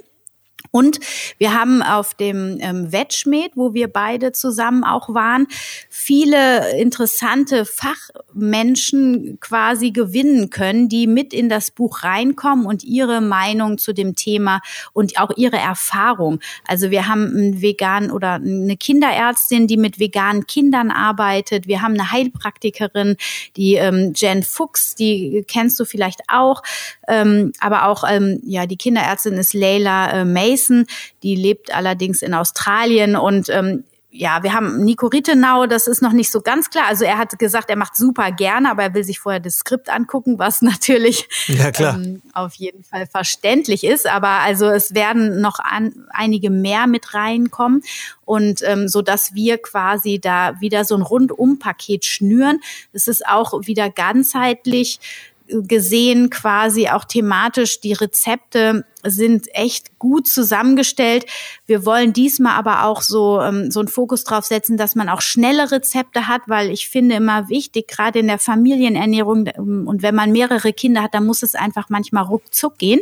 Und 0.71 1.01
wir 1.39 1.55
haben 1.55 1.83
auf 1.83 2.15
dem 2.15 2.59
ähm, 2.61 2.93
Wetschmed, 2.93 3.53
wo 3.55 3.75
wir 3.75 3.89
beide 3.89 4.33
zusammen 4.33 4.85
auch 4.85 5.15
waren, 5.15 5.47
viele 5.89 6.79
interessante 6.79 7.65
Fachmenschen 7.65 9.39
quasi 9.41 9.91
gewinnen 9.91 10.51
können, 10.51 10.89
die 10.89 11.07
mit 11.07 11.33
in 11.33 11.49
das 11.49 11.71
Buch 11.71 12.05
reinkommen 12.05 12.67
und 12.67 12.85
ihre 12.85 13.21
Meinung 13.21 13.79
zu 13.79 13.93
dem 13.93 14.15
Thema 14.15 14.61
und 14.93 15.19
auch 15.19 15.31
ihre 15.37 15.57
Erfahrung. 15.57 16.41
Also 16.67 16.91
wir 16.91 17.09
haben 17.09 17.27
einen 17.27 17.63
vegan 17.63 18.11
oder 18.11 18.35
eine 18.35 18.77
Kinderärztin, 18.77 19.67
die 19.67 19.77
mit 19.77 19.99
veganen 19.99 20.47
Kindern 20.47 20.91
arbeitet. 20.91 21.67
Wir 21.67 21.83
haben 21.83 21.95
eine 21.95 22.11
Heilpraktikerin, 22.11 23.17
die 23.57 23.75
ähm, 23.75 24.13
Jen 24.15 24.43
Fuchs, 24.43 24.95
die 24.95 25.45
kennst 25.49 25.81
du 25.81 25.85
vielleicht 25.85 26.21
auch. 26.29 26.63
Ähm, 27.07 27.53
aber 27.61 27.87
auch 27.87 28.05
ähm, 28.09 28.41
ja 28.45 28.67
die 28.67 28.77
Kinderärztin 28.77 29.35
ist 29.35 29.55
Leila 29.55 30.11
äh, 30.11 30.25
Mason 30.25 30.58
Mason, 30.59 30.87
die 31.23 31.35
lebt 31.35 31.75
allerdings 31.75 32.23
in 32.23 32.35
Australien 32.35 33.17
und 33.17 33.49
ähm, 33.49 33.85
ja, 34.11 34.43
wir 34.43 34.55
haben 34.55 34.85
Nico 34.85 35.07
Rittenau, 35.07 35.67
das 35.67 35.87
ist 35.87 36.01
noch 36.01 36.13
nicht 36.13 36.33
so 36.33 36.41
ganz 36.41 36.71
klar. 36.71 36.87
Also 36.89 37.05
er 37.05 37.19
hat 37.19 37.39
gesagt, 37.39 37.69
er 37.69 37.77
macht 37.77 37.95
super 37.95 38.33
gerne, 38.33 38.71
aber 38.71 38.83
er 38.83 38.95
will 38.95 39.05
sich 39.05 39.21
vorher 39.21 39.39
das 39.39 39.59
Skript 39.59 39.91
angucken, 39.91 40.39
was 40.39 40.63
natürlich 40.63 41.29
ja, 41.47 41.71
ähm, 41.79 42.23
auf 42.33 42.55
jeden 42.55 42.85
Fall 42.85 43.07
verständlich 43.07 43.85
ist. 43.85 44.07
Aber 44.07 44.29
also 44.29 44.67
es 44.67 44.95
werden 44.95 45.43
noch 45.43 45.59
an, 45.59 46.07
einige 46.09 46.49
mehr 46.49 46.87
mit 46.87 47.13
reinkommen 47.13 47.83
und 48.25 48.63
ähm, 48.63 48.89
so 48.89 49.03
dass 49.03 49.35
wir 49.35 49.59
quasi 49.59 50.19
da 50.19 50.59
wieder 50.59 50.87
so 50.87 50.97
ein 50.97 51.03
Rundum-Paket 51.03 52.07
schnüren. 52.07 52.61
Es 52.95 53.09
ist 53.09 53.27
auch 53.27 53.67
wieder 53.67 53.91
ganzheitlich 53.91 55.01
gesehen 55.49 56.31
quasi 56.31 56.89
auch 56.89 57.05
thematisch. 57.05 57.81
Die 57.81 57.93
Rezepte 57.93 58.85
sind 59.05 59.47
echt 59.55 59.99
gut 59.99 60.27
zusammengestellt. 60.27 61.27
Wir 61.67 61.85
wollen 61.85 62.13
diesmal 62.13 62.55
aber 62.55 62.85
auch 62.85 63.03
so, 63.03 63.41
ähm, 63.41 63.71
so 63.71 63.81
einen 63.81 63.89
Fokus 63.89 64.25
drauf 64.25 64.45
setzen, 64.45 64.77
dass 64.77 64.95
man 64.95 65.09
auch 65.09 65.21
schnelle 65.21 65.71
Rezepte 65.71 66.29
hat, 66.29 66.43
weil 66.47 66.71
ich 66.71 66.89
finde 66.89 67.17
immer 67.17 67.49
wichtig, 67.49 67.89
gerade 67.89 68.19
in 68.19 68.27
der 68.27 68.39
Familienernährung 68.39 69.47
ähm, 69.57 69.87
und 69.87 70.03
wenn 70.03 70.15
man 70.15 70.33
mehrere 70.33 70.73
Kinder 70.73 71.03
hat, 71.03 71.15
dann 71.15 71.27
muss 71.27 71.43
es 71.43 71.55
einfach 71.55 71.89
manchmal 71.89 72.25
ruckzuck 72.25 72.79
gehen. 72.79 73.01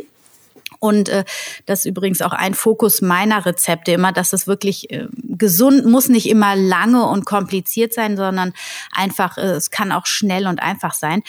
Und 0.79 1.09
äh, 1.09 1.23
das 1.65 1.79
ist 1.79 1.85
übrigens 1.85 2.21
auch 2.21 2.33
ein 2.33 2.53
Fokus 2.53 3.01
meiner 3.01 3.45
Rezepte 3.45 3.91
immer, 3.91 4.11
dass 4.11 4.33
es 4.33 4.47
wirklich 4.47 4.91
äh, 4.91 5.07
gesund 5.37 5.85
muss 5.85 6.09
nicht 6.09 6.29
immer 6.29 6.55
lange 6.55 7.05
und 7.05 7.25
kompliziert 7.25 7.93
sein, 7.93 8.17
sondern 8.17 8.53
einfach, 8.91 9.37
äh, 9.37 9.51
es 9.51 9.71
kann 9.71 9.91
auch 9.91 10.05
schnell 10.05 10.47
und 10.47 10.61
einfach 10.61 10.93
sein. 10.93 11.23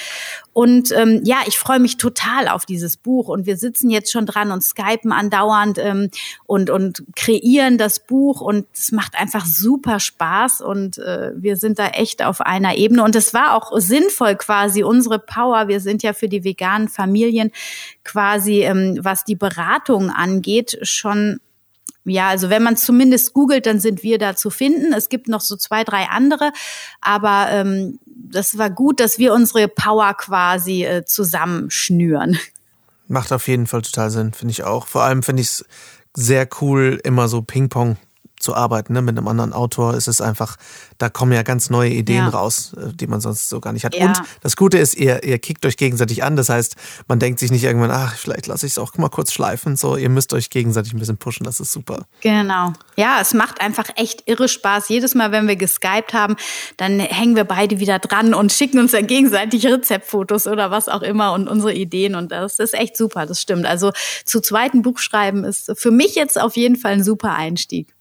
Und 0.52 0.90
ähm, 0.90 1.20
ja, 1.24 1.36
ich 1.46 1.56
freue 1.56 1.78
mich 1.78 1.98
total 1.98 2.48
auf 2.48 2.66
dieses 2.66 2.96
Buch 2.96 3.28
und 3.28 3.46
wir 3.46 3.56
sitzen 3.56 3.90
jetzt 3.90 4.10
schon 4.10 4.26
dran 4.26 4.50
und 4.50 4.62
skypen 4.62 5.12
andauernd 5.12 5.78
ähm, 5.78 6.10
und, 6.46 6.68
und 6.68 7.04
kreieren 7.14 7.78
das 7.78 8.00
Buch 8.00 8.40
und 8.40 8.66
es 8.74 8.90
macht 8.90 9.16
einfach 9.16 9.46
super 9.46 10.00
Spaß 10.00 10.60
und 10.60 10.98
äh, 10.98 11.30
wir 11.36 11.56
sind 11.56 11.78
da 11.78 11.88
echt 11.90 12.24
auf 12.24 12.40
einer 12.40 12.74
Ebene 12.76 13.04
und 13.04 13.14
es 13.14 13.34
war 13.34 13.54
auch 13.54 13.70
sinnvoll 13.78 14.34
quasi 14.34 14.82
unsere 14.82 15.20
Power. 15.20 15.68
Wir 15.68 15.78
sind 15.78 16.02
ja 16.02 16.12
für 16.12 16.28
die 16.28 16.42
veganen 16.42 16.88
Familien 16.88 17.52
quasi, 18.02 18.62
ähm, 18.62 18.98
was 19.00 19.22
die 19.22 19.36
Beratung 19.38 20.10
angeht, 20.10 20.78
schon 20.82 21.40
ja, 22.04 22.28
also 22.28 22.48
wenn 22.48 22.62
man 22.62 22.76
zumindest 22.76 23.34
googelt, 23.34 23.66
dann 23.66 23.80
sind 23.80 24.02
wir 24.02 24.18
da 24.18 24.34
zu 24.34 24.48
finden. 24.48 24.94
Es 24.94 25.10
gibt 25.10 25.28
noch 25.28 25.42
so 25.42 25.56
zwei, 25.56 25.84
drei 25.84 26.06
andere, 26.06 26.52
aber 27.02 27.48
ähm, 27.50 27.98
das 28.06 28.56
war 28.56 28.70
gut, 28.70 29.00
dass 29.00 29.18
wir 29.18 29.34
unsere 29.34 29.68
Power 29.68 30.14
quasi 30.14 30.84
äh, 30.84 31.04
zusammenschnüren. 31.04 32.38
Macht 33.08 33.32
auf 33.32 33.48
jeden 33.48 33.66
Fall 33.66 33.82
total 33.82 34.10
Sinn, 34.10 34.32
finde 34.32 34.52
ich 34.52 34.64
auch. 34.64 34.86
Vor 34.86 35.02
allem 35.02 35.22
finde 35.22 35.42
ich 35.42 35.48
es 35.48 35.64
sehr 36.14 36.48
cool, 36.60 37.00
immer 37.04 37.28
so 37.28 37.42
Ping-Pong 37.42 37.96
zu 38.40 38.54
arbeiten. 38.54 38.92
Ne? 38.92 39.02
Mit 39.02 39.16
einem 39.16 39.28
anderen 39.28 39.52
Autor 39.52 39.94
ist 39.94 40.08
es 40.08 40.20
einfach, 40.20 40.56
da 40.98 41.08
kommen 41.08 41.32
ja 41.32 41.42
ganz 41.42 41.70
neue 41.70 41.90
Ideen 41.90 42.24
ja. 42.24 42.28
raus, 42.28 42.74
äh, 42.74 42.92
die 42.92 43.06
man 43.06 43.20
sonst 43.20 43.48
so 43.48 43.60
gar 43.60 43.72
nicht 43.72 43.84
hat. 43.84 43.94
Ja. 43.94 44.06
Und 44.06 44.22
das 44.42 44.56
Gute 44.56 44.78
ist, 44.78 44.94
ihr, 44.94 45.24
ihr 45.24 45.38
kickt 45.38 45.64
euch 45.66 45.76
gegenseitig 45.76 46.22
an. 46.22 46.36
Das 46.36 46.48
heißt, 46.48 46.76
man 47.08 47.18
denkt 47.18 47.40
sich 47.40 47.50
nicht 47.50 47.64
irgendwann, 47.64 47.90
ach, 47.90 48.16
vielleicht 48.16 48.46
lasse 48.46 48.66
ich 48.66 48.72
es 48.72 48.78
auch 48.78 48.96
mal 48.96 49.08
kurz 49.08 49.32
schleifen. 49.32 49.76
So, 49.76 49.96
ihr 49.96 50.08
müsst 50.08 50.32
euch 50.32 50.50
gegenseitig 50.50 50.92
ein 50.92 50.98
bisschen 50.98 51.18
pushen. 51.18 51.44
Das 51.44 51.60
ist 51.60 51.72
super. 51.72 52.06
Genau. 52.20 52.72
Ja, 52.96 53.18
es 53.20 53.34
macht 53.34 53.60
einfach 53.60 53.88
echt 53.96 54.24
irre 54.26 54.48
Spaß. 54.48 54.88
Jedes 54.88 55.14
Mal, 55.14 55.32
wenn 55.32 55.48
wir 55.48 55.56
geskypt 55.56 56.14
haben, 56.14 56.36
dann 56.76 57.00
hängen 57.00 57.36
wir 57.36 57.44
beide 57.44 57.80
wieder 57.80 57.98
dran 57.98 58.34
und 58.34 58.52
schicken 58.52 58.78
uns 58.78 58.92
dann 58.92 59.06
gegenseitig 59.06 59.66
Rezeptfotos 59.66 60.46
oder 60.46 60.70
was 60.70 60.88
auch 60.88 61.02
immer 61.02 61.32
und 61.32 61.48
unsere 61.48 61.74
Ideen. 61.74 62.14
Und 62.14 62.32
das 62.32 62.58
ist 62.58 62.74
echt 62.74 62.96
super. 62.96 63.26
Das 63.26 63.40
stimmt. 63.40 63.66
Also 63.66 63.92
zu 64.24 64.40
zweiten 64.40 64.82
Buchschreiben 64.82 65.44
ist 65.44 65.72
für 65.76 65.90
mich 65.90 66.14
jetzt 66.14 66.40
auf 66.40 66.56
jeden 66.56 66.76
Fall 66.76 66.92
ein 66.92 67.04
super 67.04 67.34
Einstieg. 67.34 67.94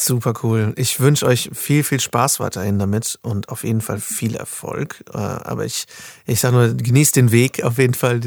Super 0.00 0.32
cool. 0.42 0.72
Ich 0.76 0.98
wünsche 1.00 1.26
euch 1.26 1.50
viel, 1.52 1.84
viel 1.84 2.00
Spaß 2.00 2.40
weiterhin 2.40 2.78
damit 2.78 3.18
und 3.20 3.50
auf 3.50 3.64
jeden 3.64 3.82
Fall 3.82 4.00
viel 4.00 4.34
Erfolg. 4.34 5.04
Äh, 5.12 5.18
aber 5.18 5.66
ich, 5.66 5.84
ich 6.24 6.40
sage 6.40 6.56
nur, 6.56 6.68
genießt 6.74 7.16
den 7.16 7.32
Weg 7.32 7.62
auf 7.64 7.76
jeden 7.76 7.92
Fall, 7.92 8.20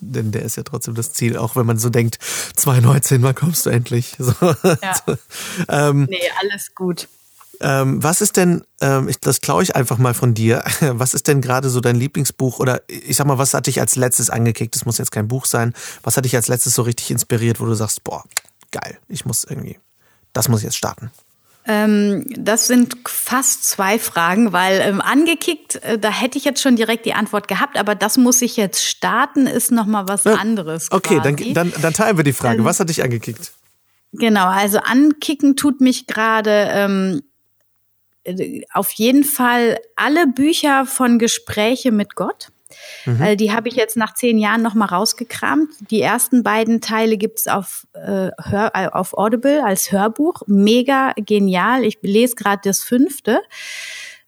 denn 0.00 0.32
der 0.32 0.42
ist 0.42 0.56
ja 0.56 0.64
trotzdem 0.64 0.96
das 0.96 1.12
Ziel, 1.12 1.36
auch 1.36 1.54
wenn 1.54 1.66
man 1.66 1.78
so 1.78 1.88
denkt, 1.88 2.18
2019, 2.56 3.22
wann 3.22 3.36
kommst 3.36 3.64
du 3.64 3.70
endlich? 3.70 4.16
So. 4.20 4.34
Ja. 4.40 4.96
ähm, 5.68 6.06
nee, 6.10 6.18
alles 6.42 6.74
gut. 6.74 7.08
Ähm, 7.60 8.02
was 8.02 8.20
ist 8.20 8.36
denn, 8.36 8.64
ähm, 8.80 9.08
ich, 9.08 9.18
das 9.20 9.40
klaue 9.40 9.62
ich 9.62 9.76
einfach 9.76 9.98
mal 9.98 10.14
von 10.14 10.34
dir, 10.34 10.64
was 10.80 11.14
ist 11.14 11.28
denn 11.28 11.40
gerade 11.40 11.70
so 11.70 11.80
dein 11.80 11.96
Lieblingsbuch 11.96 12.58
oder 12.58 12.82
ich 12.88 13.16
sag 13.16 13.26
mal, 13.26 13.38
was 13.38 13.54
hat 13.54 13.66
dich 13.66 13.80
als 13.80 13.96
letztes 13.96 14.30
angekickt? 14.30 14.74
Das 14.74 14.84
muss 14.84 14.98
jetzt 14.98 15.12
kein 15.12 15.28
Buch 15.28 15.46
sein. 15.46 15.74
Was 16.02 16.16
hat 16.16 16.24
dich 16.24 16.34
als 16.34 16.48
letztes 16.48 16.74
so 16.74 16.82
richtig 16.82 17.10
inspiriert, 17.10 17.60
wo 17.60 17.66
du 17.66 17.74
sagst, 17.74 18.02
boah, 18.02 18.24
geil, 18.72 18.98
ich 19.08 19.24
muss 19.24 19.44
irgendwie 19.44 19.78
das 20.32 20.48
muss 20.48 20.60
ich 20.60 20.64
jetzt 20.64 20.76
starten? 20.76 21.10
Ähm, 21.66 22.24
das 22.36 22.66
sind 22.66 22.96
fast 23.06 23.64
zwei 23.64 23.98
Fragen, 23.98 24.52
weil 24.52 24.80
ähm, 24.80 25.00
angekickt, 25.00 25.76
äh, 25.76 25.98
da 25.98 26.10
hätte 26.10 26.38
ich 26.38 26.44
jetzt 26.44 26.62
schon 26.62 26.74
direkt 26.74 27.04
die 27.04 27.12
Antwort 27.12 27.48
gehabt, 27.48 27.78
aber 27.78 27.94
das 27.94 28.16
muss 28.16 28.40
ich 28.40 28.56
jetzt 28.56 28.84
starten, 28.84 29.46
ist 29.46 29.70
nochmal 29.70 30.08
was 30.08 30.26
anderes. 30.26 30.90
Okay, 30.90 31.20
dann, 31.22 31.36
dann, 31.54 31.72
dann, 31.80 31.92
teilen 31.92 32.16
wir 32.16 32.24
die 32.24 32.32
Frage. 32.32 32.60
Ähm, 32.60 32.64
was 32.64 32.80
hat 32.80 32.88
dich 32.88 33.02
angekickt? 33.02 33.52
Genau, 34.12 34.46
also 34.46 34.78
ankicken 34.78 35.54
tut 35.54 35.80
mich 35.80 36.06
gerade 36.06 36.68
ähm, 36.72 37.22
äh, 38.24 38.62
auf 38.72 38.90
jeden 38.92 39.24
Fall 39.24 39.78
alle 39.96 40.26
Bücher 40.26 40.86
von 40.86 41.18
Gespräche 41.18 41.92
mit 41.92 42.14
Gott. 42.16 42.48
Mhm. 43.06 43.22
Äh, 43.22 43.36
die 43.36 43.52
habe 43.52 43.68
ich 43.68 43.74
jetzt 43.74 43.96
nach 43.96 44.14
zehn 44.14 44.38
Jahren 44.38 44.62
nochmal 44.62 44.88
rausgekramt. 44.88 45.70
Die 45.90 46.00
ersten 46.00 46.42
beiden 46.42 46.80
Teile 46.80 47.16
gibt's 47.16 47.46
auf, 47.46 47.86
äh, 47.94 48.30
Hör, 48.42 48.72
äh, 48.74 48.88
auf 48.88 49.16
Audible 49.16 49.64
als 49.64 49.92
Hörbuch. 49.92 50.42
Mega 50.46 51.12
genial. 51.16 51.84
Ich 51.84 51.98
lese 52.02 52.34
gerade 52.34 52.62
das 52.64 52.82
fünfte. 52.82 53.40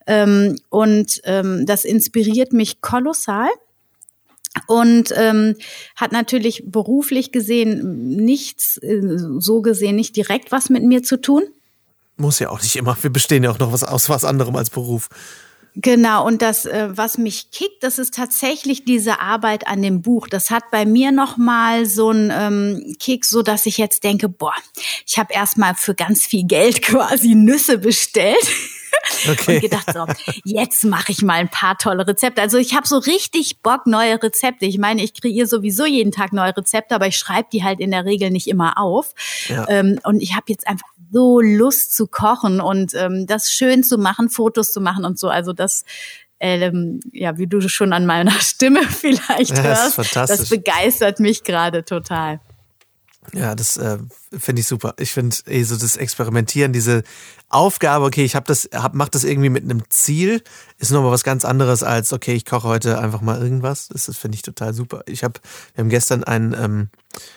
Ähm, 0.06 0.56
und 0.68 1.20
ähm, 1.24 1.64
das 1.66 1.84
inspiriert 1.84 2.52
mich 2.52 2.80
kolossal 2.80 3.48
und 4.66 5.12
ähm, 5.16 5.56
hat 5.96 6.12
natürlich 6.12 6.64
beruflich 6.66 7.32
gesehen 7.32 8.16
nichts, 8.16 8.76
äh, 8.78 9.00
so 9.38 9.62
gesehen 9.62 9.96
nicht 9.96 10.16
direkt 10.16 10.52
was 10.52 10.70
mit 10.70 10.82
mir 10.82 11.02
zu 11.02 11.20
tun. 11.20 11.44
Muss 12.16 12.38
ja 12.38 12.50
auch 12.50 12.62
nicht 12.62 12.76
immer. 12.76 12.96
Wir 13.00 13.10
bestehen 13.10 13.42
ja 13.42 13.50
auch 13.50 13.58
noch 13.58 13.72
was 13.72 13.84
aus 13.84 14.08
was 14.08 14.24
anderem 14.24 14.56
als 14.56 14.70
Beruf. 14.70 15.08
Genau, 15.74 16.26
und 16.26 16.42
das, 16.42 16.66
äh, 16.66 16.88
was 16.90 17.16
mich 17.16 17.50
kickt, 17.50 17.82
das 17.82 17.98
ist 17.98 18.14
tatsächlich 18.14 18.84
diese 18.84 19.20
Arbeit 19.20 19.66
an 19.66 19.80
dem 19.80 20.02
Buch. 20.02 20.28
Das 20.28 20.50
hat 20.50 20.70
bei 20.70 20.84
mir 20.84 21.12
nochmal 21.12 21.86
so 21.86 22.10
einen 22.10 22.30
ähm, 22.30 22.96
Kick, 23.00 23.24
so 23.24 23.42
dass 23.42 23.64
ich 23.64 23.78
jetzt 23.78 24.04
denke, 24.04 24.28
boah, 24.28 24.54
ich 25.06 25.18
habe 25.18 25.32
erstmal 25.32 25.74
für 25.74 25.94
ganz 25.94 26.26
viel 26.26 26.44
Geld 26.44 26.82
quasi 26.82 27.34
Nüsse 27.34 27.78
bestellt. 27.78 28.36
Okay. 29.28 29.56
und 29.56 29.62
gedacht, 29.62 29.92
so, 29.92 30.04
jetzt 30.44 30.84
mache 30.84 31.12
ich 31.12 31.22
mal 31.22 31.34
ein 31.34 31.48
paar 31.48 31.78
tolle 31.78 32.06
Rezepte. 32.06 32.42
Also 32.42 32.58
ich 32.58 32.74
habe 32.74 32.88
so 32.88 32.98
richtig 32.98 33.60
Bock, 33.62 33.86
neue 33.86 34.20
Rezepte. 34.20 34.66
Ich 34.66 34.78
meine, 34.78 35.02
ich 35.02 35.14
kreiere 35.14 35.46
sowieso 35.46 35.86
jeden 35.86 36.10
Tag 36.10 36.32
neue 36.32 36.56
Rezepte, 36.56 36.94
aber 36.94 37.06
ich 37.06 37.16
schreibe 37.16 37.48
die 37.52 37.62
halt 37.62 37.78
in 37.78 37.92
der 37.92 38.04
Regel 38.04 38.30
nicht 38.30 38.48
immer 38.48 38.78
auf. 38.78 39.14
Ja. 39.46 39.68
Ähm, 39.68 40.00
und 40.02 40.20
ich 40.20 40.34
habe 40.34 40.46
jetzt 40.48 40.66
einfach 40.66 40.88
so 41.12 41.40
Lust 41.40 41.94
zu 41.94 42.08
kochen 42.08 42.60
und 42.60 42.94
ähm, 42.94 43.26
das 43.28 43.52
schön 43.52 43.84
zu 43.84 43.98
machen, 43.98 44.28
Fotos 44.28 44.72
zu 44.72 44.80
machen 44.80 45.04
und 45.04 45.18
so. 45.18 45.28
Also 45.28 45.52
das 45.52 45.84
ähm, 46.40 46.98
ja, 47.12 47.38
wie 47.38 47.46
du 47.46 47.60
schon 47.68 47.92
an 47.92 48.04
meiner 48.04 48.32
Stimme 48.40 48.82
vielleicht 48.82 49.56
ja, 49.58 49.62
hörst, 49.62 49.98
das, 49.98 50.28
das 50.28 50.48
begeistert 50.48 51.20
mich 51.20 51.44
gerade 51.44 51.84
total. 51.84 52.40
Ja, 53.32 53.54
das 53.54 53.76
äh, 53.76 53.98
finde 54.36 54.60
ich 54.60 54.66
super. 54.66 54.94
Ich 54.98 55.12
finde 55.12 55.36
eh 55.46 55.62
so 55.62 55.76
das 55.76 55.96
Experimentieren, 55.96 56.72
diese 56.72 57.02
Aufgabe, 57.48 58.04
okay, 58.04 58.24
ich 58.24 58.34
habe 58.34 58.46
das, 58.46 58.68
hab, 58.72 58.94
mach 58.94 59.08
das 59.08 59.24
irgendwie 59.24 59.48
mit 59.48 59.62
einem 59.62 59.88
Ziel, 59.90 60.42
ist 60.78 60.90
nochmal 60.90 61.12
was 61.12 61.22
ganz 61.22 61.44
anderes 61.44 61.82
als, 61.82 62.12
okay, 62.12 62.34
ich 62.34 62.44
koche 62.44 62.66
heute 62.66 62.98
einfach 62.98 63.20
mal 63.20 63.40
irgendwas. 63.40 63.88
Das, 63.88 64.06
das 64.06 64.16
finde 64.16 64.36
ich 64.36 64.42
total 64.42 64.74
super. 64.74 65.02
Ich 65.06 65.22
habe, 65.22 65.40
wir 65.74 65.82
haben 65.82 65.90
gestern 65.90 66.24
einen 66.24 66.54
ähm, 66.54 66.88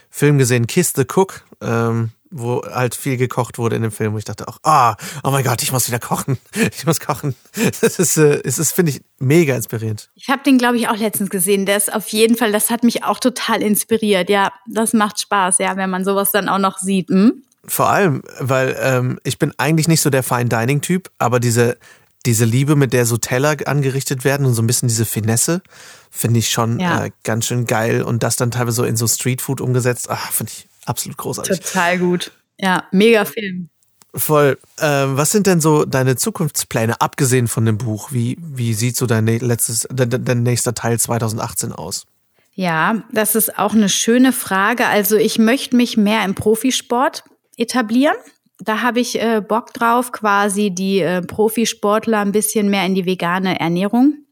Film 0.10 0.38
gesehen, 0.38 0.68
Kiss 0.68 0.94
the 0.96 1.04
Cook. 1.04 1.46
Ähm, 1.62 2.12
wo 2.38 2.64
halt 2.66 2.96
viel 2.96 3.16
gekocht 3.16 3.58
wurde 3.58 3.78
in 3.78 3.82
dem 3.82 3.94
Film, 3.94 4.14
wo 4.14 4.18
ich 4.18 4.26
dachte 4.26 4.50
auch, 4.50 4.60
ah, 4.64 4.98
oh 5.24 5.32
mein 5.32 5.46
Gott, 5.46 5.64
ich 5.64 5.72
muss 5.72 5.88
wieder 5.88 6.00
kochen. 6.00 6.38
Ich 6.78 6.86
muss 6.86 7.00
kochen. 7.00 7.36
Das 7.82 7.98
ist, 7.98 8.18
äh, 8.18 8.42
es 8.44 8.60
ist 8.60 8.74
finde 8.74 8.92
ich, 8.92 9.02
mega 9.20 9.56
inspirierend. 9.56 10.10
Ich 10.16 10.30
habe 10.30 10.44
den, 10.44 10.58
glaube 10.58 10.78
ich, 10.78 10.90
auch 10.90 10.98
letztens 10.98 11.30
gesehen. 11.30 11.66
Der 11.66 11.78
ist 11.78 11.94
auf 11.94 12.10
jeden 12.10 12.36
Fall, 12.36 12.52
das 12.52 12.70
hat 12.70 12.84
mich 12.84 13.06
auch 13.06 13.20
total 13.20 13.62
inspiriert. 13.62 14.30
Ja, 14.30 14.52
das 14.68 14.92
macht 14.92 15.22
Spaß, 15.22 15.60
ja, 15.60 15.78
wenn 15.78 15.90
man 15.90 16.04
sowas 16.04 16.32
dann 16.32 16.50
auch 16.50 16.58
noch 16.58 16.78
sieht. 16.78 17.10
Hm? 17.10 17.44
Vor 17.66 17.90
allem, 17.90 18.22
weil 18.40 18.76
ähm, 18.82 19.20
ich 19.24 19.40
bin 19.40 19.54
eigentlich 19.58 19.88
nicht 19.88 20.02
so 20.02 20.10
der 20.10 20.24
Fine 20.24 20.50
Dining 20.50 20.82
Typ, 20.82 21.10
aber 21.18 21.40
diese 21.40 21.78
diese 22.26 22.46
Liebe, 22.46 22.76
mit 22.76 22.92
der 22.92 23.06
so 23.06 23.18
Teller 23.18 23.56
angerichtet 23.66 24.24
werden 24.24 24.48
und 24.48 24.56
so 24.56 24.64
ein 24.64 24.68
bisschen 24.68 24.88
diese 24.88 25.06
Finesse, 25.06 25.62
finde 26.10 26.40
ich 26.40 26.50
schon 26.50 26.80
ja. 26.80 27.06
äh, 27.06 27.12
ganz 27.24 27.46
schön 27.46 27.68
geil. 27.68 28.02
Und 28.02 28.24
das 28.24 28.36
dann 28.36 28.50
teilweise 28.50 28.78
so 28.78 28.84
in 28.84 28.98
so 28.98 29.08
Streetfood 29.08 29.62
umgesetzt, 29.62 30.10
finde 30.32 30.52
ich 30.52 30.68
absolut 30.86 31.18
großartig. 31.18 31.60
Total 31.60 32.00
gut. 32.00 32.32
Ja, 32.58 32.86
mega 32.92 33.26
Film. 33.26 33.70
Voll. 34.14 34.58
Ähm, 34.80 35.18
was 35.18 35.32
sind 35.32 35.46
denn 35.46 35.60
so 35.60 35.84
deine 35.84 36.16
Zukunftspläne, 36.16 37.02
abgesehen 37.02 37.50
von 37.50 37.66
dem 37.66 37.78
Buch? 37.78 38.14
Wie, 38.14 38.38
wie 38.40 38.74
sieht 38.74 38.96
so 38.96 39.06
dein, 39.08 39.28
letztes, 39.28 39.88
dein, 39.92 40.10
dein 40.24 40.44
nächster 40.44 40.74
Teil 40.74 40.98
2018 40.98 41.74
aus? 41.74 42.06
Ja, 42.54 43.04
das 43.12 43.36
ist 43.36 43.60
auch 43.60 43.74
eine 43.74 43.90
schöne 43.90 44.32
Frage. 44.32 44.88
Also 44.88 45.18
ich 45.18 45.38
möchte 45.38 45.76
mich 45.76 45.98
mehr 45.98 46.24
im 46.24 46.34
Profisport 46.34 47.26
etablieren. 47.58 48.16
Da 48.60 48.82
habe 48.82 49.02
ich 49.02 49.22
äh, 49.22 49.42
Bock 49.46 49.74
drauf, 49.74 50.14
quasi 50.14 50.72
die 50.72 51.00
äh, 51.02 51.22
Profisportler 51.22 52.20
ein 52.20 52.32
bisschen 52.32 52.70
mehr 52.70 52.86
in 52.86 52.96
die 52.96 53.06
vegane 53.06 53.60
Ernährung 53.60 54.26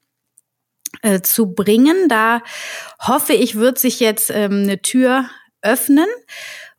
äh, 1.01 1.19
zu 1.19 1.53
bringen. 1.53 2.07
Da 2.07 2.41
hoffe 3.01 3.33
ich, 3.33 3.55
wird 3.55 3.77
sich 3.77 3.99
jetzt 3.99 4.29
ähm, 4.29 4.63
eine 4.63 4.81
Tür 4.81 5.25
öffnen. 5.63 6.07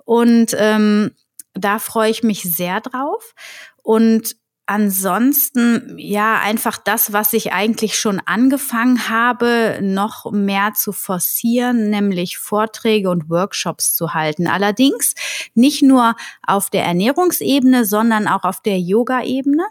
Und 0.05 0.55
ähm, 0.59 1.13
da 1.55 1.79
freue 1.79 2.11
ich 2.11 2.23
mich 2.23 2.43
sehr 2.43 2.81
drauf. 2.81 3.35
Und 3.83 4.37
ansonsten, 4.67 5.97
ja, 5.99 6.41
einfach 6.41 6.79
das, 6.79 7.13
was 7.13 7.33
ich 7.35 7.53
eigentlich 7.53 7.99
schon 7.99 8.21
angefangen 8.25 9.09
habe, 9.09 9.79
noch 9.83 10.31
mehr 10.33 10.73
zu 10.75 10.93
forcieren, 10.93 11.91
nämlich 11.91 12.39
Vorträge 12.39 13.11
und 13.11 13.29
Workshops 13.29 13.95
zu 13.95 14.15
halten. 14.15 14.47
Allerdings 14.47 15.15
nicht 15.55 15.83
nur 15.83 16.17
auf 16.47 16.71
der 16.71 16.85
Ernährungsebene, 16.85 17.85
sondern 17.85 18.27
auch 18.27 18.45
auf 18.45 18.63
der 18.63 18.79
Yoga-Ebene. 18.79 19.65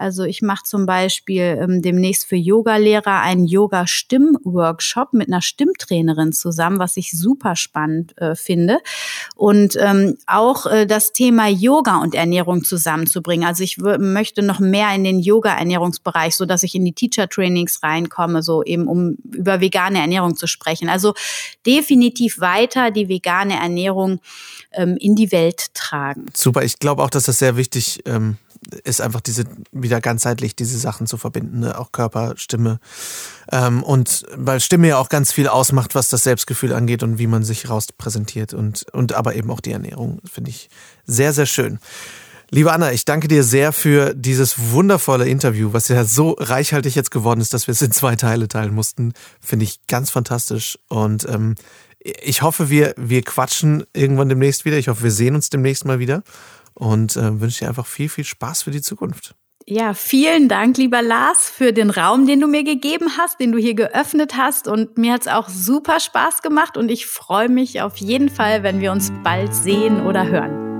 Also 0.00 0.24
ich 0.24 0.40
mache 0.40 0.64
zum 0.64 0.86
Beispiel 0.86 1.58
ähm, 1.60 1.82
demnächst 1.82 2.24
für 2.24 2.36
Yogalehrer 2.36 3.20
einen 3.20 3.44
Yoga-Stimm-Workshop 3.44 5.12
mit 5.12 5.28
einer 5.28 5.42
Stimmtrainerin 5.42 6.32
zusammen, 6.32 6.78
was 6.78 6.96
ich 6.96 7.12
super 7.12 7.54
spannend 7.54 8.16
äh, 8.16 8.34
finde. 8.34 8.78
Und 9.36 9.76
ähm, 9.78 10.16
auch 10.26 10.64
äh, 10.64 10.86
das 10.86 11.12
Thema 11.12 11.48
Yoga 11.48 12.00
und 12.00 12.14
Ernährung 12.14 12.64
zusammenzubringen. 12.64 13.46
Also 13.46 13.62
ich 13.62 13.76
möchte 13.76 14.42
noch 14.42 14.58
mehr 14.58 14.94
in 14.94 15.04
den 15.04 15.20
Yoga-Ernährungsbereich, 15.20 16.34
so 16.34 16.46
dass 16.46 16.62
ich 16.62 16.74
in 16.74 16.86
die 16.86 16.94
Teacher-Trainings 16.94 17.82
reinkomme, 17.82 18.42
so 18.42 18.62
eben 18.62 18.88
um 18.88 19.18
über 19.30 19.60
vegane 19.60 20.00
Ernährung 20.00 20.34
zu 20.34 20.46
sprechen. 20.46 20.88
Also 20.88 21.12
definitiv 21.66 22.40
weiter 22.40 22.90
die 22.90 23.10
vegane 23.10 23.60
Ernährung 23.60 24.20
ähm, 24.72 24.96
in 24.98 25.14
die 25.14 25.30
Welt 25.30 25.74
tragen. 25.74 26.24
Super, 26.34 26.62
ich 26.62 26.78
glaube 26.78 27.02
auch, 27.02 27.10
dass 27.10 27.24
das 27.24 27.38
sehr 27.38 27.58
wichtig 27.58 28.00
ähm, 28.06 28.38
ist 28.84 29.00
einfach 29.00 29.20
diese, 29.20 29.44
wieder 29.72 30.00
ganzheitlich 30.00 30.54
diese 30.54 30.78
Sachen 30.78 31.06
zu 31.06 31.16
verbinden, 31.16 31.60
ne? 31.60 31.78
auch 31.78 31.92
Körper, 31.92 32.34
Stimme. 32.36 32.78
Ähm, 33.50 33.82
und 33.82 34.26
weil 34.36 34.60
Stimme 34.60 34.88
ja 34.88 34.98
auch 34.98 35.08
ganz 35.08 35.32
viel 35.32 35.48
ausmacht, 35.48 35.94
was 35.94 36.08
das 36.08 36.24
Selbstgefühl 36.24 36.72
angeht 36.72 37.02
und 37.02 37.18
wie 37.18 37.26
man 37.26 37.42
sich 37.42 37.68
raus 37.70 37.86
präsentiert 37.96 38.54
und, 38.54 38.86
und 38.92 39.14
aber 39.14 39.34
eben 39.34 39.50
auch 39.50 39.60
die 39.60 39.72
Ernährung, 39.72 40.20
finde 40.30 40.50
ich 40.50 40.68
sehr, 41.06 41.32
sehr 41.32 41.46
schön. 41.46 41.78
Liebe 42.52 42.72
Anna, 42.72 42.92
ich 42.92 43.04
danke 43.04 43.28
dir 43.28 43.44
sehr 43.44 43.72
für 43.72 44.12
dieses 44.12 44.72
wundervolle 44.72 45.28
Interview, 45.28 45.72
was 45.72 45.86
ja 45.86 46.04
so 46.04 46.32
reichhaltig 46.32 46.96
jetzt 46.96 47.12
geworden 47.12 47.40
ist, 47.40 47.54
dass 47.54 47.68
wir 47.68 47.72
es 47.72 47.82
in 47.82 47.92
zwei 47.92 48.16
Teile 48.16 48.48
teilen 48.48 48.74
mussten. 48.74 49.12
Finde 49.40 49.64
ich 49.64 49.86
ganz 49.86 50.10
fantastisch. 50.10 50.76
Und 50.88 51.28
ähm, 51.28 51.54
ich 52.00 52.42
hoffe, 52.42 52.68
wir, 52.68 52.94
wir 52.96 53.22
quatschen 53.22 53.84
irgendwann 53.92 54.28
demnächst 54.28 54.64
wieder. 54.64 54.78
Ich 54.78 54.88
hoffe, 54.88 55.04
wir 55.04 55.12
sehen 55.12 55.36
uns 55.36 55.48
demnächst 55.50 55.84
mal 55.84 56.00
wieder 56.00 56.24
und 56.74 57.16
äh, 57.16 57.40
wünsche 57.40 57.60
dir 57.60 57.68
einfach 57.68 57.86
viel, 57.86 58.08
viel 58.08 58.24
Spaß 58.24 58.62
für 58.62 58.70
die 58.70 58.82
Zukunft. 58.82 59.34
Ja, 59.66 59.94
vielen 59.94 60.48
Dank, 60.48 60.78
lieber 60.78 61.02
Lars, 61.02 61.48
für 61.48 61.72
den 61.72 61.90
Raum, 61.90 62.26
den 62.26 62.40
du 62.40 62.48
mir 62.48 62.64
gegeben 62.64 63.18
hast, 63.18 63.38
den 63.38 63.52
du 63.52 63.58
hier 63.58 63.74
geöffnet 63.74 64.36
hast. 64.36 64.66
Und 64.66 64.98
mir 64.98 65.12
hat 65.12 65.20
es 65.22 65.28
auch 65.28 65.48
super 65.48 66.00
Spaß 66.00 66.42
gemacht 66.42 66.76
und 66.76 66.90
ich 66.90 67.06
freue 67.06 67.48
mich 67.48 67.80
auf 67.82 67.96
jeden 67.98 68.30
Fall, 68.30 68.62
wenn 68.62 68.80
wir 68.80 68.90
uns 68.90 69.12
bald 69.22 69.54
sehen 69.54 70.04
oder 70.06 70.26
hören. 70.26 70.70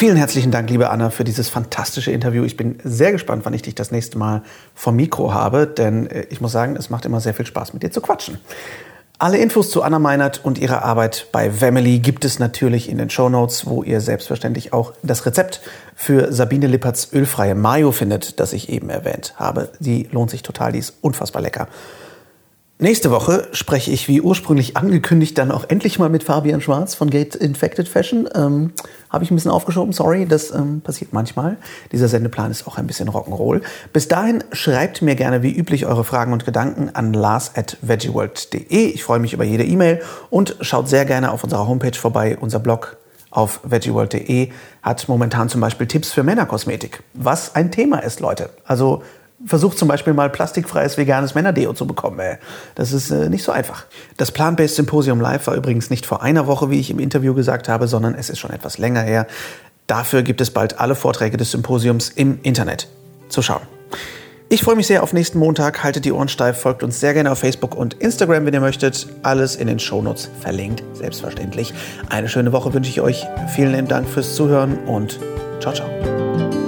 Vielen 0.00 0.16
herzlichen 0.16 0.50
Dank, 0.50 0.70
liebe 0.70 0.88
Anna, 0.88 1.10
für 1.10 1.24
dieses 1.24 1.50
fantastische 1.50 2.10
Interview. 2.10 2.42
Ich 2.44 2.56
bin 2.56 2.78
sehr 2.82 3.12
gespannt, 3.12 3.44
wann 3.44 3.52
ich 3.52 3.62
dich 3.62 3.74
das 3.74 3.90
nächste 3.90 4.18
Mal 4.18 4.42
vom 4.74 4.96
Mikro 4.96 5.34
habe, 5.34 5.66
denn 5.66 6.06
äh, 6.06 6.26
ich 6.30 6.40
muss 6.40 6.52
sagen, 6.52 6.74
es 6.76 6.90
macht 6.90 7.04
immer 7.04 7.20
sehr 7.20 7.34
viel 7.34 7.46
Spaß, 7.46 7.74
mit 7.74 7.82
dir 7.82 7.90
zu 7.90 8.00
quatschen. 8.00 8.38
Alle 9.20 9.36
Infos 9.36 9.68
zu 9.68 9.82
Anna 9.82 9.98
Meinert 9.98 10.42
und 10.46 10.56
ihrer 10.56 10.82
Arbeit 10.82 11.26
bei 11.30 11.50
Family 11.50 11.98
gibt 11.98 12.24
es 12.24 12.38
natürlich 12.38 12.88
in 12.88 12.96
den 12.96 13.10
Show 13.10 13.28
Notes, 13.28 13.66
wo 13.66 13.82
ihr 13.82 14.00
selbstverständlich 14.00 14.72
auch 14.72 14.94
das 15.02 15.26
Rezept 15.26 15.60
für 15.94 16.32
Sabine 16.32 16.68
Lipperts 16.68 17.12
ölfreie 17.12 17.54
Mayo 17.54 17.92
findet, 17.92 18.40
das 18.40 18.54
ich 18.54 18.70
eben 18.70 18.88
erwähnt 18.88 19.34
habe. 19.36 19.68
Die 19.78 20.04
lohnt 20.10 20.30
sich 20.30 20.42
total, 20.42 20.72
die 20.72 20.78
ist 20.78 20.94
unfassbar 21.02 21.42
lecker. 21.42 21.68
Nächste 22.82 23.10
Woche 23.10 23.46
spreche 23.52 23.90
ich, 23.90 24.08
wie 24.08 24.22
ursprünglich 24.22 24.78
angekündigt, 24.78 25.36
dann 25.36 25.50
auch 25.50 25.68
endlich 25.68 25.98
mal 25.98 26.08
mit 26.08 26.22
Fabian 26.22 26.62
Schwarz 26.62 26.94
von 26.94 27.10
Gate 27.10 27.34
Infected 27.34 27.86
Fashion. 27.86 28.26
Ähm, 28.34 28.72
Habe 29.10 29.22
ich 29.22 29.30
ein 29.30 29.34
bisschen 29.34 29.50
aufgeschoben, 29.50 29.92
sorry, 29.92 30.24
das 30.24 30.50
ähm, 30.50 30.80
passiert 30.80 31.12
manchmal. 31.12 31.58
Dieser 31.92 32.08
Sendeplan 32.08 32.50
ist 32.50 32.66
auch 32.66 32.78
ein 32.78 32.86
bisschen 32.86 33.10
Rock'n'Roll. 33.10 33.60
Bis 33.92 34.08
dahin 34.08 34.42
schreibt 34.52 35.02
mir 35.02 35.14
gerne 35.14 35.42
wie 35.42 35.54
üblich 35.54 35.84
eure 35.84 36.04
Fragen 36.04 36.32
und 36.32 36.46
Gedanken 36.46 36.88
an 36.94 37.12
lars 37.12 37.52
at 37.54 37.76
veggieworld.de. 37.82 38.86
Ich 38.86 39.04
freue 39.04 39.18
mich 39.18 39.34
über 39.34 39.44
jede 39.44 39.64
E-Mail 39.64 40.00
und 40.30 40.56
schaut 40.62 40.88
sehr 40.88 41.04
gerne 41.04 41.32
auf 41.32 41.44
unserer 41.44 41.68
Homepage 41.68 41.98
vorbei. 41.98 42.38
Unser 42.40 42.60
Blog 42.60 42.96
auf 43.30 43.60
veggieworld.de 43.62 44.52
hat 44.82 45.06
momentan 45.06 45.50
zum 45.50 45.60
Beispiel 45.60 45.86
Tipps 45.86 46.12
für 46.12 46.22
Männerkosmetik, 46.22 47.02
was 47.12 47.54
ein 47.54 47.70
Thema 47.70 47.98
ist, 47.98 48.20
Leute. 48.20 48.48
Also 48.64 49.02
versucht 49.46 49.78
zum 49.78 49.88
Beispiel 49.88 50.12
mal 50.12 50.30
plastikfreies 50.30 50.96
veganes 50.98 51.34
Männerdeo 51.34 51.72
zu 51.72 51.86
bekommen. 51.86 52.18
Ey. 52.20 52.36
Das 52.74 52.92
ist 52.92 53.10
äh, 53.10 53.28
nicht 53.28 53.42
so 53.42 53.52
einfach. 53.52 53.84
Das 54.16 54.32
Plant-Based 54.32 54.76
Symposium 54.76 55.20
Live 55.20 55.46
war 55.46 55.54
übrigens 55.54 55.90
nicht 55.90 56.06
vor 56.06 56.22
einer 56.22 56.46
Woche, 56.46 56.70
wie 56.70 56.78
ich 56.78 56.90
im 56.90 56.98
Interview 56.98 57.34
gesagt 57.34 57.68
habe, 57.68 57.88
sondern 57.88 58.14
es 58.14 58.30
ist 58.30 58.38
schon 58.38 58.50
etwas 58.50 58.78
länger 58.78 59.00
her. 59.00 59.26
Dafür 59.86 60.22
gibt 60.22 60.40
es 60.40 60.50
bald 60.50 60.78
alle 60.78 60.94
Vorträge 60.94 61.36
des 61.36 61.50
Symposiums 61.50 62.10
im 62.10 62.38
Internet 62.42 62.88
zu 63.28 63.42
schauen. 63.42 63.62
Ich 64.52 64.62
freue 64.62 64.74
mich 64.74 64.88
sehr 64.88 65.04
auf 65.04 65.12
nächsten 65.12 65.38
Montag. 65.38 65.84
Haltet 65.84 66.04
die 66.04 66.10
Ohren 66.10 66.28
steif, 66.28 66.58
folgt 66.58 66.82
uns 66.82 66.98
sehr 66.98 67.14
gerne 67.14 67.30
auf 67.30 67.38
Facebook 67.38 67.76
und 67.76 67.94
Instagram, 67.94 68.46
wenn 68.46 68.54
ihr 68.54 68.60
möchtet. 68.60 69.06
Alles 69.22 69.54
in 69.54 69.68
den 69.68 69.78
Shownotes 69.78 70.28
verlinkt, 70.40 70.82
selbstverständlich. 70.92 71.72
Eine 72.08 72.28
schöne 72.28 72.52
Woche 72.52 72.74
wünsche 72.74 72.90
ich 72.90 73.00
euch. 73.00 73.26
Vielen 73.54 73.86
Dank 73.86 74.08
fürs 74.08 74.34
Zuhören 74.34 74.76
und 74.86 75.20
ciao, 75.60 75.72
ciao. 75.72 76.59